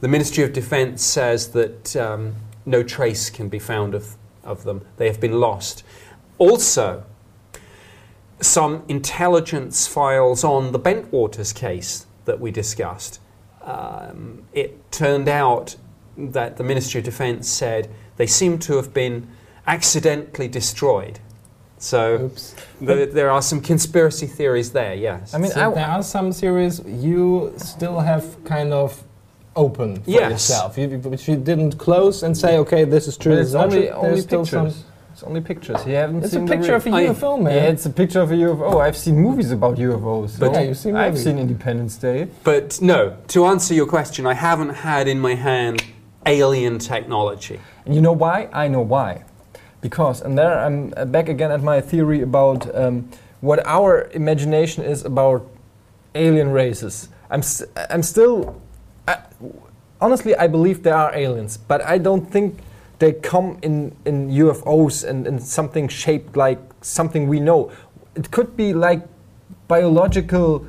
The 0.00 0.08
Ministry 0.08 0.44
of 0.44 0.52
Defence 0.52 1.02
says 1.02 1.52
that 1.52 1.96
um, 1.96 2.36
no 2.64 2.82
trace 2.82 3.30
can 3.30 3.48
be 3.48 3.58
found 3.58 3.94
of, 3.94 4.16
of 4.44 4.64
them. 4.64 4.84
They 4.96 5.06
have 5.08 5.20
been 5.20 5.40
lost. 5.40 5.82
Also, 6.38 7.04
some 8.40 8.82
intelligence 8.88 9.86
files 9.86 10.44
on 10.44 10.72
the 10.72 10.78
Bentwaters 10.78 11.54
case 11.54 12.06
that 12.26 12.40
we 12.40 12.50
discussed. 12.50 13.20
Um, 13.62 14.42
it 14.52 14.90
turned 14.92 15.28
out 15.28 15.76
that 16.16 16.56
the 16.56 16.64
Ministry 16.64 16.98
of 17.00 17.04
Defence 17.04 17.48
said 17.48 17.88
they 18.16 18.26
seem 18.26 18.58
to 18.60 18.76
have 18.76 18.92
been 18.94 19.28
accidentally 19.66 20.48
destroyed. 20.48 21.18
So 21.78 22.14
Oops. 22.24 22.54
th- 22.84 23.10
there 23.12 23.30
are 23.30 23.42
some 23.42 23.60
conspiracy 23.60 24.26
theories 24.26 24.72
there, 24.72 24.94
yes. 24.94 25.34
I 25.34 25.38
mean, 25.38 25.50
so 25.50 25.70
I- 25.70 25.74
there 25.74 25.86
are 25.86 26.02
some 26.02 26.32
theories 26.32 26.80
you 26.86 27.52
still 27.58 28.00
have 28.00 28.42
kind 28.44 28.72
of 28.72 29.02
open 29.56 29.96
for 30.02 30.10
Yes. 30.10 30.30
yourself, 30.32 30.78
you, 30.78 30.88
which 30.88 31.28
you 31.28 31.36
didn't 31.36 31.76
close 31.78 32.22
and 32.22 32.36
say, 32.36 32.58
okay, 32.58 32.84
this 32.84 33.08
is 33.08 33.16
true. 33.16 33.32
But 33.32 33.36
this 33.36 33.46
it's 33.48 33.54
only, 33.54 33.90
only 33.90 34.08
There's 34.10 34.22
still 34.24 34.42
pictures. 34.44 34.74
some. 34.76 34.84
It's 35.16 35.22
only 35.22 35.40
pictures. 35.40 35.78
You 35.86 35.94
haven't 35.94 36.18
It's 36.18 36.26
a 36.26 36.36
seen 36.36 36.44
the 36.44 36.52
picture 36.56 36.72
real- 36.72 36.76
of 36.76 36.86
a 36.86 36.90
UFO, 37.14 37.42
man. 37.42 37.54
Yeah, 37.54 37.70
it's 37.70 37.86
a 37.86 37.90
picture 37.90 38.20
of 38.20 38.30
a 38.32 38.34
UFO. 38.34 38.80
I've 38.82 38.98
seen 38.98 39.16
movies 39.16 39.50
about 39.50 39.76
UFOs. 39.78 40.38
But- 40.38 40.52
so 40.52 40.60
Yeah, 40.60 40.66
you've 40.68 40.76
seen 40.76 40.92
movies. 40.92 41.06
I've 41.06 41.18
seen 41.18 41.38
Independence 41.38 41.96
Day. 41.96 42.28
But 42.44 42.78
no, 42.82 43.16
to 43.28 43.46
answer 43.46 43.72
your 43.72 43.86
question, 43.86 44.26
I 44.26 44.34
haven't 44.34 44.74
had 44.74 45.08
in 45.08 45.18
my 45.18 45.34
hand 45.34 45.82
alien 46.26 46.78
technology. 46.78 47.58
And 47.86 47.94
you 47.94 48.02
know 48.02 48.12
why? 48.12 48.50
I 48.52 48.68
know 48.68 48.82
why. 48.82 49.24
Because, 49.80 50.20
and 50.20 50.36
there 50.36 50.58
I'm 50.58 50.92
uh, 50.98 51.06
back 51.06 51.30
again 51.30 51.50
at 51.50 51.62
my 51.62 51.80
theory 51.80 52.20
about 52.20 52.60
um, 52.76 53.08
what 53.40 53.66
our 53.66 54.10
imagination 54.12 54.84
is 54.84 55.02
about 55.06 55.48
alien 56.14 56.50
races. 56.50 57.08
I'm, 57.30 57.40
s- 57.40 57.62
I'm 57.88 58.02
still. 58.02 58.60
I, 59.08 59.16
honestly, 59.98 60.36
I 60.36 60.46
believe 60.46 60.82
there 60.82 60.94
are 60.94 61.16
aliens, 61.16 61.56
but 61.56 61.80
I 61.80 61.96
don't 61.96 62.30
think 62.30 62.58
they 62.98 63.12
come 63.12 63.58
in, 63.62 63.94
in 64.04 64.30
UFOs 64.30 65.08
and, 65.08 65.26
and 65.26 65.42
something 65.42 65.88
shaped 65.88 66.36
like 66.36 66.58
something 66.80 67.28
we 67.28 67.40
know. 67.40 67.70
It 68.14 68.30
could 68.30 68.56
be 68.56 68.72
like 68.72 69.06
biological 69.68 70.66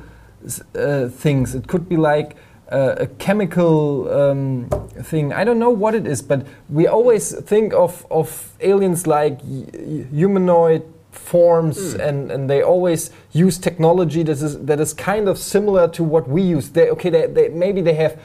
uh, 0.74 1.08
things. 1.08 1.54
It 1.54 1.66
could 1.66 1.88
be 1.88 1.96
like 1.96 2.36
uh, 2.70 2.96
a 2.98 3.06
chemical 3.06 4.10
um, 4.12 4.68
thing. 5.02 5.32
I 5.32 5.44
don't 5.44 5.58
know 5.58 5.70
what 5.70 5.94
it 5.94 6.06
is, 6.06 6.20
but 6.20 6.46
we 6.68 6.86
always 6.86 7.34
think 7.34 7.72
of, 7.72 8.06
of 8.10 8.52
aliens 8.60 9.06
like 9.06 9.40
humanoid 9.42 10.82
forms, 11.10 11.94
mm. 11.94 12.06
and, 12.06 12.30
and 12.30 12.50
they 12.50 12.62
always 12.62 13.10
use 13.32 13.58
technology 13.58 14.22
that 14.22 14.32
is 14.42 14.58
that 14.66 14.80
is 14.80 14.92
kind 14.92 15.28
of 15.28 15.38
similar 15.38 15.88
to 15.88 16.04
what 16.04 16.28
we 16.28 16.42
use. 16.42 16.70
They, 16.70 16.90
okay, 16.90 17.10
they, 17.10 17.26
they, 17.26 17.48
maybe 17.48 17.80
they 17.80 17.94
have 17.94 18.20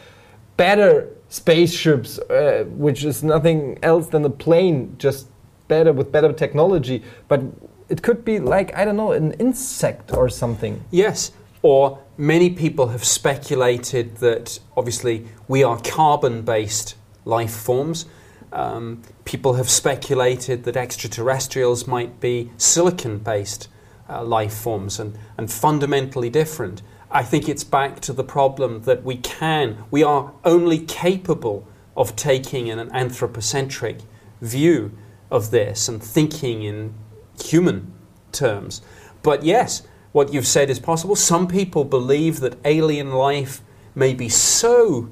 better 0.57 1.07
spaceships, 1.33 2.19
uh, 2.19 2.63
which 2.69 3.03
is 3.03 3.23
nothing 3.23 3.79
else 3.81 4.07
than 4.09 4.23
a 4.23 4.29
plane, 4.29 4.95
just 4.99 5.27
better 5.67 5.91
with 5.91 6.11
better 6.11 6.31
technology. 6.31 7.01
But 7.27 7.41
it 7.89 8.03
could 8.03 8.23
be 8.23 8.37
like 8.37 8.75
I 8.75 8.85
don't 8.85 8.97
know, 8.97 9.13
an 9.13 9.33
insect 9.33 10.13
or 10.13 10.29
something. 10.29 10.83
Yes, 10.91 11.31
or 11.63 11.97
many 12.17 12.51
people 12.51 12.87
have 12.89 13.03
speculated 13.03 14.17
that 14.17 14.59
obviously 14.77 15.25
we 15.47 15.63
are 15.63 15.79
carbon-based 15.79 16.95
life 17.25 17.55
forms. 17.55 18.05
Um, 18.51 19.01
people 19.25 19.53
have 19.53 19.71
speculated 19.71 20.65
that 20.65 20.77
extraterrestrials 20.77 21.87
might 21.87 22.19
be 22.19 22.51
silicon 22.57 23.17
based 23.17 23.69
uh, 24.07 24.23
life 24.23 24.53
forms 24.53 24.99
and, 24.99 25.17
and 25.35 25.51
fundamentally 25.51 26.29
different. 26.29 26.83
I 27.13 27.21
think 27.21 27.47
it's 27.47 27.63
back 27.63 27.99
to 28.01 28.13
the 28.13 28.23
problem 28.23 28.81
that 28.81 29.03
we 29.03 29.17
can, 29.17 29.85
we 29.91 30.01
are 30.01 30.33
only 30.43 30.79
capable 30.79 31.67
of 31.95 32.15
taking 32.15 32.71
an 32.71 32.91
anthropocentric 32.91 33.99
view 34.41 34.97
of 35.29 35.51
this 35.51 35.87
and 35.87 36.03
thinking 36.03 36.63
in 36.63 36.95
human 37.39 37.93
terms. 38.31 38.81
But 39.21 39.43
yes, 39.43 39.83
what 40.11 40.33
you've 40.33 40.47
said 40.47 40.71
is 40.71 40.79
possible. 40.79 41.15
Some 41.15 41.47
people 41.47 41.85
believe 41.85 42.39
that 42.39 42.57
alien 42.65 43.11
life 43.11 43.61
may 43.93 44.15
be 44.15 44.27
so 44.27 45.09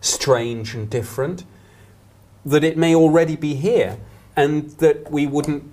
strange 0.00 0.72
and 0.74 0.88
different 0.88 1.44
that 2.44 2.62
it 2.62 2.76
may 2.76 2.94
already 2.94 3.34
be 3.34 3.54
here 3.54 3.98
and 4.36 4.70
that 4.78 5.10
we 5.10 5.26
wouldn't 5.26 5.64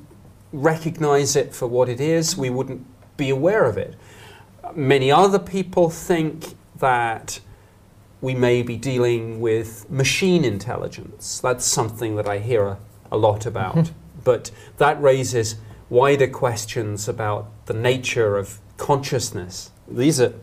recognize 0.51 1.35
it 1.35 1.53
for 1.53 1.67
what 1.67 1.87
it 1.87 2.01
is, 2.01 2.35
we 2.35 2.49
wouldn't 2.49 2.83
be 3.15 3.29
aware 3.29 3.65
of 3.65 3.77
it. 3.77 3.95
Many 4.75 5.11
other 5.11 5.39
people 5.39 5.89
think 5.89 6.55
that 6.77 7.39
we 8.21 8.33
may 8.33 8.61
be 8.63 8.77
dealing 8.77 9.39
with 9.39 9.89
machine 9.89 10.43
intelligence. 10.43 11.39
That's 11.39 11.65
something 11.65 12.15
that 12.15 12.27
I 12.27 12.39
hear 12.39 12.65
a, 12.65 12.77
a 13.11 13.17
lot 13.17 13.45
about. 13.45 13.75
Mm-hmm. 13.75 13.93
but 14.23 14.51
that 14.77 15.01
raises 15.01 15.55
wider 15.89 16.27
questions 16.27 17.07
about 17.07 17.49
the 17.67 17.73
nature 17.73 18.35
of 18.37 18.59
consciousness. 18.77 19.71
These 19.87 20.19
are 20.19 20.33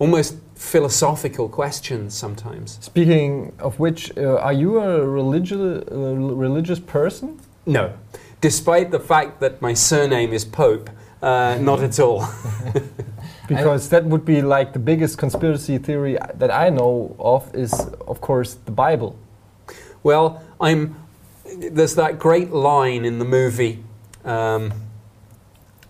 almost 0.00 0.36
philosophical 0.56 1.48
questions 1.48 2.14
sometimes. 2.14 2.78
Speaking 2.80 3.52
of 3.58 3.78
which, 3.78 4.16
uh, 4.16 4.36
are 4.38 4.52
you 4.52 4.80
a 4.80 5.06
religious, 5.06 5.84
uh, 5.90 5.94
religious 5.94 6.80
person? 6.80 7.40
No. 7.66 7.92
Despite 8.40 8.90
the 8.90 8.98
fact 8.98 9.40
that 9.40 9.62
my 9.62 9.74
surname 9.74 10.32
is 10.32 10.44
Pope, 10.44 10.90
uh, 11.22 11.58
not 11.60 11.80
at 11.80 12.00
all. 12.00 12.20
because 13.56 13.88
that 13.90 14.04
would 14.04 14.24
be 14.24 14.42
like 14.42 14.72
the 14.72 14.78
biggest 14.78 15.18
conspiracy 15.18 15.78
theory 15.78 16.18
that 16.34 16.50
I 16.50 16.70
know 16.70 17.16
of 17.18 17.54
is, 17.54 17.72
of 18.06 18.20
course, 18.20 18.54
the 18.54 18.72
Bible. 18.72 19.18
Well, 20.02 20.42
I'm. 20.60 20.96
There's 21.56 21.96
that 21.96 22.18
great 22.18 22.50
line 22.50 23.04
in 23.04 23.18
the 23.18 23.24
movie. 23.24 23.82
Um, 24.24 24.72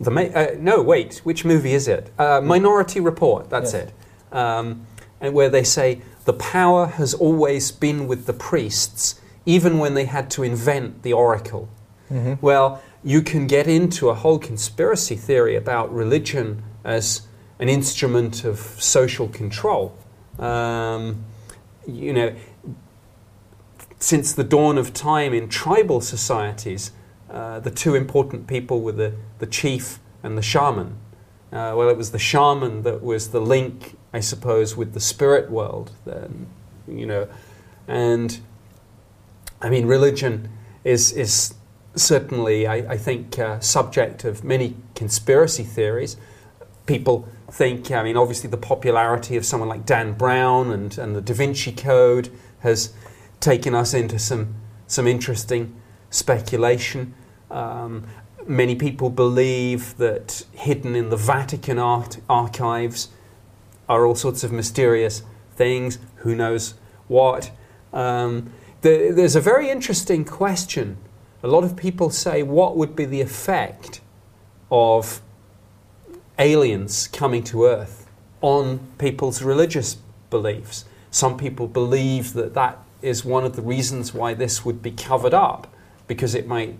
the 0.00 0.10
uh, 0.10 0.56
no, 0.58 0.80
wait, 0.80 1.20
which 1.24 1.44
movie 1.44 1.74
is 1.74 1.86
it? 1.86 2.10
Uh, 2.18 2.40
Minority 2.40 3.00
Report. 3.00 3.50
That's 3.50 3.74
yes. 3.74 3.88
it 3.88 3.94
um, 4.32 4.86
and 5.20 5.34
where 5.34 5.48
they 5.48 5.64
say 5.64 6.02
the 6.24 6.32
power 6.32 6.86
has 6.86 7.14
always 7.14 7.70
been 7.70 8.06
with 8.06 8.26
the 8.26 8.32
priests, 8.32 9.20
even 9.46 9.78
when 9.78 9.94
they 9.94 10.04
had 10.04 10.30
to 10.32 10.42
invent 10.42 11.02
the 11.02 11.12
oracle. 11.12 11.68
Mm-hmm. 12.10 12.34
Well, 12.44 12.82
you 13.02 13.22
can 13.22 13.46
get 13.46 13.66
into 13.66 14.08
a 14.08 14.14
whole 14.14 14.38
conspiracy 14.38 15.16
theory 15.16 15.56
about 15.56 15.92
religion 15.92 16.62
as 16.84 17.22
an 17.60 17.68
instrument 17.68 18.42
of 18.44 18.58
social 18.58 19.28
control. 19.28 19.96
Um, 20.40 21.24
you 21.86 22.12
know, 22.12 22.34
since 24.00 24.32
the 24.32 24.44
dawn 24.44 24.78
of 24.78 24.92
time 24.92 25.32
in 25.32 25.48
tribal 25.48 26.00
societies, 26.00 26.90
uh, 27.30 27.60
the 27.60 27.70
two 27.70 27.94
important 27.94 28.48
people 28.48 28.80
were 28.80 28.92
the, 28.92 29.14
the 29.38 29.46
chief 29.46 30.00
and 30.24 30.36
the 30.36 30.42
shaman. 30.42 30.96
Uh, 31.52 31.74
well, 31.76 31.88
it 31.88 31.96
was 31.96 32.10
the 32.10 32.18
shaman 32.18 32.82
that 32.82 33.02
was 33.02 33.28
the 33.28 33.40
link 33.40 33.96
I 34.12 34.20
suppose, 34.20 34.76
with 34.76 34.92
the 34.92 35.00
spirit 35.00 35.50
world. 35.50 35.92
Then, 36.04 36.46
you 36.88 37.06
know, 37.06 37.28
and 37.86 38.40
I 39.62 39.70
mean, 39.70 39.86
religion 39.86 40.48
is 40.84 41.12
is 41.12 41.54
certainly, 41.94 42.66
I, 42.66 42.92
I 42.92 42.96
think, 42.96 43.38
uh, 43.38 43.60
subject 43.60 44.24
of 44.24 44.42
many 44.42 44.76
conspiracy 44.94 45.64
theories. 45.64 46.16
People 46.90 47.28
think, 47.52 47.92
I 47.92 48.02
mean, 48.02 48.16
obviously, 48.16 48.50
the 48.50 48.56
popularity 48.56 49.36
of 49.36 49.44
someone 49.44 49.68
like 49.68 49.86
Dan 49.86 50.14
Brown 50.14 50.72
and, 50.72 50.98
and 50.98 51.14
the 51.14 51.20
Da 51.20 51.34
Vinci 51.34 51.70
Code 51.70 52.28
has 52.60 52.92
taken 53.38 53.76
us 53.76 53.94
into 53.94 54.18
some 54.18 54.56
some 54.88 55.06
interesting 55.06 55.72
speculation. 56.10 57.14
Um, 57.48 58.08
many 58.44 58.74
people 58.74 59.08
believe 59.08 59.96
that 59.98 60.44
hidden 60.50 60.96
in 60.96 61.10
the 61.10 61.16
Vatican 61.16 61.78
art 61.78 62.18
archives 62.28 63.10
are 63.88 64.04
all 64.04 64.16
sorts 64.16 64.42
of 64.42 64.50
mysterious 64.50 65.22
things, 65.54 65.98
who 66.22 66.34
knows 66.34 66.74
what. 67.06 67.52
Um, 67.92 68.52
the, 68.80 69.12
there's 69.14 69.36
a 69.36 69.40
very 69.40 69.70
interesting 69.70 70.24
question. 70.24 70.96
A 71.44 71.46
lot 71.46 71.62
of 71.62 71.76
people 71.76 72.10
say, 72.10 72.42
what 72.42 72.76
would 72.76 72.96
be 72.96 73.04
the 73.04 73.20
effect 73.20 74.00
of 74.72 75.22
aliens 76.40 77.06
coming 77.08 77.44
to 77.44 77.66
Earth 77.66 78.10
on 78.40 78.80
people's 78.98 79.42
religious 79.42 79.98
beliefs? 80.30 80.84
Some 81.10 81.36
people 81.36 81.68
believe 81.68 82.32
that 82.32 82.54
that 82.54 82.78
is 83.02 83.24
one 83.24 83.44
of 83.44 83.54
the 83.54 83.62
reasons 83.62 84.12
why 84.12 84.34
this 84.34 84.64
would 84.64 84.82
be 84.82 84.90
covered 84.90 85.34
up, 85.34 85.72
because 86.06 86.34
it 86.34 86.46
might 86.46 86.76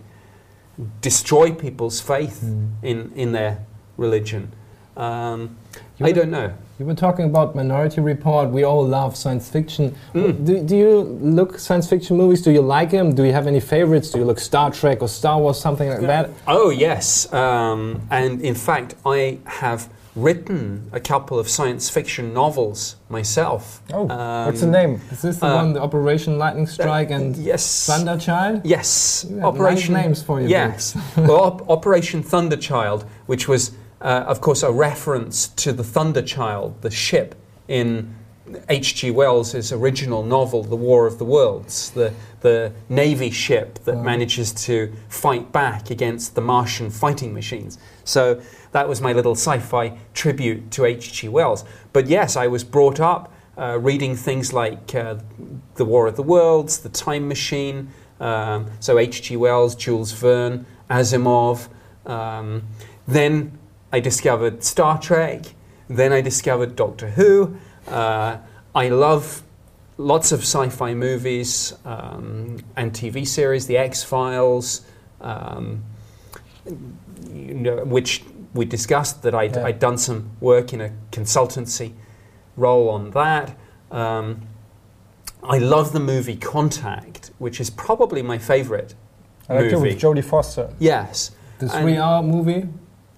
destroy 1.00 1.52
people's 1.52 2.00
faith 2.00 2.40
mm. 2.42 2.70
in, 2.82 3.12
in 3.14 3.32
their 3.32 3.64
religion. 3.96 4.52
Um, 4.96 5.56
I 6.00 6.12
don't 6.12 6.30
know. 6.30 6.54
You 6.80 6.86
were 6.86 6.94
talking 6.94 7.26
about 7.26 7.54
Minority 7.54 8.00
Report. 8.00 8.48
We 8.48 8.64
all 8.64 8.82
love 8.86 9.14
science 9.14 9.50
fiction. 9.50 9.94
Mm. 10.14 10.46
Do, 10.46 10.62
do, 10.62 10.74
you 10.74 11.00
look 11.20 11.58
science 11.58 11.86
fiction 11.86 12.16
movies? 12.16 12.40
Do 12.40 12.50
you 12.52 12.62
like 12.62 12.92
them? 12.92 13.14
Do 13.14 13.24
you 13.24 13.34
have 13.34 13.46
any 13.46 13.60
favorites? 13.60 14.10
Do 14.12 14.18
you 14.18 14.24
look 14.24 14.40
Star 14.40 14.70
Trek 14.70 15.02
or 15.02 15.08
Star 15.08 15.38
Wars, 15.38 15.60
something 15.60 15.90
like 15.90 16.00
that? 16.00 16.30
Oh, 16.48 16.70
yes. 16.70 17.30
Um, 17.34 18.00
and 18.10 18.40
in 18.40 18.54
fact, 18.54 18.94
I 19.04 19.40
have 19.44 19.90
written 20.16 20.88
a 20.90 21.00
couple 21.00 21.38
of 21.38 21.50
science 21.50 21.90
fiction 21.90 22.32
novels 22.32 22.96
myself. 23.10 23.82
Oh, 23.92 24.08
um, 24.08 24.46
what's 24.46 24.62
the 24.62 24.66
name? 24.66 25.02
Is 25.10 25.20
this 25.20 25.36
the 25.36 25.48
uh, 25.48 25.56
one, 25.56 25.74
the 25.74 25.82
Operation 25.82 26.38
Lightning 26.38 26.66
Strike 26.66 27.10
uh, 27.10 27.16
and 27.16 27.36
yes. 27.36 27.90
Thunderchild? 27.90 28.62
Yes. 28.64 29.26
Operation 29.42 29.92
nice 29.92 30.04
names 30.06 30.22
for 30.22 30.40
you. 30.40 30.48
Yes. 30.48 30.96
well, 31.18 31.42
Op 31.42 31.68
Operation 31.68 32.22
Thunderchild, 32.22 33.04
which 33.26 33.48
was 33.48 33.72
uh, 34.00 34.24
of 34.26 34.40
course, 34.40 34.62
a 34.62 34.72
reference 34.72 35.48
to 35.48 35.72
the 35.72 35.84
Thunderchild, 35.84 36.80
the 36.82 36.90
ship 36.90 37.34
in 37.68 38.14
H.G. 38.68 39.10
Wells' 39.10 39.72
original 39.72 40.24
novel, 40.24 40.64
The 40.64 40.76
War 40.76 41.06
of 41.06 41.18
the 41.18 41.24
Worlds, 41.24 41.90
the, 41.90 42.12
the 42.40 42.72
Navy 42.88 43.30
ship 43.30 43.78
that 43.84 43.96
oh. 43.96 44.02
manages 44.02 44.52
to 44.64 44.92
fight 45.08 45.52
back 45.52 45.90
against 45.90 46.34
the 46.34 46.40
Martian 46.40 46.90
fighting 46.90 47.32
machines. 47.32 47.78
So 48.04 48.40
that 48.72 48.88
was 48.88 49.00
my 49.00 49.12
little 49.12 49.34
sci 49.34 49.58
fi 49.58 49.98
tribute 50.14 50.70
to 50.72 50.84
H.G. 50.84 51.28
Wells. 51.28 51.64
But 51.92 52.06
yes, 52.06 52.36
I 52.36 52.46
was 52.46 52.64
brought 52.64 53.00
up 53.00 53.32
uh, 53.58 53.78
reading 53.78 54.16
things 54.16 54.52
like 54.52 54.94
uh, 54.94 55.16
The 55.74 55.84
War 55.84 56.06
of 56.06 56.16
the 56.16 56.22
Worlds, 56.22 56.78
The 56.78 56.88
Time 56.88 57.28
Machine, 57.28 57.90
um, 58.18 58.70
so 58.80 58.98
H.G. 58.98 59.36
Wells, 59.36 59.74
Jules 59.74 60.12
Verne, 60.12 60.66
Asimov. 60.88 61.68
Um, 62.06 62.62
then 63.06 63.58
I 63.92 64.00
discovered 64.00 64.62
Star 64.62 65.00
Trek, 65.00 65.54
then 65.88 66.12
I 66.12 66.20
discovered 66.20 66.76
Doctor 66.76 67.10
Who. 67.10 67.56
Uh, 67.88 68.38
I 68.74 68.88
love 68.88 69.42
lots 69.96 70.32
of 70.32 70.40
sci 70.40 70.68
fi 70.68 70.94
movies 70.94 71.74
um, 71.84 72.58
and 72.76 72.92
TV 72.92 73.26
series, 73.26 73.66
The 73.66 73.76
X 73.76 74.04
Files, 74.04 74.82
um, 75.20 75.84
you 76.64 77.54
know, 77.54 77.84
which 77.84 78.24
we 78.54 78.64
discussed 78.64 79.22
that 79.22 79.34
I'd, 79.34 79.56
yeah. 79.56 79.66
I'd, 79.66 79.78
done 79.78 79.98
some 79.98 80.30
work 80.40 80.72
in 80.72 80.80
a 80.80 80.92
consultancy 81.12 81.92
role 82.56 82.88
on 82.88 83.10
that. 83.10 83.56
Um, 83.90 84.42
I 85.42 85.58
love 85.58 85.92
the 85.92 86.00
movie 86.00 86.36
Contact, 86.36 87.30
which 87.38 87.60
is 87.60 87.70
probably 87.70 88.22
my 88.22 88.38
favorite 88.38 88.94
I 89.48 89.54
like 89.54 89.64
it 89.64 89.72
movie. 89.72 89.94
with 89.94 90.00
Jodie 90.00 90.24
Foster. 90.24 90.72
yes. 90.78 91.32
The 91.58 91.68
three-hour 91.68 92.22
movie, 92.22 92.68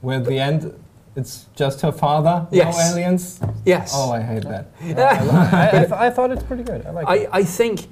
where 0.03 0.18
at 0.18 0.26
the 0.26 0.38
end 0.38 0.78
it's 1.16 1.46
just 1.55 1.80
her 1.82 1.92
father, 1.92 2.46
Yes. 2.50 2.76
no 2.76 2.94
aliens. 2.96 3.40
Yes. 3.64 3.92
Oh, 3.94 4.12
I 4.12 4.20
hate 4.20 4.42
that. 4.44 4.68
I, 4.82 5.68
I, 5.68 5.70
th- 5.80 5.90
I 5.92 6.11
thought 6.11 6.30
it's 6.30 6.42
pretty 6.42 6.62
good. 6.62 6.86
I 6.86 6.90
like 6.90 7.07
I, 7.09 7.16
it. 7.16 7.28
I 7.32 7.44
think 7.44 7.86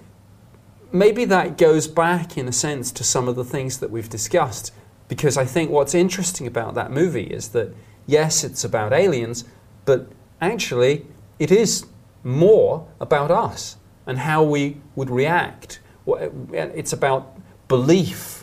maybe 0.93 1.25
that 1.27 1.59
goes 1.59 1.87
back, 1.87 2.39
in 2.39 2.49
a 2.49 2.53
sense, 2.53 2.91
to 2.93 3.05
some 3.05 3.29
of 3.29 3.37
the 3.37 3.45
things 3.45 3.79
that 3.81 3.91
we've 3.91 4.09
discussed. 4.09 4.73
Because 5.09 5.37
I 5.37 5.45
think 5.45 5.71
what's 5.71 5.95
interesting 5.95 6.47
about 6.47 6.75
that 6.75 6.91
movie 6.93 7.25
is 7.25 7.49
that, 7.49 7.75
yes, 8.07 8.43
it's 8.45 8.65
about 8.65 8.93
aliens, 8.93 9.45
but 9.85 10.09
actually, 10.41 11.07
it 11.39 11.51
is 11.51 11.85
more 12.25 12.87
about 13.01 13.31
us 13.31 13.77
and 14.07 14.19
how 14.19 14.43
we 14.43 14.79
would 14.95 15.11
react. 15.11 15.81
It's 16.07 16.93
about 16.93 17.37
belief 17.69 18.40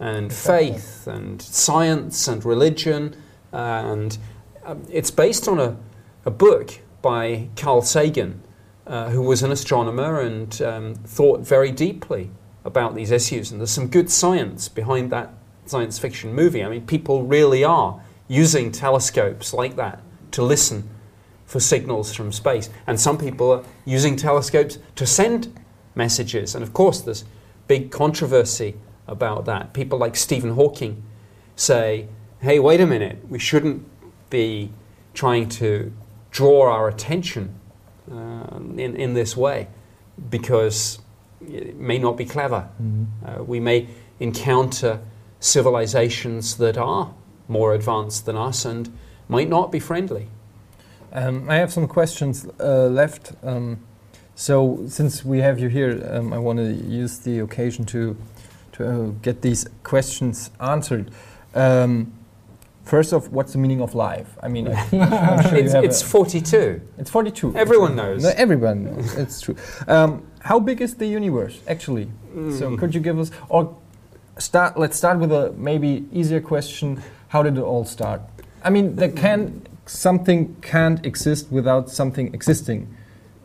and 0.00 0.32
faith 0.32 1.06
and 1.06 1.40
science 1.40 2.26
and 2.26 2.44
religion. 2.44 3.14
And 3.52 4.16
um, 4.64 4.82
it's 4.90 5.10
based 5.10 5.46
on 5.46 5.60
a, 5.60 5.76
a 6.24 6.30
book 6.30 6.80
by 7.02 7.48
Carl 7.54 7.82
Sagan, 7.82 8.42
uh, 8.86 9.10
who 9.10 9.22
was 9.22 9.42
an 9.42 9.52
astronomer 9.52 10.20
and 10.20 10.60
um, 10.62 10.94
thought 10.94 11.40
very 11.40 11.70
deeply 11.70 12.30
about 12.64 12.94
these 12.94 13.10
issues. 13.10 13.52
And 13.52 13.60
there's 13.60 13.70
some 13.70 13.88
good 13.88 14.10
science 14.10 14.68
behind 14.68 15.10
that 15.10 15.34
science 15.66 15.98
fiction 15.98 16.34
movie. 16.34 16.64
I 16.64 16.68
mean, 16.68 16.86
people 16.86 17.22
really 17.22 17.62
are 17.62 18.02
using 18.26 18.72
telescopes 18.72 19.52
like 19.52 19.76
that 19.76 20.00
to 20.32 20.42
listen 20.42 20.88
for 21.44 21.60
signals 21.60 22.14
from 22.14 22.32
space. 22.32 22.70
And 22.86 22.98
some 22.98 23.18
people 23.18 23.50
are 23.52 23.64
using 23.84 24.16
telescopes 24.16 24.78
to 24.96 25.06
send 25.06 25.58
messages. 25.94 26.54
And 26.54 26.62
of 26.62 26.72
course, 26.72 27.00
there's 27.00 27.24
big 27.66 27.90
controversy 27.90 28.76
about 29.10 29.44
that. 29.44 29.74
People 29.74 29.98
like 29.98 30.16
Stephen 30.16 30.52
Hawking 30.52 31.02
say, 31.56 32.08
hey, 32.40 32.58
wait 32.58 32.80
a 32.80 32.86
minute, 32.86 33.18
we 33.28 33.38
shouldn't 33.38 33.86
be 34.30 34.72
trying 35.12 35.48
to 35.48 35.92
draw 36.30 36.70
our 36.70 36.88
attention 36.88 37.54
uh, 38.10 38.56
in, 38.76 38.96
in 38.96 39.14
this 39.14 39.36
way 39.36 39.68
because 40.30 41.00
it 41.46 41.76
may 41.76 41.98
not 41.98 42.16
be 42.16 42.24
clever. 42.24 42.68
Uh, 43.26 43.42
we 43.42 43.60
may 43.60 43.88
encounter 44.20 45.00
civilizations 45.40 46.56
that 46.56 46.78
are 46.78 47.12
more 47.48 47.74
advanced 47.74 48.26
than 48.26 48.36
us 48.36 48.64
and 48.64 48.96
might 49.28 49.48
not 49.48 49.72
be 49.72 49.80
friendly. 49.80 50.28
Um, 51.12 51.50
I 51.50 51.56
have 51.56 51.72
some 51.72 51.88
questions 51.88 52.46
uh, 52.60 52.86
left. 52.86 53.32
Um, 53.42 53.80
so, 54.34 54.84
since 54.88 55.24
we 55.24 55.40
have 55.40 55.58
you 55.58 55.68
here, 55.68 56.08
um, 56.10 56.32
I 56.32 56.38
want 56.38 56.58
to 56.58 56.72
use 56.72 57.18
the 57.18 57.40
occasion 57.40 57.84
to 57.86 58.16
to 58.80 58.88
uh, 58.88 59.06
get 59.22 59.42
these 59.42 59.66
questions 59.82 60.50
answered. 60.60 61.10
Um, 61.54 62.12
first 62.84 63.12
off, 63.12 63.28
what's 63.28 63.52
the 63.52 63.58
meaning 63.58 63.80
of 63.80 63.94
life? 63.94 64.36
I 64.42 64.48
mean, 64.48 64.66
sure 64.66 64.74
It's, 65.62 65.74
it's 65.74 66.02
42. 66.02 66.80
it's 66.98 67.10
42. 67.10 67.56
Everyone 67.56 67.94
knows. 67.96 68.22
No, 68.22 68.30
everyone 68.36 68.84
knows. 68.84 69.14
it's 69.16 69.40
true. 69.40 69.56
Um, 69.86 70.22
how 70.40 70.58
big 70.58 70.80
is 70.80 70.94
the 70.94 71.06
universe 71.06 71.60
actually? 71.68 72.08
So, 72.58 72.70
Mm. 72.70 72.78
could 72.78 72.94
you 72.94 73.00
give 73.00 73.18
us 73.18 73.30
or 73.48 73.76
start? 74.38 74.78
Let's 74.78 74.96
start 74.96 75.18
with 75.18 75.32
a 75.32 75.52
maybe 75.56 76.04
easier 76.12 76.40
question. 76.40 77.02
How 77.28 77.42
did 77.42 77.58
it 77.58 77.62
all 77.62 77.84
start? 77.84 78.20
I 78.62 78.70
mean, 78.70 78.94
there 78.96 79.10
can 79.10 79.62
something 79.86 80.54
can't 80.62 81.04
exist 81.04 81.50
without 81.50 81.90
something 81.90 82.32
existing. 82.32 82.86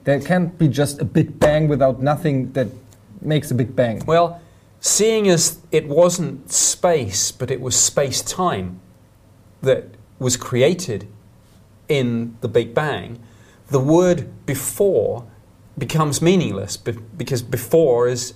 There 0.04 0.20
can't 0.22 0.56
be 0.60 0.68
just 0.68 1.02
a 1.02 1.06
big 1.06 1.40
bang 1.40 1.68
without 1.68 2.00
nothing 2.00 2.52
that 2.54 2.68
makes 3.22 3.50
a 3.52 3.56
big 3.56 3.76
bang. 3.76 4.04
Well, 4.06 4.40
seeing 4.86 5.28
as 5.28 5.58
it 5.72 5.88
wasn't 5.88 6.52
space, 6.52 7.32
but 7.32 7.50
it 7.50 7.60
was 7.60 7.76
space 7.76 8.22
time 8.22 8.80
that 9.64 9.86
was 10.20 10.38
created 10.38 11.08
in 11.90 12.38
the 12.42 12.48
Big 12.48 12.76
Bang, 12.76 13.20
the 13.72 13.80
word 13.80 14.46
before 14.46 15.26
becomes 15.76 16.22
meaningless 16.22 16.78
be- 16.78 16.92
because 17.18 17.42
before 17.42 18.08
is 18.08 18.36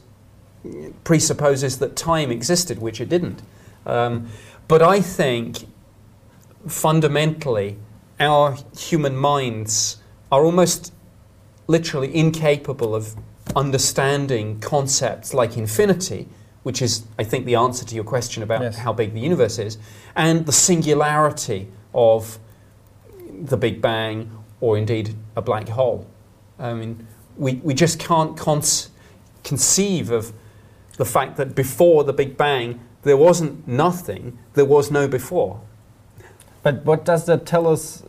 presupposes 1.04 1.78
that 1.78 1.96
time 1.96 2.32
existed, 2.32 2.80
which 2.80 3.00
it 3.00 3.10
didn't. 3.10 3.44
Um, 3.86 4.28
but 4.68 4.82
I 4.82 5.02
think 5.02 5.68
fundamentally, 6.68 7.78
our 8.20 8.58
human 8.76 9.16
minds 9.16 9.98
are 10.32 10.44
almost 10.44 10.92
literally 11.68 12.14
incapable 12.14 12.96
of 12.96 13.16
understanding 13.56 14.60
concepts 14.60 15.32
like 15.32 15.56
infinity, 15.56 16.28
which 16.64 16.82
is, 16.82 17.06
I 17.18 17.24
think, 17.24 17.46
the 17.46 17.56
answer 17.56 17.86
to 17.86 17.96
your 17.96 18.04
question 18.04 18.44
about 18.44 18.62
Yes. 18.62 18.78
how 18.80 18.94
big 18.94 19.14
the 19.14 19.20
universe 19.20 19.58
is, 19.60 19.78
and 20.16 20.46
the 20.46 20.52
singularity 20.52 21.68
of 21.94 22.40
the 23.42 23.58
Big 23.58 23.82
Bang 23.82 24.32
or 24.62 24.78
indeed 24.78 25.16
a 25.36 25.42
black 25.42 25.70
hole. 25.70 26.06
I 26.60 26.74
mean, 26.74 27.08
we, 27.38 27.56
we 27.64 27.74
just 27.74 28.00
can't 28.00 28.38
conceive 29.44 30.12
of 30.12 30.34
the 30.98 31.06
fact 31.06 31.38
that 31.38 31.56
before 31.56 32.04
the 32.04 32.12
Big 32.14 32.36
Bang 32.36 32.82
there 33.04 33.16
wasn't 33.16 33.66
nothing, 33.66 34.38
there 34.54 34.66
was 34.66 34.92
no 34.92 35.08
before. 35.08 35.62
But 36.64 36.84
what 36.84 37.06
does 37.06 37.26
that 37.28 37.46
tell 37.46 37.66
us 37.68 38.04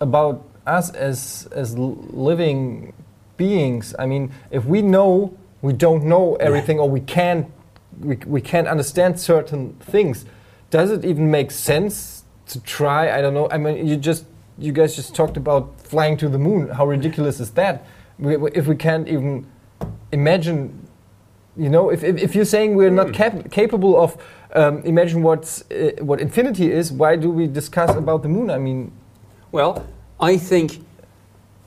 about 0.00 0.44
us 0.66 0.90
as 0.90 1.48
as 1.52 1.78
living 1.78 2.92
beings? 3.36 3.94
I 3.98 4.06
mean, 4.06 4.32
if 4.50 4.64
we 4.64 4.82
know 4.82 5.36
we 5.60 5.72
don't 5.72 6.04
know 6.04 6.34
everything, 6.36 6.80
or 6.80 6.90
we 6.90 7.00
can't 7.00 7.46
we, 8.00 8.16
we 8.26 8.40
can't 8.40 8.68
understand 8.68 9.20
certain 9.20 9.74
things, 9.74 10.24
does 10.70 10.90
it 10.90 11.04
even 11.04 11.30
make 11.30 11.50
sense 11.50 12.24
to 12.46 12.60
try? 12.60 13.16
I 13.16 13.20
don't 13.20 13.34
know. 13.34 13.48
I 13.50 13.58
mean, 13.58 13.86
you 13.86 13.96
just 13.96 14.24
you 14.58 14.72
guys 14.72 14.94
just 14.94 15.14
talked 15.14 15.36
about 15.36 15.80
flying 15.80 16.16
to 16.18 16.28
the 16.28 16.38
moon. 16.38 16.68
How 16.68 16.86
ridiculous 16.86 17.40
is 17.40 17.50
that? 17.52 17.86
We, 18.18 18.36
if 18.52 18.66
we 18.66 18.76
can't 18.76 19.08
even 19.08 19.46
imagine 20.12 20.88
you 21.56 21.68
know, 21.68 21.90
if, 21.90 22.02
if, 22.02 22.16
if 22.16 22.34
you're 22.34 22.46
saying 22.46 22.74
we're 22.76 22.90
not 22.90 23.12
cap- 23.12 23.50
capable 23.50 24.00
of 24.02 24.16
um, 24.54 24.82
imagine 24.82 25.22
what's, 25.22 25.62
uh, 25.70 25.92
what 26.00 26.20
infinity 26.20 26.70
is, 26.70 26.92
why 26.92 27.16
do 27.16 27.30
we 27.30 27.46
discuss 27.46 27.94
about 27.96 28.22
the 28.22 28.28
moon? 28.28 28.50
I 28.50 28.58
mean, 28.58 28.92
Well, 29.50 29.86
I 30.20 30.36
think 30.36 30.84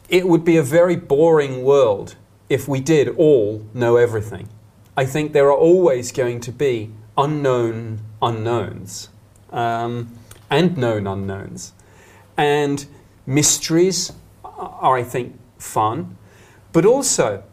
it 0.09 0.27
would 0.27 0.45
be 0.45 0.57
a 0.57 0.63
very 0.63 0.95
boring 0.95 1.63
world 1.63 2.15
if 2.49 2.67
we 2.67 2.79
did 2.79 3.09
all 3.17 3.65
know 3.73 3.97
everything. 3.97 4.49
I 4.97 5.05
think 5.05 5.33
there 5.33 5.47
are 5.47 5.57
always 5.57 6.11
going 6.11 6.39
to 6.41 6.51
be 6.51 6.91
unknown 7.17 7.99
unknowns 8.21 9.09
um, 9.51 10.17
and 10.49 10.77
known 10.77 11.07
unknowns. 11.07 11.73
And 12.37 12.85
mysteries 13.25 14.13
are, 14.43 14.97
I 14.97 15.03
think, 15.03 15.37
fun, 15.57 16.17
but 16.71 16.85
also 16.85 17.43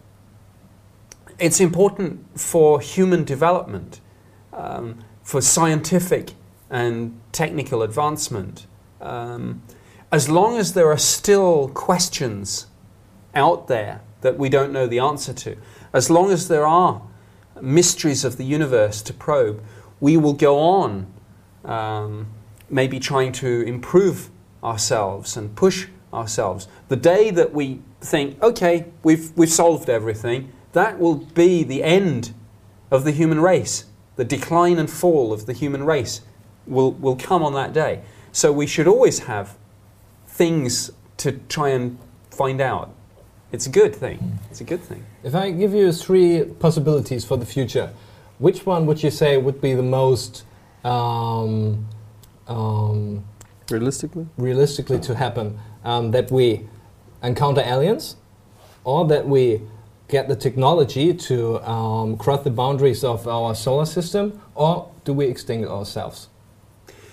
it's 1.39 1.61
important 1.61 2.39
for 2.39 2.81
human 2.81 3.25
development, 3.25 4.01
um, 4.53 5.05
for 5.23 5.41
scientific 5.41 6.33
and 6.71 7.21
technical 7.33 7.83
advancement. 7.83 8.67
Um, 9.01 9.63
as 10.11 10.29
long 10.29 10.59
as 10.59 10.75
there 10.75 10.91
are 10.91 10.99
still 10.99 11.69
questions 11.69 12.67
out 13.35 13.67
there 13.67 14.03
that 14.21 14.39
we 14.39 14.49
don't 14.49 14.73
know 14.73 14.87
the 14.87 14.99
answer 14.99 15.33
to, 15.33 15.57
as 15.93 16.11
long 16.11 16.31
as 16.31 16.49
there 16.49 16.67
are 16.67 17.03
mysteries 17.63 18.25
of 18.25 18.37
the 18.37 18.45
universe 18.45 19.01
to 19.03 19.15
probe, 19.15 19.63
we 20.01 20.17
will 20.17 20.33
go 20.33 20.59
on 20.59 21.07
um, 21.65 22.27
maybe 22.69 22.99
trying 22.99 23.33
to 23.33 23.63
improve 23.63 24.31
ourselves 24.63 25.37
and 25.37 25.55
push 25.55 25.87
ourselves. 26.13 26.69
The 26.89 26.97
day 26.97 27.31
that 27.31 27.55
we 27.55 27.81
think, 28.01 28.43
okay, 28.43 28.87
we've, 29.03 29.37
we've 29.37 29.51
solved 29.51 29.89
everything, 29.89 30.53
that 30.73 30.99
will 30.99 31.15
be 31.15 31.63
the 31.63 31.83
end 31.83 32.35
of 32.91 33.05
the 33.05 33.13
human 33.13 33.41
race. 33.41 33.85
The 34.17 34.25
decline 34.25 34.79
and 34.79 34.91
fall 34.91 35.33
of 35.33 35.47
the 35.47 35.53
human 35.53 35.85
race 35.85 36.23
will, 36.67 36.93
will 36.93 37.17
come 37.17 37.43
on 37.43 37.55
that 37.55 37.73
day. 37.73 38.03
So 38.33 38.53
we 38.53 38.67
should 38.67 38.87
always 38.89 39.21
have 39.21 39.57
things 40.27 40.91
to 41.19 41.33
try 41.33 41.71
and 41.71 41.99
find 42.31 42.61
out. 42.61 42.95
It's 43.53 43.67
a 43.67 43.71
good 43.71 43.95
thing. 43.95 44.39
It's 44.51 44.63
a 44.63 44.65
good 44.65 44.83
thing. 44.83 45.05
If 45.23 45.35
I 45.35 45.51
give 45.51 45.75
you 45.75 45.93
three 45.93 46.45
possibilities 46.45 47.23
for 47.27 47.37
the 47.37 47.45
future, 47.45 47.93
which 48.39 48.65
one 48.65 48.87
would 48.87 49.03
you 49.03 49.11
say 49.11 49.37
would 49.37 49.61
be 49.61 49.75
the 49.75 49.83
most 49.83 50.45
um, 50.85 51.87
um, 52.49 53.23
realistically, 53.71 54.27
realistically 54.39 54.99
to 55.01 55.15
happen? 55.15 55.59
Um, 55.85 56.13
that 56.13 56.31
we 56.31 56.67
encounter 57.23 57.61
aliens, 57.61 58.17
or 58.85 59.07
that 59.09 59.29
we 59.29 59.61
get 60.09 60.29
the 60.29 60.37
technology 60.37 61.13
to 61.13 61.61
um, 61.69 62.17
cross 62.17 62.45
the 62.45 62.51
boundaries 62.51 63.05
of 63.05 63.29
our 63.29 63.55
solar 63.55 63.85
system, 63.85 64.41
or 64.55 64.91
do 65.05 65.13
we 65.13 65.27
extinct 65.27 65.69
ourselves? 65.69 66.29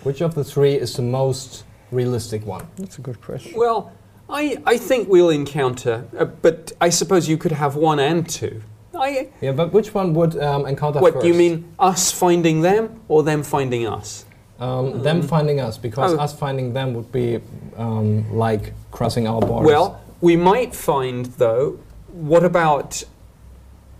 Which 0.04 0.22
of 0.22 0.36
the 0.36 0.44
three 0.44 0.76
is 0.76 0.94
the 0.94 1.02
most 1.02 1.66
realistic 1.92 2.46
one? 2.46 2.66
that's 2.78 2.98
a 2.98 3.02
good 3.02 3.20
question. 3.22 3.54
Well, 3.58 3.92
I, 4.30 4.58
I 4.66 4.78
think 4.78 5.10
we'll 5.10 5.30
encounter, 5.30 6.06
uh, 6.18 6.26
but 6.26 6.72
I 6.80 6.90
suppose 6.90 7.28
you 7.28 7.38
could 7.38 7.52
have 7.52 7.76
one 7.76 8.00
and 8.00 8.28
two. 8.30 8.62
I, 8.96 9.30
Yeah, 9.42 9.54
but 9.54 9.72
which 9.74 9.94
one 9.94 10.14
would 10.14 10.38
um, 10.38 10.66
encounter 10.66 11.00
what 11.00 11.14
first? 11.14 11.24
do 11.24 11.28
you 11.30 11.34
mean? 11.34 11.74
Us 11.80 12.12
finding 12.12 12.62
them 12.62 13.00
or 13.08 13.24
them 13.24 13.44
finding 13.44 13.88
us? 13.88 14.26
Um, 14.60 15.02
them 15.02 15.22
finding 15.22 15.60
us, 15.62 15.78
because 15.78 16.14
Oh. 16.14 16.20
us 16.20 16.34
finding 16.38 16.74
them 16.74 16.94
would 16.94 17.12
be 17.12 17.40
um, 17.78 18.30
like 18.36 18.74
crossing 18.92 19.26
our 19.28 19.40
borders. 19.40 19.68
Well, 19.68 20.02
we 20.22 20.36
might 20.36 20.76
find 20.76 21.26
though. 21.38 21.80
What 22.12 22.44
about 22.44 23.04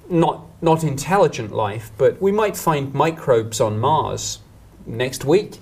not 0.10 0.46
not 0.62 0.84
intelligent 0.84 1.54
life, 1.54 1.92
but 1.98 2.22
we 2.22 2.32
might 2.34 2.58
find 2.58 2.94
microbes 2.94 3.62
on 3.62 3.80
Mars 3.80 4.40
next 4.86 5.24
week, 5.24 5.60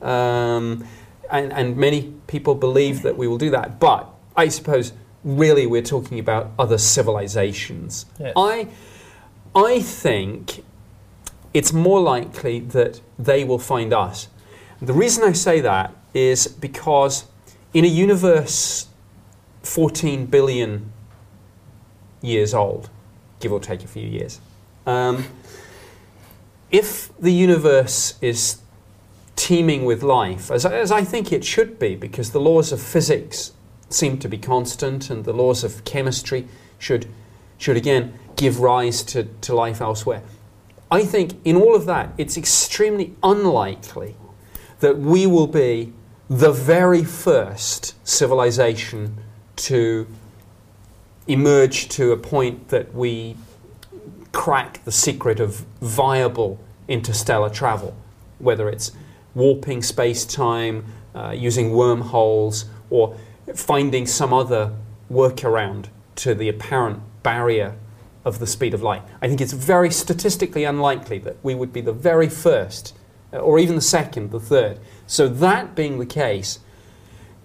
um, 0.00 0.86
and 1.30 1.52
and 1.52 1.76
many 1.76 2.14
people 2.26 2.54
believe 2.54 3.02
that 3.02 3.16
we 3.16 3.26
will 3.28 3.38
do 3.38 3.50
that. 3.50 3.78
But 3.78 4.08
I 4.36 4.48
suppose 4.48 4.92
really 5.24 5.66
we're 5.66 5.82
talking 5.82 6.18
about 6.18 6.52
other 6.58 6.78
civilizations. 6.78 8.06
Yes. 8.18 8.32
I 8.36 8.68
I 9.54 9.80
think 9.80 10.64
it's 11.54 11.72
more 11.72 12.00
likely 12.00 12.60
that 12.60 13.00
they 13.18 13.44
will 13.44 13.58
find 13.58 13.92
us. 13.92 14.28
The 14.80 14.92
reason 14.92 15.24
I 15.24 15.32
say 15.32 15.60
that 15.60 15.94
is 16.14 16.46
because 16.46 17.24
in 17.74 17.84
a 17.84 17.88
universe 17.88 18.86
14 19.62 20.26
billion 20.26 20.92
years 22.22 22.54
old, 22.54 22.90
give 23.40 23.52
or 23.52 23.60
take 23.60 23.82
a 23.84 23.88
few 23.88 24.06
years, 24.06 24.40
um, 24.86 25.24
if 26.70 27.10
the 27.18 27.32
universe 27.32 28.14
is 28.20 28.60
teeming 29.48 29.86
with 29.86 30.02
life, 30.02 30.50
as, 30.50 30.66
as 30.66 30.92
I 30.92 31.02
think 31.04 31.32
it 31.32 31.42
should 31.42 31.78
be, 31.78 31.96
because 31.96 32.32
the 32.32 32.38
laws 32.38 32.70
of 32.70 32.82
physics 32.82 33.54
seem 33.88 34.18
to 34.18 34.28
be 34.28 34.36
constant 34.36 35.08
and 35.08 35.24
the 35.24 35.32
laws 35.32 35.64
of 35.64 35.86
chemistry 35.86 36.46
should, 36.78 37.06
should 37.56 37.74
again 37.74 38.12
give 38.36 38.60
rise 38.60 39.02
to, 39.04 39.24
to 39.24 39.54
life 39.54 39.80
elsewhere. 39.80 40.22
I 40.90 41.02
think 41.02 41.40
in 41.46 41.56
all 41.56 41.74
of 41.74 41.86
that, 41.86 42.12
it's 42.18 42.36
extremely 42.36 43.16
unlikely 43.22 44.16
that 44.80 44.98
we 44.98 45.26
will 45.26 45.46
be 45.46 45.94
the 46.28 46.52
very 46.52 47.02
first 47.02 47.94
civilization 48.06 49.16
to 49.56 50.06
emerge 51.26 51.88
to 51.88 52.12
a 52.12 52.18
point 52.18 52.68
that 52.68 52.94
we 52.94 53.34
crack 54.30 54.84
the 54.84 54.92
secret 54.92 55.40
of 55.40 55.64
viable 55.80 56.60
interstellar 56.86 57.48
travel, 57.48 57.96
whether 58.38 58.68
it's 58.68 58.92
warping 59.38 59.82
space 59.82 60.26
time, 60.26 60.84
uh, 61.14 61.30
using 61.30 61.72
wormholes, 61.72 62.66
or 62.90 63.16
finding 63.54 64.06
some 64.06 64.34
other 64.34 64.72
workaround 65.10 65.86
to 66.16 66.34
the 66.34 66.48
apparent 66.48 67.00
barrier 67.22 67.76
of 68.24 68.40
the 68.40 68.46
speed 68.46 68.74
of 68.74 68.82
light. 68.82 69.02
I 69.22 69.28
think 69.28 69.40
it's 69.40 69.52
very 69.52 69.90
statistically 69.90 70.64
unlikely 70.64 71.18
that 71.20 71.36
we 71.42 71.54
would 71.54 71.72
be 71.72 71.80
the 71.80 71.92
very 71.92 72.28
first, 72.28 72.94
uh, 73.32 73.38
or 73.38 73.58
even 73.58 73.76
the 73.76 73.80
second, 73.80 74.32
the 74.32 74.40
third. 74.40 74.80
So, 75.06 75.28
that 75.28 75.74
being 75.74 75.98
the 75.98 76.06
case, 76.06 76.58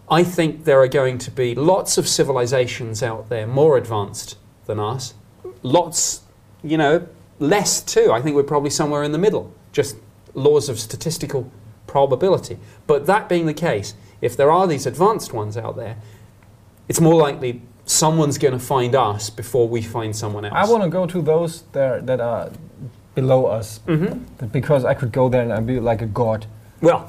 I 0.10 0.24
think 0.24 0.66
there 0.66 0.82
are 0.82 0.88
going 0.88 1.18
to 1.20 1.32
be 1.32 1.56
lots 1.56 1.98
of 1.98 2.08
civilizations 2.08 3.02
out 3.02 3.30
there 3.30 3.48
more 3.48 3.78
advanced 3.78 4.38
than 4.66 4.80
us. 4.80 5.14
Lots, 5.62 6.24
you 6.64 6.78
know, 6.78 7.08
less 7.40 7.82
too. 7.82 8.12
I 8.12 8.22
think 8.22 8.36
we're 8.36 8.44
probably 8.44 8.70
somewhere 8.70 9.04
in 9.04 9.12
the 9.12 9.18
middle, 9.18 9.54
just 9.72 9.96
laws 10.34 10.68
of 10.70 10.80
statistical 10.80 11.50
probability. 11.94 12.58
But 12.88 13.06
that 13.06 13.30
being 13.30 13.46
the 13.46 13.54
case, 13.54 13.94
if 14.20 14.36
there 14.36 14.52
are 14.52 14.68
these 14.68 14.86
advanced 14.86 15.32
ones 15.32 15.56
out 15.56 15.76
there, 15.76 15.96
it's 16.90 17.00
more 17.00 17.16
likely 17.16 17.62
someone's 17.86 18.38
going 18.38 18.58
to 18.60 18.66
find 18.76 18.96
us 18.96 19.30
before 19.30 19.68
we 19.70 19.82
find 19.82 20.16
someone 20.16 20.44
else. 20.44 20.56
I 20.56 20.66
want 20.72 20.84
to 20.84 20.90
go 20.90 21.06
to 21.06 21.22
those 21.22 21.62
there 21.72 22.02
that 22.02 22.20
are 22.20 22.50
below 23.16 23.46
us 23.46 23.80
hmm 23.86 24.14
because 24.52 24.84
I 24.84 24.96
could 24.96 25.12
go 25.12 25.30
there 25.30 25.44
and 25.44 25.54
I'd 25.54 25.68
be 25.68 25.80
like 25.80 26.02
a 26.02 26.12
god. 26.22 26.48
Well, 26.82 27.02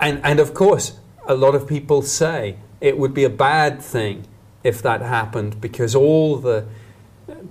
and, 0.00 0.20
and 0.24 0.40
of 0.40 0.54
course, 0.54 0.98
a 1.26 1.34
lot 1.34 1.54
of 1.54 1.68
people 1.68 2.00
say 2.02 2.56
it 2.80 2.96
would 2.98 3.14
be 3.14 3.24
a 3.24 3.30
bad 3.30 3.82
thing 3.82 4.24
if 4.62 4.80
that 4.82 5.00
happened 5.02 5.60
because 5.60 5.94
all 5.94 6.36
the 6.36 6.64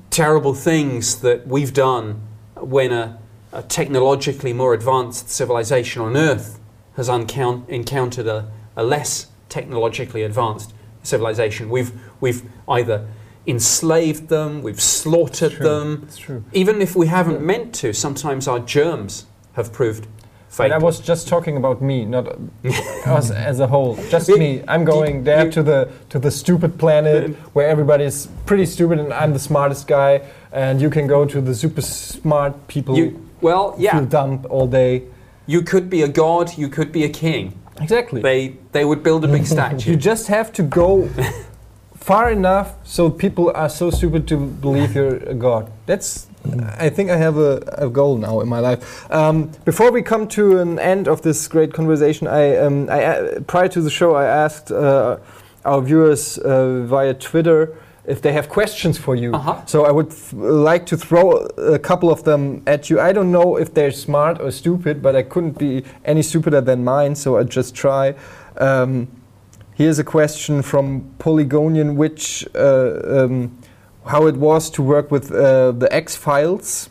terrible 0.09 0.53
things 0.53 1.21
that 1.21 1.47
we've 1.47 1.73
done 1.73 2.21
when 2.55 2.91
a, 2.91 3.19
a 3.53 3.61
technologically 3.61 4.51
more 4.51 4.73
advanced 4.73 5.29
civilization 5.29 6.01
on 6.01 6.17
Earth 6.17 6.59
has 6.95 7.07
uncount, 7.07 7.69
encountered 7.69 8.27
a, 8.27 8.51
a 8.75 8.83
less 8.83 9.27
technologically 9.47 10.23
advanced 10.23 10.73
civilization. 11.03 11.69
We've, 11.69 11.91
we've 12.19 12.43
either 12.67 13.07
enslaved 13.45 14.29
them, 14.29 14.63
we've 14.63 14.81
slaughtered 14.81 15.59
them, 15.59 16.07
even 16.51 16.81
if 16.81 16.95
we 16.95 17.07
haven't 17.07 17.41
meant 17.41 17.75
to, 17.75 17.93
sometimes 17.93 18.47
our 18.47 18.59
germs 18.59 19.27
have 19.53 19.71
proved 19.71 20.07
But 20.57 20.71
I 20.71 20.77
was 20.77 20.99
just 20.99 21.27
talking 21.27 21.57
about 21.57 21.81
me, 21.81 22.05
not 22.05 22.27
us 23.05 23.31
as 23.31 23.59
a 23.59 23.67
whole. 23.67 23.95
Just 24.09 24.29
me. 24.29 24.63
I'm 24.67 24.85
going 24.85 25.23
there 25.23 25.49
to 25.49 25.63
the 25.63 25.89
to 26.09 26.19
the 26.19 26.29
stupid 26.29 26.77
planet 26.77 27.35
where 27.55 27.67
everybody's 27.67 28.27
pretty 28.45 28.67
stupid 28.67 28.99
and 28.99 29.11
I'm 29.11 29.33
the 29.33 29.39
smartest 29.39 29.87
guy. 29.87 30.21
And 30.51 30.79
you 30.79 30.91
can 30.91 31.07
go 31.07 31.25
to 31.25 31.41
the 31.41 31.55
super 31.55 31.81
smart 31.81 32.67
people 32.67 32.95
You, 32.95 33.22
well, 33.43 33.75
yeah, 33.77 33.97
feel 33.97 34.05
dumb 34.05 34.45
all 34.49 34.67
day. 34.67 35.03
you 35.45 35.61
could 35.61 35.89
be 35.89 36.01
a 36.01 36.07
god, 36.07 36.57
you 36.57 36.69
could 36.69 36.91
be 36.91 37.03
a 37.03 37.09
king. 37.09 37.59
Exactly. 37.81 38.21
They 38.21 38.55
they 38.71 38.85
would 38.85 39.03
build 39.03 39.25
a 39.25 39.27
big 39.27 39.45
statue. 39.55 39.91
you 39.91 39.97
just 39.97 40.27
have 40.27 40.51
to 40.53 40.63
go 40.63 41.09
far 41.95 42.31
enough 42.31 42.75
so 42.83 43.09
people 43.09 43.51
are 43.55 43.69
so 43.69 43.89
stupid 43.89 44.27
to 44.27 44.37
believe 44.37 44.95
you're 44.95 45.17
a 45.17 45.33
god. 45.33 45.71
That's. 45.85 46.27
I 46.77 46.89
think 46.89 47.09
I 47.09 47.15
have 47.15 47.37
a, 47.37 47.63
a 47.77 47.89
goal 47.89 48.17
now 48.17 48.41
in 48.41 48.49
my 48.49 48.59
life. 48.59 49.09
Um, 49.09 49.49
before 49.63 49.91
we 49.93 50.01
come 50.01 50.27
to 50.29 50.59
an 50.59 50.77
end 50.77 51.07
of 51.07 51.21
this 51.21 51.47
great 51.47 51.73
conversation, 51.73 52.27
I, 52.27 52.57
um, 52.57 52.89
I 52.89 53.05
uh, 53.05 53.39
prior 53.47 53.69
to 53.69 53.81
the 53.81 53.89
show 53.89 54.15
I 54.15 54.25
asked 54.25 54.69
uh, 54.69 55.19
our 55.63 55.81
viewers 55.81 56.37
uh, 56.37 56.83
via 56.83 57.13
Twitter 57.13 57.77
if 58.05 58.21
they 58.21 58.33
have 58.33 58.49
questions 58.49 58.97
for 58.97 59.15
you. 59.15 59.33
Uh-huh. 59.33 59.65
So 59.65 59.85
I 59.85 59.91
would 59.91 60.13
like 60.33 60.85
to 60.87 60.97
throw 60.97 61.31
a 61.77 61.79
couple 61.79 62.11
of 62.11 62.23
them 62.23 62.61
at 62.67 62.89
you. 62.89 62.99
I 62.99 63.13
don't 63.13 63.31
know 63.31 63.57
if 63.57 63.73
they're 63.73 63.91
smart 63.91 64.41
or 64.41 64.51
stupid, 64.51 65.01
but 65.01 65.15
I 65.15 65.23
couldn't 65.23 65.57
be 65.57 65.83
any 66.03 66.21
stupider 66.21 66.61
than 66.61 66.83
mine, 66.83 67.15
so 67.15 67.37
I 67.37 67.43
just 67.43 67.73
try. 67.73 68.15
Um, 68.57 69.07
here's 69.75 69.99
a 69.99 70.03
question 70.03 70.61
from 70.61 71.13
Polygonian, 71.17 71.95
which 71.95 72.45
uh, 72.55 72.99
um, 73.05 73.57
how 74.05 74.27
it 74.27 74.35
was 74.35 74.69
to 74.71 74.83
work 74.83 75.09
with 75.09 75.31
uh, 75.31 75.71
the 75.71 75.87
X 75.91 76.15
Files. 76.15 76.89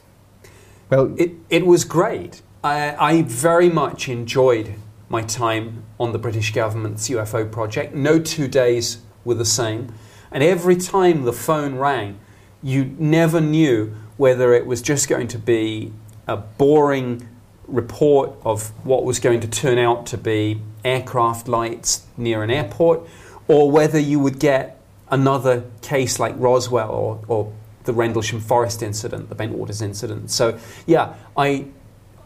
Well, 0.89 1.15
It, 1.19 1.33
it 1.51 1.67
was 1.67 1.85
great. 1.85 2.43
I, 2.65 2.95
I 2.99 3.23
very 3.23 3.69
much 3.69 4.09
enjoyed 4.09 4.75
my 5.09 5.23
time 5.23 5.85
on 5.99 6.13
the 6.13 6.19
British 6.19 6.53
government's 6.53 7.09
UFO 7.11 7.51
project. 7.51 7.95
No 7.95 8.19
two 8.19 8.49
days 8.49 8.99
were 9.25 9.35
the 9.35 9.45
same. 9.45 9.93
And 10.33 10.43
every 10.43 10.77
time 10.77 11.25
the 11.25 11.33
phone 11.33 11.77
rang, 11.77 12.19
you 12.63 12.97
never 12.99 13.41
knew 13.41 13.95
whether 14.17 14.53
it 14.55 14.67
was 14.67 14.83
just 14.83 15.09
going 15.09 15.29
to 15.29 15.39
be 15.39 15.93
a 16.27 16.37
boring 16.37 17.29
report 17.67 18.33
of 18.45 18.69
what 18.85 19.05
was 19.05 19.19
going 19.19 19.41
to 19.41 19.49
turn 19.49 19.79
out 19.79 20.07
to 20.07 20.19
be 20.19 20.61
aircraft 20.85 21.49
lights 21.49 22.07
near 22.17 22.43
an 22.43 22.51
airport, 22.51 23.07
or 23.49 23.71
whether 23.71 23.99
you 23.99 24.19
would 24.19 24.39
get 24.39 24.81
another 25.11 25.65
case 25.81 26.19
like 26.19 26.35
Roswell 26.39 26.91
or, 26.91 27.21
or 27.29 27.53
the 27.85 27.93
Rendlesham 27.93 28.41
Forest 28.41 28.83
incident, 28.83 29.29
the 29.29 29.35
Bentwaters 29.35 29.83
incident. 29.83 30.31
So, 30.31 30.59
yeah, 30.87 31.15
I, 31.37 31.67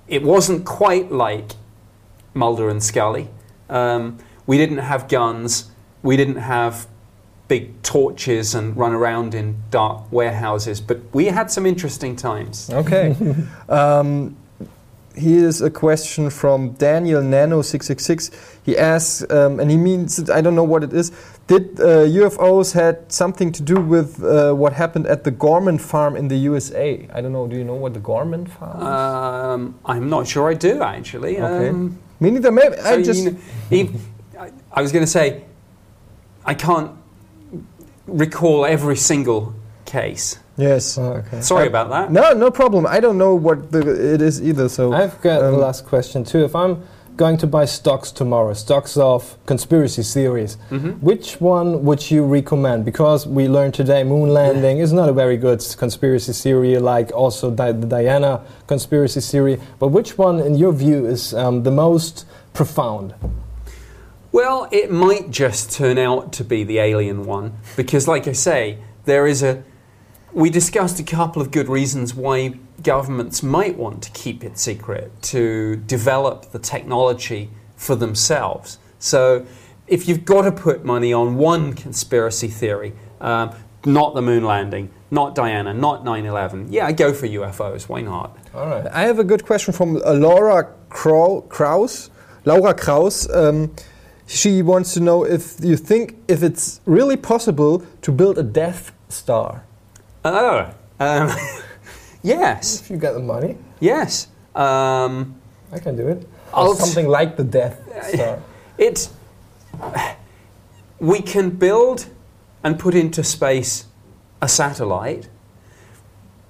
it 0.07 0.23
wasn't 0.23 0.65
quite 0.65 1.11
like 1.11 1.53
Mulder 2.35 2.69
and 2.69 2.83
Scully. 2.83 3.29
Um, 3.69 4.19
we 4.47 4.59
didn't 4.59 4.79
have 4.79 5.09
guns. 5.09 5.71
We 6.03 6.17
didn't 6.17 6.37
have 6.37 6.87
big 7.49 7.81
torches 7.83 8.55
and 8.55 8.77
run 8.77 8.93
around 8.93 9.35
in 9.35 9.57
dark 9.71 10.11
warehouses, 10.11 10.81
but 10.81 10.99
we 11.13 11.27
had 11.27 11.51
some 11.51 11.67
interesting 11.67 12.17
times. 12.17 12.71
Okay. 12.71 13.15
um, 13.69 14.37
here's 15.15 15.63
a 15.63 15.71
question 15.71 16.29
from 16.29 16.73
Daniel 16.73 17.23
Nano 17.23 17.63
six 17.63 17.87
six 17.87 18.05
six. 18.05 18.31
He 18.65 18.77
asks, 18.77 19.25
um, 19.31 19.61
and 19.61 19.71
he 19.71 19.77
means 19.77 20.29
I 20.31 20.41
don't 20.41 20.55
know 20.55 20.65
what 20.65 20.83
it 20.83 20.93
is. 20.93 21.13
Did 21.47 21.81
uh, 21.81 22.05
UFOs 22.23 22.73
had 22.73 23.11
something 23.13 23.53
to 23.53 23.63
do 23.63 23.77
with 23.81 24.23
uh, 24.25 24.53
what 24.53 24.73
happened 24.73 25.07
at 25.07 25.23
the 25.23 25.31
Gorman 25.31 25.79
farm 25.79 26.17
in 26.17 26.27
the 26.29 26.37
USA? 26.37 27.09
I 27.13 27.21
don't 27.21 27.33
know. 27.33 27.47
Do 27.47 27.57
you 27.57 27.63
know 27.65 27.77
what 27.77 27.95
the 27.95 28.01
Gorman 28.01 28.47
farm? 28.47 28.77
is? 28.81 28.85
Um, 28.85 29.79
I'm 29.85 30.11
not 30.11 30.27
sure 30.27 30.51
I 30.51 30.55
do 30.55 30.83
actually. 30.83 31.39
Okay. 31.39 31.69
Um, 31.69 31.99
Me 32.19 32.31
neither. 32.31 32.51
Maybe 32.51 32.77
so 32.77 32.83
I 32.83 32.95
you 32.97 33.05
just. 33.05 33.25
know, 33.25 33.37
he- 33.71 33.91
I, 34.37 34.51
I 34.73 34.83
was 34.83 34.93
going 34.93 35.05
to 35.05 35.11
say, 35.11 35.45
I 36.45 36.53
can't 36.53 36.91
recall 38.07 38.65
every 38.67 38.97
single 38.97 39.53
case. 39.85 40.39
yes. 40.57 40.99
okay. 40.99 41.41
Sorry 41.41 41.65
Uh, 41.67 41.69
about 41.69 41.89
that. 41.91 42.11
No, 42.13 42.33
no 42.33 42.51
problem. 42.51 42.87
I 42.87 43.01
don't 43.01 43.19
know 43.19 43.35
what 43.35 43.71
the, 43.73 44.15
it 44.15 44.23
is 44.23 44.41
either. 44.43 44.69
So 44.69 44.93
I've 44.93 45.21
got 45.21 45.43
Um, 45.43 45.53
the 45.53 45.59
last 45.59 45.87
question 45.87 46.25
too. 46.25 46.45
If 46.45 46.55
I'm 46.55 46.83
going 47.17 47.39
to 47.39 47.47
buy 47.47 47.65
stocks 47.67 48.11
tomorrow, 48.13 48.53
stocks 48.55 48.97
of 48.97 49.37
conspiracy 49.47 50.03
theories, 50.03 50.59
which 51.01 51.41
one 51.41 51.85
would 51.85 52.11
you 52.11 52.25
recommend? 52.25 52.85
Because 52.85 53.27
we 53.27 53.49
learned 53.49 53.73
today 53.75 54.05
moon 54.05 54.29
landing 54.35 54.79
is 54.79 54.93
not 54.93 55.09
a 55.09 55.13
very 55.15 55.37
good 55.39 55.61
conspiracy 55.79 56.33
theory, 56.33 56.79
like 56.79 57.13
also 57.15 57.51
Di- 57.51 57.73
the 57.73 57.87
Diana 57.87 58.41
conspiracy 58.67 59.21
theory. 59.21 59.59
But 59.79 59.89
which 59.89 60.19
one, 60.19 60.41
in 60.41 60.55
your 60.57 60.73
view, 60.73 61.07
is 61.07 61.33
um, 61.33 61.63
the 61.63 61.71
most 61.71 62.27
profound? 62.53 63.15
Well, 64.33 64.69
it 64.71 64.91
might 64.91 65.31
just 65.31 65.73
turn 65.73 65.99
out 65.99 66.33
to 66.35 66.45
be 66.45 66.65
the 66.65 66.79
alien 66.79 67.25
one 67.25 67.59
because, 67.77 68.09
like 68.09 68.27
I 68.27 68.33
say, 68.33 68.79
there 69.05 69.27
is 69.27 69.43
a. 69.43 69.63
We 70.33 70.51
discussed 70.51 71.01
a 71.01 71.03
couple 71.03 71.41
of 71.41 71.51
good 71.51 71.69
reasons 71.69 72.13
why 72.15 72.59
governments 72.83 73.43
might 73.43 73.79
want 73.79 74.03
to 74.03 74.11
keep 74.11 74.45
it 74.45 74.59
secret 74.59 75.11
to 75.23 75.77
develop 75.77 76.53
the 76.53 76.59
technology 76.59 77.51
for 77.77 77.97
themselves. 77.97 78.79
So, 78.99 79.47
if 79.87 80.09
you've 80.09 80.25
got 80.25 80.43
to 80.43 80.53
put 80.53 80.85
money 80.85 81.13
on 81.13 81.37
one 81.37 81.73
conspiracy 81.73 82.49
theory, 82.49 82.93
um, 83.21 83.55
not 83.87 84.15
the 84.15 84.23
moon 84.23 84.45
landing, 84.45 84.91
not 85.11 85.35
Diana, 85.35 85.73
not 85.73 86.05
9 86.05 86.27
11, 86.27 86.73
yeah, 86.73 86.91
go 86.93 87.13
for 87.13 87.27
UFOs. 87.27 87.89
Why 87.89 88.01
not? 88.01 88.37
All 88.55 88.67
right. 88.67 88.87
I 88.89 89.03
have 89.03 89.19
a 89.19 89.25
good 89.25 89.45
question 89.45 89.73
from 89.73 89.97
uh, 90.05 90.13
Laura 90.15 90.75
Crow, 90.89 91.43
Kraus. 91.43 92.11
Laura 92.45 92.75
Kraus. 92.75 93.31
Um, 93.31 93.75
she 94.27 94.61
wants 94.61 94.93
to 94.95 95.01
know 95.01 95.25
if 95.25 95.57
you 95.63 95.77
think 95.77 96.17
if 96.27 96.43
it's 96.43 96.81
really 96.85 97.17
possible 97.17 97.85
to 98.03 98.13
build 98.13 98.39
a 98.39 98.43
Death 98.43 98.93
Star. 99.09 99.65
Oh, 100.25 100.75
um, 100.99 101.31
yes, 102.23 102.81
If 102.81 102.91
you 102.91 102.97
get 102.97 103.13
the 103.13 103.21
money, 103.21 103.57
yes. 103.79 104.27
Um, 104.55 105.37
I 105.73 105.79
can 105.79 105.97
do 105.97 106.09
it. 106.09 106.29
Or 106.53 106.75
something 106.75 107.07
like 107.07 107.37
the 107.37 107.45
Death 107.45 107.81
Star. 108.09 108.43
It. 108.79 109.09
We 110.99 111.21
can 111.21 111.51
build 111.51 112.07
and 112.65 112.79
put 112.79 112.95
into 112.95 113.23
space 113.23 113.87
a 114.41 114.49
satellite. 114.49 115.29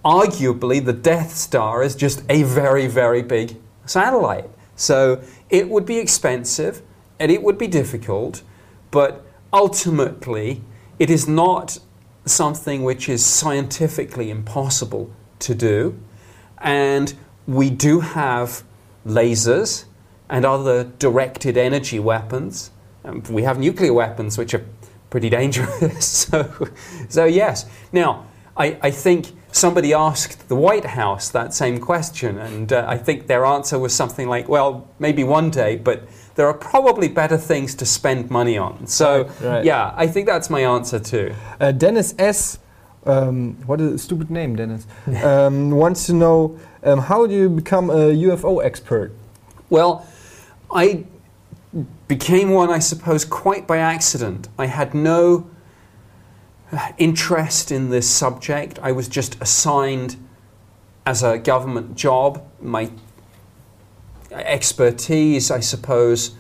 Arguably, 0.05 0.85
the 0.85 0.93
Death 0.93 1.35
Star 1.35 1.83
is 1.83 1.97
just 1.97 2.23
a 2.29 2.45
very, 2.45 2.87
very 2.87 3.23
big 3.23 3.57
satellite. 3.85 4.49
So 4.77 5.21
it 5.51 5.69
would 5.69 5.85
be 5.85 5.99
expensive 5.99 6.83
and 7.19 7.31
it 7.33 7.43
would 7.43 7.59
be 7.59 7.67
difficult, 7.67 8.43
but 8.91 9.25
ultimately, 9.53 10.63
it 10.99 11.11
is 11.11 11.27
not 11.29 11.79
something 12.25 12.83
which 12.83 13.09
is 13.09 13.25
scientifically 13.25 14.31
impossible 14.31 15.11
to 15.39 15.55
do. 15.55 15.99
And 16.59 17.15
we 17.47 17.71
do 17.71 18.01
have 18.01 18.65
lasers 19.07 19.85
and 20.29 20.45
other 20.45 20.85
directed 20.85 21.57
energy 21.57 21.99
weapons. 21.99 22.71
Um, 23.05 23.23
we 23.31 23.45
have 23.45 23.59
nuclear 23.59 23.93
weapons, 23.93 24.37
which 24.37 24.55
are 24.55 24.65
pretty 25.11 25.31
dangerous. 25.31 26.07
so, 26.07 26.69
so, 27.09 27.25
yes. 27.25 27.67
Now, 27.93 28.27
I, 28.57 28.77
I 28.83 28.91
think 28.91 29.29
somebody 29.53 29.95
asked 29.95 30.49
the 30.49 30.57
White 30.57 30.85
House 30.85 31.29
that 31.31 31.55
same 31.55 31.79
question, 31.79 32.39
and 32.39 32.73
uh, 32.73 32.85
I 32.89 32.99
think 32.99 33.27
their 33.27 33.45
answer 33.45 33.79
was 33.79 33.95
something 33.95 34.29
like, 34.29 34.49
well, 34.49 34.89
maybe 34.99 35.23
one 35.23 35.51
day, 35.51 35.77
but 35.77 36.09
there 36.37 36.47
are 36.47 36.55
probably 36.55 37.09
better 37.09 37.37
things 37.37 37.75
to 37.75 37.87
spend 37.87 38.31
money 38.31 38.57
on. 38.57 38.87
So, 38.87 39.25
Right, 39.25 39.41
right. 39.43 39.65
yeah, 39.65 39.93
I 39.97 40.07
think 40.07 40.27
that's 40.27 40.49
my 40.49 40.61
answer 40.61 41.01
too. 41.01 41.35
Uh, 41.61 41.73
Dennis 41.73 42.15
S. 42.19 42.59
Um, 43.05 43.55
what 43.67 43.81
a 43.81 43.99
stupid 43.99 44.31
name, 44.31 44.57
Dennis? 44.57 44.87
um, 45.25 45.71
wants 45.71 46.07
to 46.07 46.13
know 46.13 46.59
um, 46.83 46.99
how 47.01 47.27
do 47.27 47.35
you 47.35 47.49
become 47.49 47.89
a 47.91 48.13
UFO 48.27 48.65
expert? 48.65 49.13
Well, 49.71 50.07
I 50.71 51.05
became 52.09 52.51
one, 52.51 52.71
I 52.71 52.81
suppose, 52.81 53.25
quite 53.25 53.67
by 53.67 53.79
accident. 53.79 54.49
I 54.59 54.67
had 54.67 54.93
no 54.95 55.49
uh, 56.73 56.93
interest 56.99 57.71
in 57.73 57.91
this 57.91 58.09
subject. 58.11 58.79
I 58.83 58.93
was 58.93 59.09
just 59.09 59.41
assigned 59.41 60.17
as 61.05 61.23
a 61.23 61.39
government 61.39 61.95
job. 61.97 62.45
My 62.61 62.91
expertise, 64.43 65.51
I 65.51 65.61
suppose, 65.61 66.35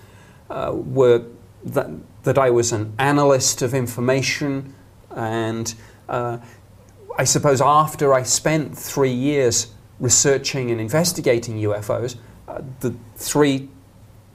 uh, 0.51 0.72
were 0.74 1.24
that, 1.64 1.90
that 2.22 2.38
I 2.38 2.51
was 2.51 2.72
an 2.72 2.94
analyst 2.99 3.62
of 3.62 3.74
information, 3.74 4.74
and 5.11 5.74
uh, 6.09 6.38
I 7.18 7.24
suppose 7.24 7.61
after 7.61 8.14
I 8.14 8.22
spent 8.22 8.76
three 8.76 9.12
years 9.12 9.68
researching 9.99 10.70
and 10.70 10.80
investigating 10.80 11.57
UFOs, 11.57 12.16
uh, 12.47 12.62
the 12.80 12.94
three, 13.16 13.68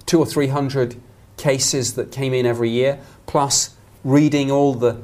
two 0.06 0.20
or 0.20 0.26
three 0.26 0.48
hundred 0.48 1.00
cases 1.38 1.94
that 1.94 2.12
came 2.12 2.34
in 2.34 2.46
every 2.46 2.70
year, 2.70 3.00
plus 3.26 3.76
reading 4.04 4.52
all 4.52 4.74
the 4.74 5.02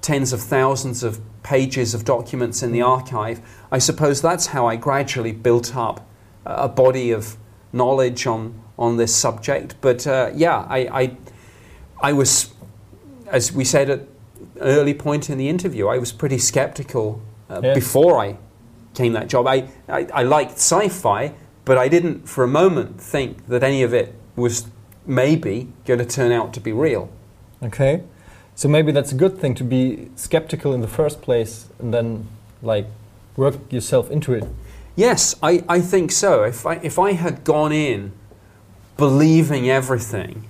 tens 0.00 0.32
of 0.32 0.40
thousands 0.40 1.02
of 1.02 1.20
pages 1.42 1.94
of 1.94 2.04
documents 2.04 2.62
in 2.62 2.72
the 2.72 2.82
archive, 2.82 3.40
I 3.70 3.78
suppose 3.78 4.22
that's 4.22 4.46
how 4.46 4.66
I 4.66 4.76
gradually 4.76 5.32
built 5.32 5.76
up 5.76 6.08
a 6.44 6.68
body 6.68 7.10
of 7.10 7.36
knowledge 7.76 8.26
on, 8.26 8.60
on 8.78 8.96
this 8.96 9.14
subject. 9.14 9.74
But 9.80 10.06
uh, 10.06 10.30
yeah, 10.34 10.66
I, 10.68 10.78
I, 11.02 11.16
I 12.00 12.12
was, 12.12 12.54
as 13.26 13.52
we 13.52 13.64
said 13.64 13.90
at 13.90 14.00
an 14.00 14.08
early 14.60 14.94
point 14.94 15.30
in 15.30 15.38
the 15.38 15.48
interview, 15.48 15.88
I 15.88 15.98
was 15.98 16.12
pretty 16.12 16.38
skeptical 16.38 17.20
uh, 17.50 17.60
Yeah. 17.62 17.74
before 17.74 18.18
I 18.18 18.36
came 18.94 19.12
that 19.12 19.28
job. 19.28 19.46
I, 19.46 19.68
I, 19.88 20.06
I 20.12 20.22
liked 20.22 20.52
sci-fi, 20.52 21.32
but 21.64 21.76
I 21.78 21.88
didn't 21.88 22.28
for 22.28 22.44
a 22.44 22.48
moment 22.48 23.00
think 23.00 23.46
that 23.48 23.62
any 23.62 23.82
of 23.82 23.92
it 23.92 24.14
was 24.36 24.66
maybe 25.06 25.68
going 25.84 25.98
to 25.98 26.06
turn 26.06 26.32
out 26.32 26.52
to 26.54 26.60
be 26.60 26.72
real. 26.72 27.08
Okay, 27.62 28.02
so 28.54 28.68
maybe 28.68 28.92
that's 28.92 29.12
a 29.12 29.14
good 29.14 29.38
thing 29.38 29.54
to 29.54 29.64
be 29.64 30.08
skeptical 30.16 30.72
in 30.74 30.80
the 30.80 30.88
first 30.88 31.22
place, 31.22 31.68
and 31.78 31.92
then 31.92 32.26
like 32.62 32.86
work 33.36 33.54
yourself 33.70 34.10
into 34.10 34.32
it. 34.32 34.44
Yes, 34.96 35.34
I, 35.42 35.62
I 35.68 35.80
think 35.80 36.10
so. 36.10 36.42
If 36.44 36.64
I, 36.66 36.74
if 36.76 36.98
I 36.98 37.12
had 37.12 37.44
gone 37.44 37.72
in 37.72 38.12
believing 38.96 39.68
everything, 39.68 40.44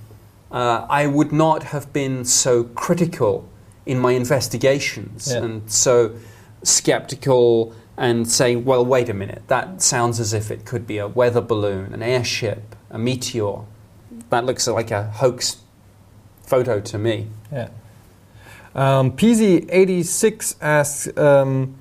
uh, 0.51 0.85
I 0.89 1.05
would 1.07 1.33
not 1.33 1.63
have 1.63 1.91
been 1.91 2.23
so 2.23 2.63
critical 2.63 3.47
in 3.85 3.99
my 3.99 4.13
investigations 4.13 5.29
Yeah. 5.31 5.43
and 5.43 5.69
so 5.71 6.15
skeptical 6.63 7.75
and 7.97 8.29
saying, 8.29 8.63
well, 8.63 8.85
wait 8.85 9.09
a 9.09 9.13
minute, 9.13 9.41
that 9.47 9.81
sounds 9.81 10.19
as 10.19 10.33
if 10.33 10.49
it 10.51 10.65
could 10.65 10.87
be 10.87 10.97
a 10.97 11.07
weather 11.07 11.41
balloon, 11.41 11.93
an 11.93 12.01
airship, 12.03 12.75
a 12.89 12.97
meteor. 12.97 13.61
That 14.29 14.45
looks 14.45 14.67
like 14.67 14.91
a 14.91 15.03
hoax 15.03 15.57
photo 16.43 16.79
to 16.79 16.97
me. 16.97 17.27
Yeah. 17.51 17.69
Um, 18.75 19.11
PZ86 19.17 20.55
asks, 20.61 21.17
um, 21.17 21.75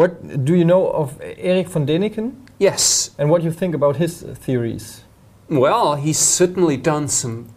what 0.00 0.44
do 0.46 0.56
you 0.56 0.64
know 0.64 0.90
of 0.90 1.20
Erik 1.20 1.68
von 1.68 1.86
Däniken 1.86 2.32
Yes, 2.58 3.10
and 3.18 3.28
what 3.28 3.42
do 3.42 3.46
you 3.46 3.52
think 3.52 3.74
about 3.74 3.96
his 3.96 4.22
theories? 4.22 5.04
Well, 5.50 5.96
he's 5.96 6.18
certainly 6.18 6.78
done 6.78 7.06
some 7.08 7.48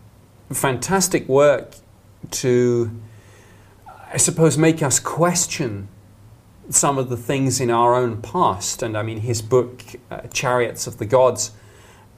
fantastic 0.52 1.26
work 1.30 1.76
to, 2.32 2.92
I 4.14 4.18
suppose, 4.18 4.58
make 4.58 4.84
us 4.84 5.00
question 5.00 5.88
some 6.70 6.98
of 6.98 7.08
the 7.08 7.16
things 7.16 7.62
in 7.62 7.70
our 7.70 7.96
own 7.96 8.22
past. 8.22 8.84
And 8.84 8.98
I 8.98 9.04
mean, 9.04 9.22
his 9.22 9.42
book, 9.42 9.82
uh, 10.12 10.28
Chariots 10.34 10.86
of 10.86 10.98
the 10.98 11.06
Gods, 11.06 11.52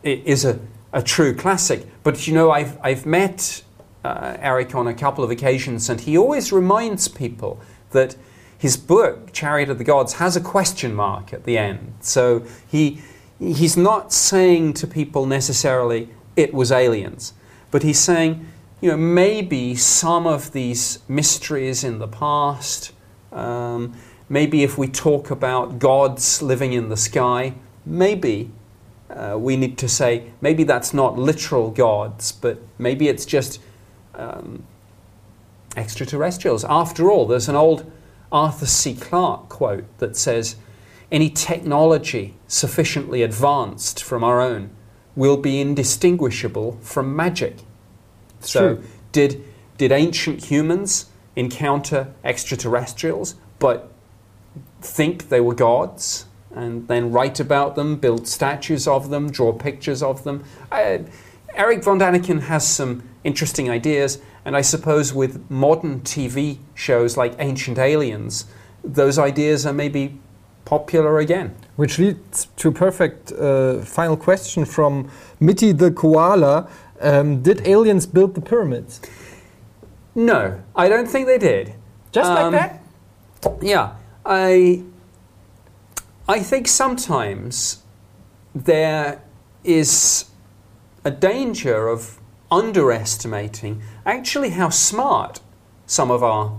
is 0.01 0.43
a, 0.43 0.59
a 0.91 1.03
true 1.03 1.35
classic. 1.35 1.85
But 2.01 2.25
you 2.25 2.33
know, 2.33 2.49
I've, 2.49 2.79
I've 2.83 3.05
met 3.05 3.63
uh, 4.03 4.37
Eric 4.39 4.73
on 4.73 4.87
a 4.87 4.93
couple 4.95 5.23
of 5.23 5.29
occasions, 5.29 5.87
and 5.87 6.01
he 6.01 6.17
always 6.17 6.51
reminds 6.51 7.07
people 7.07 7.59
that 7.91 8.15
his 8.57 8.77
book, 8.77 9.31
Chariot 9.33 9.69
of 9.69 9.77
the 9.77 9.83
Gods, 9.83 10.13
has 10.13 10.35
a 10.35 10.41
question 10.41 10.93
mark 10.93 11.33
at 11.33 11.43
the 11.43 11.57
end. 11.57 11.93
So 12.01 12.45
he, 12.67 13.01
he's 13.39 13.77
not 13.77 14.13
saying 14.13 14.73
to 14.73 14.87
people 14.87 15.25
necessarily 15.25 16.09
it 16.35 16.53
was 16.53 16.71
aliens, 16.71 17.33
but 17.71 17.83
he's 17.83 17.99
saying, 17.99 18.47
you 18.81 18.91
know, 18.91 18.97
maybe 18.97 19.75
some 19.75 20.27
of 20.27 20.51
these 20.51 20.99
mysteries 21.07 21.83
in 21.83 21.99
the 21.99 22.07
past, 22.07 22.91
um, 23.31 23.93
maybe 24.29 24.63
if 24.63 24.77
we 24.77 24.87
talk 24.87 25.31
about 25.31 25.79
gods 25.79 26.41
living 26.41 26.73
in 26.73 26.89
the 26.89 26.97
sky, 26.97 27.53
maybe 27.85 28.51
uh, 29.09 29.37
we 29.37 29.55
need 29.55 29.77
to 29.77 29.87
say 29.87 30.31
maybe 30.41 30.63
that's 30.63 30.93
not 30.93 31.17
literal 31.17 31.71
gods, 31.71 32.31
but 32.31 32.59
maybe 32.77 33.07
it's 33.07 33.25
just 33.25 33.61
um, 34.15 34.63
extraterrestrials. 35.77 36.65
After 36.65 37.11
all, 37.11 37.25
there's 37.25 37.49
an 37.49 37.55
old 37.55 37.91
Arthur 38.31 38.65
C. 38.65 38.95
Clarke 38.95 39.49
quote 39.49 39.85
that 39.99 40.15
says, 40.15 40.55
Any 41.11 41.29
technology 41.29 42.35
sufficiently 42.47 43.21
advanced 43.21 44.03
from 44.03 44.23
our 44.23 44.41
own 44.41 44.71
will 45.15 45.37
be 45.37 45.61
indistinguishable 45.61 46.77
from 46.81 47.15
magic. 47.15 47.57
so, 48.39 48.75
true. 48.75 48.83
did, 49.11 49.43
did 49.77 49.91
ancient 49.91 50.45
humans 50.45 51.07
encounter 51.35 52.13
extraterrestrials 52.23 53.35
but 53.59 53.91
think 54.81 55.29
they 55.29 55.41
were 55.41 55.55
gods 55.55 56.25
and 56.51 56.87
then 56.87 57.11
write 57.11 57.39
about 57.39 57.75
them, 57.75 57.97
build 57.97 58.27
statues 58.27 58.87
of 58.87 59.09
them, 59.09 59.29
draw 59.29 59.51
pictures 59.51 60.01
of 60.01 60.23
them? 60.23 60.43
I, 60.71 61.05
Eric 61.55 61.83
von 61.83 61.99
Daniken 61.99 62.41
has 62.41 62.67
some 62.67 63.01
interesting 63.23 63.69
ideas, 63.69 64.19
and 64.43 64.55
I 64.55 64.61
suppose 64.61 65.13
with 65.13 65.49
modern 65.49 66.01
TV 66.01 66.57
shows 66.73 67.17
like 67.17 67.35
Ancient 67.39 67.77
Aliens, 67.77 68.45
those 68.83 69.17
ideas 69.17 69.65
are 69.65 69.73
maybe 69.73 70.19
popular 70.65 71.19
again. 71.19 71.55
Which 71.75 71.97
leads 71.99 72.47
to 72.57 72.69
a 72.69 72.71
perfect 72.71 73.31
uh, 73.31 73.79
final 73.81 74.17
question 74.17 74.65
from 74.65 75.09
Mitty 75.39 75.71
the 75.71 75.91
koala. 75.91 76.67
Um, 77.01 77.41
did 77.41 77.67
aliens 77.67 78.05
build 78.05 78.35
the 78.35 78.41
pyramids? 78.41 79.01
No, 80.15 80.61
I 80.75 80.87
don't 80.87 81.07
think 81.07 81.27
they 81.27 81.37
did. 81.37 81.73
Just 82.11 82.29
Um, 82.31 82.53
like 82.53 82.61
that? 83.41 83.61
Yeah, 83.61 83.95
I 84.25 84.81
I 86.27 86.39
think 86.39 86.67
sometimes 86.67 87.83
there 88.55 89.21
is 89.63 90.25
a 91.05 91.11
danger 91.11 91.87
of 91.87 92.19
underestimating 92.51 93.81
actually 94.05 94.49
how 94.49 94.69
smart 94.69 95.39
some 95.85 96.11
of 96.11 96.23
our 96.23 96.57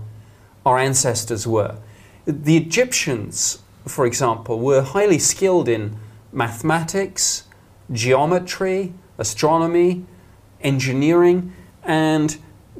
our 0.65 0.77
ancestors 0.77 1.47
were. 1.47 1.77
The 2.25 2.57
Egyptians, 2.57 3.59
for 3.85 4.05
example, 4.05 4.59
were 4.59 4.81
highly 4.81 5.17
skilled 5.17 5.69
in 5.69 5.97
mathematics, 6.33 7.43
geometry, 7.89 8.93
astronomy, 9.17 10.05
engineering, 10.59 11.53
and 11.83 12.37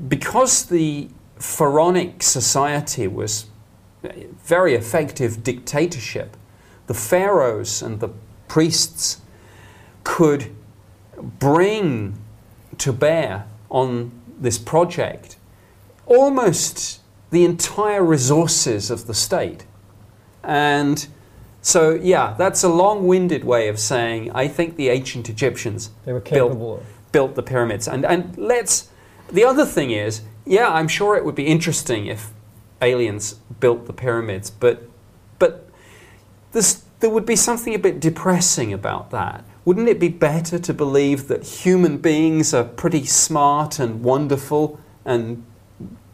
because 0.09 0.65
the 0.65 1.07
pharaonic 1.38 2.22
society 2.22 3.07
was 3.07 3.45
a 4.03 4.28
very 4.43 4.76
effective 4.76 5.43
dictatorship, 5.43 6.36
the 6.88 6.93
pharaohs 6.93 7.82
and 7.82 8.01
the 8.01 8.09
priests 8.49 9.22
could 10.03 10.53
bring 11.22 12.18
to 12.78 12.93
bear 12.93 13.47
on 13.70 14.11
this 14.39 14.57
project 14.57 15.38
almost 16.05 17.01
the 17.32 17.43
entire 17.43 18.03
resources 18.03 18.89
of 18.89 19.07
the 19.07 19.13
state. 19.13 19.65
And 20.43 21.07
so, 21.61 21.95
yeah, 21.95 22.36
that's 22.38 22.63
a 22.63 22.70
long 22.70 23.07
winded 23.07 23.43
way 23.43 23.68
of 23.68 23.80
saying 23.80 24.32
I 24.32 24.47
think 24.47 24.78
the 24.78 24.89
ancient 24.89 25.30
Egyptians 25.30 25.89
They 26.05 26.13
were 26.13 26.22
built- 26.22 26.84
built 27.11 27.36
the 27.36 27.43
pyramids. 27.43 27.88
And, 27.88 28.05
and 28.05 28.38
let's. 28.38 28.89
The 29.30 29.43
other 29.43 29.65
thing 29.65 29.91
is, 29.91 30.22
yeah, 30.45 30.70
I'm 30.70 30.88
sure 30.88 31.18
it 31.18 31.26
would 31.26 31.36
be 31.36 31.47
interesting 31.47 32.05
if 32.05 32.32
aliens 32.82 33.34
built 33.59 33.88
the 33.88 33.93
pyramids, 33.93 34.49
but, 34.49 34.88
but 35.39 35.68
there's, 36.53 36.86
there 37.01 37.09
would 37.09 37.26
be 37.26 37.36
something 37.36 37.74
a 37.76 37.80
bit 37.80 37.99
depressing 37.99 38.72
about 38.72 39.11
that. 39.11 39.43
Wouldn't 39.68 39.89
it 39.89 39.99
be 39.99 40.07
better 40.07 40.59
to 40.59 40.74
believe 40.74 41.28
that 41.28 41.43
human 41.43 41.97
beings 41.97 42.53
are 42.53 42.63
pretty 42.63 43.03
smart 43.03 43.80
and 43.80 44.01
wonderful 44.01 44.80
and 45.03 45.43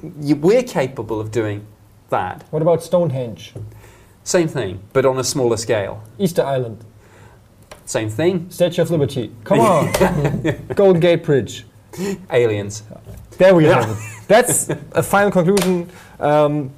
we're 0.01 0.64
capable 0.64 1.22
of 1.22 1.30
doing 1.30 1.68
that? 2.10 2.45
What 2.49 2.64
about 2.64 2.82
Stonehenge? 2.82 3.54
Same 4.24 4.47
thing, 4.47 4.82
but 4.91 5.06
on 5.06 5.20
a 5.20 5.24
smaller 5.24 5.58
scale. 5.58 6.01
Easter 6.18 6.41
Island? 6.41 6.84
Same 7.86 8.10
thing, 8.10 8.49
Statue 8.49 8.82
of 8.82 8.89
Liberty? 8.89 9.32
Come 9.43 9.60
on! 9.60 9.91
Golden 10.74 10.99
Gate 10.99 11.24
Bridge. 11.24 11.64
aliens. 12.32 12.82
There 13.38 13.54
we 13.54 13.66
have 13.66 13.88
it. 13.88 14.28
That's 14.28 14.70
a 14.93 15.04
final 15.04 15.30
conclusion. 15.30 15.91
Um, 16.20 16.72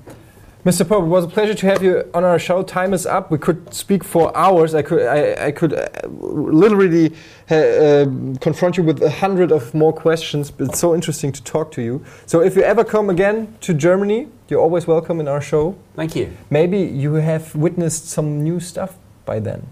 Mr. 0.66 0.88
Pope, 0.88 1.04
it 1.04 1.08
was 1.08 1.24
a 1.24 1.28
pleasure 1.28 1.54
to 1.54 1.68
have 1.68 1.84
you 1.84 2.10
on 2.16 2.24
our 2.24 2.40
show. 2.40 2.64
Time 2.64 2.92
is 2.92 3.06
up. 3.06 3.30
We 3.30 3.38
could 3.38 3.72
speak 3.72 4.04
for 4.04 4.36
hours. 4.36 4.74
I 4.74 4.82
could, 4.82 5.04
I, 5.04 5.46
I 5.48 5.52
could 5.52 5.74
uh, 5.74 5.88
literally 6.08 7.14
uh, 7.52 8.02
um 8.02 8.36
confront 8.38 8.76
you 8.76 8.84
with 8.84 9.04
a 9.04 9.12
hundred 9.12 9.52
of 9.52 9.76
more 9.76 9.94
questions. 9.94 10.50
But 10.50 10.70
it's 10.70 10.80
so 10.80 10.96
interesting 10.96 11.32
to 11.34 11.44
talk 11.44 11.72
to 11.74 11.84
you. 11.84 12.04
So 12.26 12.42
if 12.42 12.56
you 12.56 12.64
ever 12.64 12.84
come 12.84 13.12
again 13.12 13.56
to 13.62 13.76
Germany, 13.76 14.28
you're 14.50 14.60
always 14.60 14.88
welcome 14.88 15.20
in 15.20 15.28
our 15.28 15.42
show. 15.42 15.76
Thank 15.96 16.16
you. 16.16 16.36
Maybe 16.50 16.80
you 16.80 17.14
have 17.14 17.54
witnessed 17.56 18.10
some 18.10 18.44
new 18.44 18.60
stuff 18.60 18.98
by 19.24 19.40
then, 19.40 19.68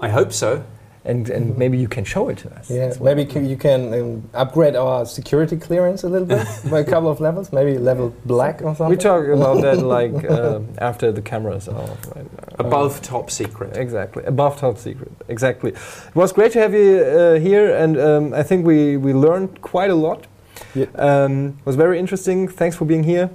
I 0.00 0.08
hope 0.10 0.32
so. 0.32 0.64
And 1.04 1.28
and 1.30 1.56
maybe 1.58 1.76
you 1.78 1.88
can 1.88 2.04
show 2.04 2.28
it 2.28 2.38
to 2.38 2.54
us. 2.54 2.70
Yeah, 2.70 2.92
well. 2.98 3.14
maybe 3.14 3.30
c- 3.30 3.46
you 3.46 3.56
can 3.56 3.92
um, 3.94 4.30
upgrade 4.34 4.76
our 4.76 5.04
security 5.04 5.56
clearance 5.56 6.04
a 6.04 6.08
little 6.08 6.26
bit 6.28 6.46
by 6.70 6.80
a 6.80 6.84
couple 6.84 7.10
of 7.10 7.20
levels, 7.20 7.52
maybe 7.52 7.76
level 7.78 8.14
black 8.24 8.62
or 8.62 8.74
something. 8.76 8.88
We 8.88 8.96
talk 8.96 9.26
about 9.26 9.62
that 9.62 9.78
like 9.78 10.24
uh, 10.30 10.60
after 10.78 11.10
the 11.12 11.22
cameras 11.22 11.68
are 11.68 11.80
off. 11.80 12.14
Right? 12.14 12.26
Above 12.58 13.02
top 13.02 13.30
secret. 13.30 13.76
Exactly, 13.76 14.24
above 14.24 14.58
top 14.58 14.78
secret. 14.78 15.10
Exactly. 15.28 15.72
It 15.72 16.14
was 16.16 16.32
great 16.32 16.52
to 16.52 16.60
have 16.60 16.72
you 16.74 17.02
uh, 17.04 17.38
here, 17.40 17.74
and 17.74 17.98
um, 17.98 18.34
I 18.34 18.42
think 18.42 18.64
we, 18.64 18.96
we 18.96 19.12
learned 19.12 19.60
quite 19.62 19.90
a 19.90 19.94
lot. 19.96 20.26
Yeah. 20.74 20.86
Um, 20.94 21.58
was 21.64 21.76
very 21.76 21.98
interesting. 21.98 22.46
Thanks 22.48 22.76
for 22.76 22.84
being 22.84 23.04
here. 23.04 23.30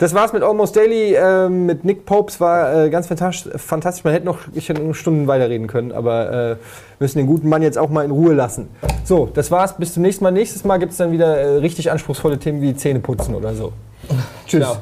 Das 0.00 0.14
war's 0.14 0.32
mit 0.32 0.42
Almost 0.42 0.76
Daily 0.76 1.14
ähm, 1.14 1.66
mit 1.66 1.84
Nick 1.84 2.06
Pope. 2.06 2.32
Es 2.32 2.40
war 2.40 2.86
äh, 2.86 2.88
ganz 2.88 3.06
fantastisch. 3.06 4.02
Man 4.02 4.14
hätte 4.14 4.24
noch, 4.24 4.38
ich 4.54 4.66
hätte 4.70 4.94
Stunden 4.94 5.26
weiterreden 5.26 5.66
können, 5.66 5.92
aber 5.92 6.52
äh, 6.52 6.56
müssen 6.98 7.18
den 7.18 7.26
guten 7.26 7.50
Mann 7.50 7.60
jetzt 7.60 7.76
auch 7.76 7.90
mal 7.90 8.02
in 8.06 8.10
Ruhe 8.10 8.32
lassen. 8.32 8.70
So, 9.04 9.28
das 9.34 9.50
war's. 9.50 9.76
Bis 9.76 9.92
zum 9.92 10.02
nächsten 10.02 10.24
Mal. 10.24 10.30
Nächstes 10.30 10.64
Mal 10.64 10.78
gibt 10.78 10.92
es 10.92 10.98
dann 10.98 11.12
wieder 11.12 11.36
äh, 11.36 11.56
richtig 11.58 11.90
anspruchsvolle 11.90 12.38
Themen 12.38 12.62
wie 12.62 12.74
Zähne 12.74 13.00
putzen 13.00 13.34
oder 13.34 13.52
so. 13.52 13.74
Tschüss. 14.46 14.62
Ciao. 14.62 14.78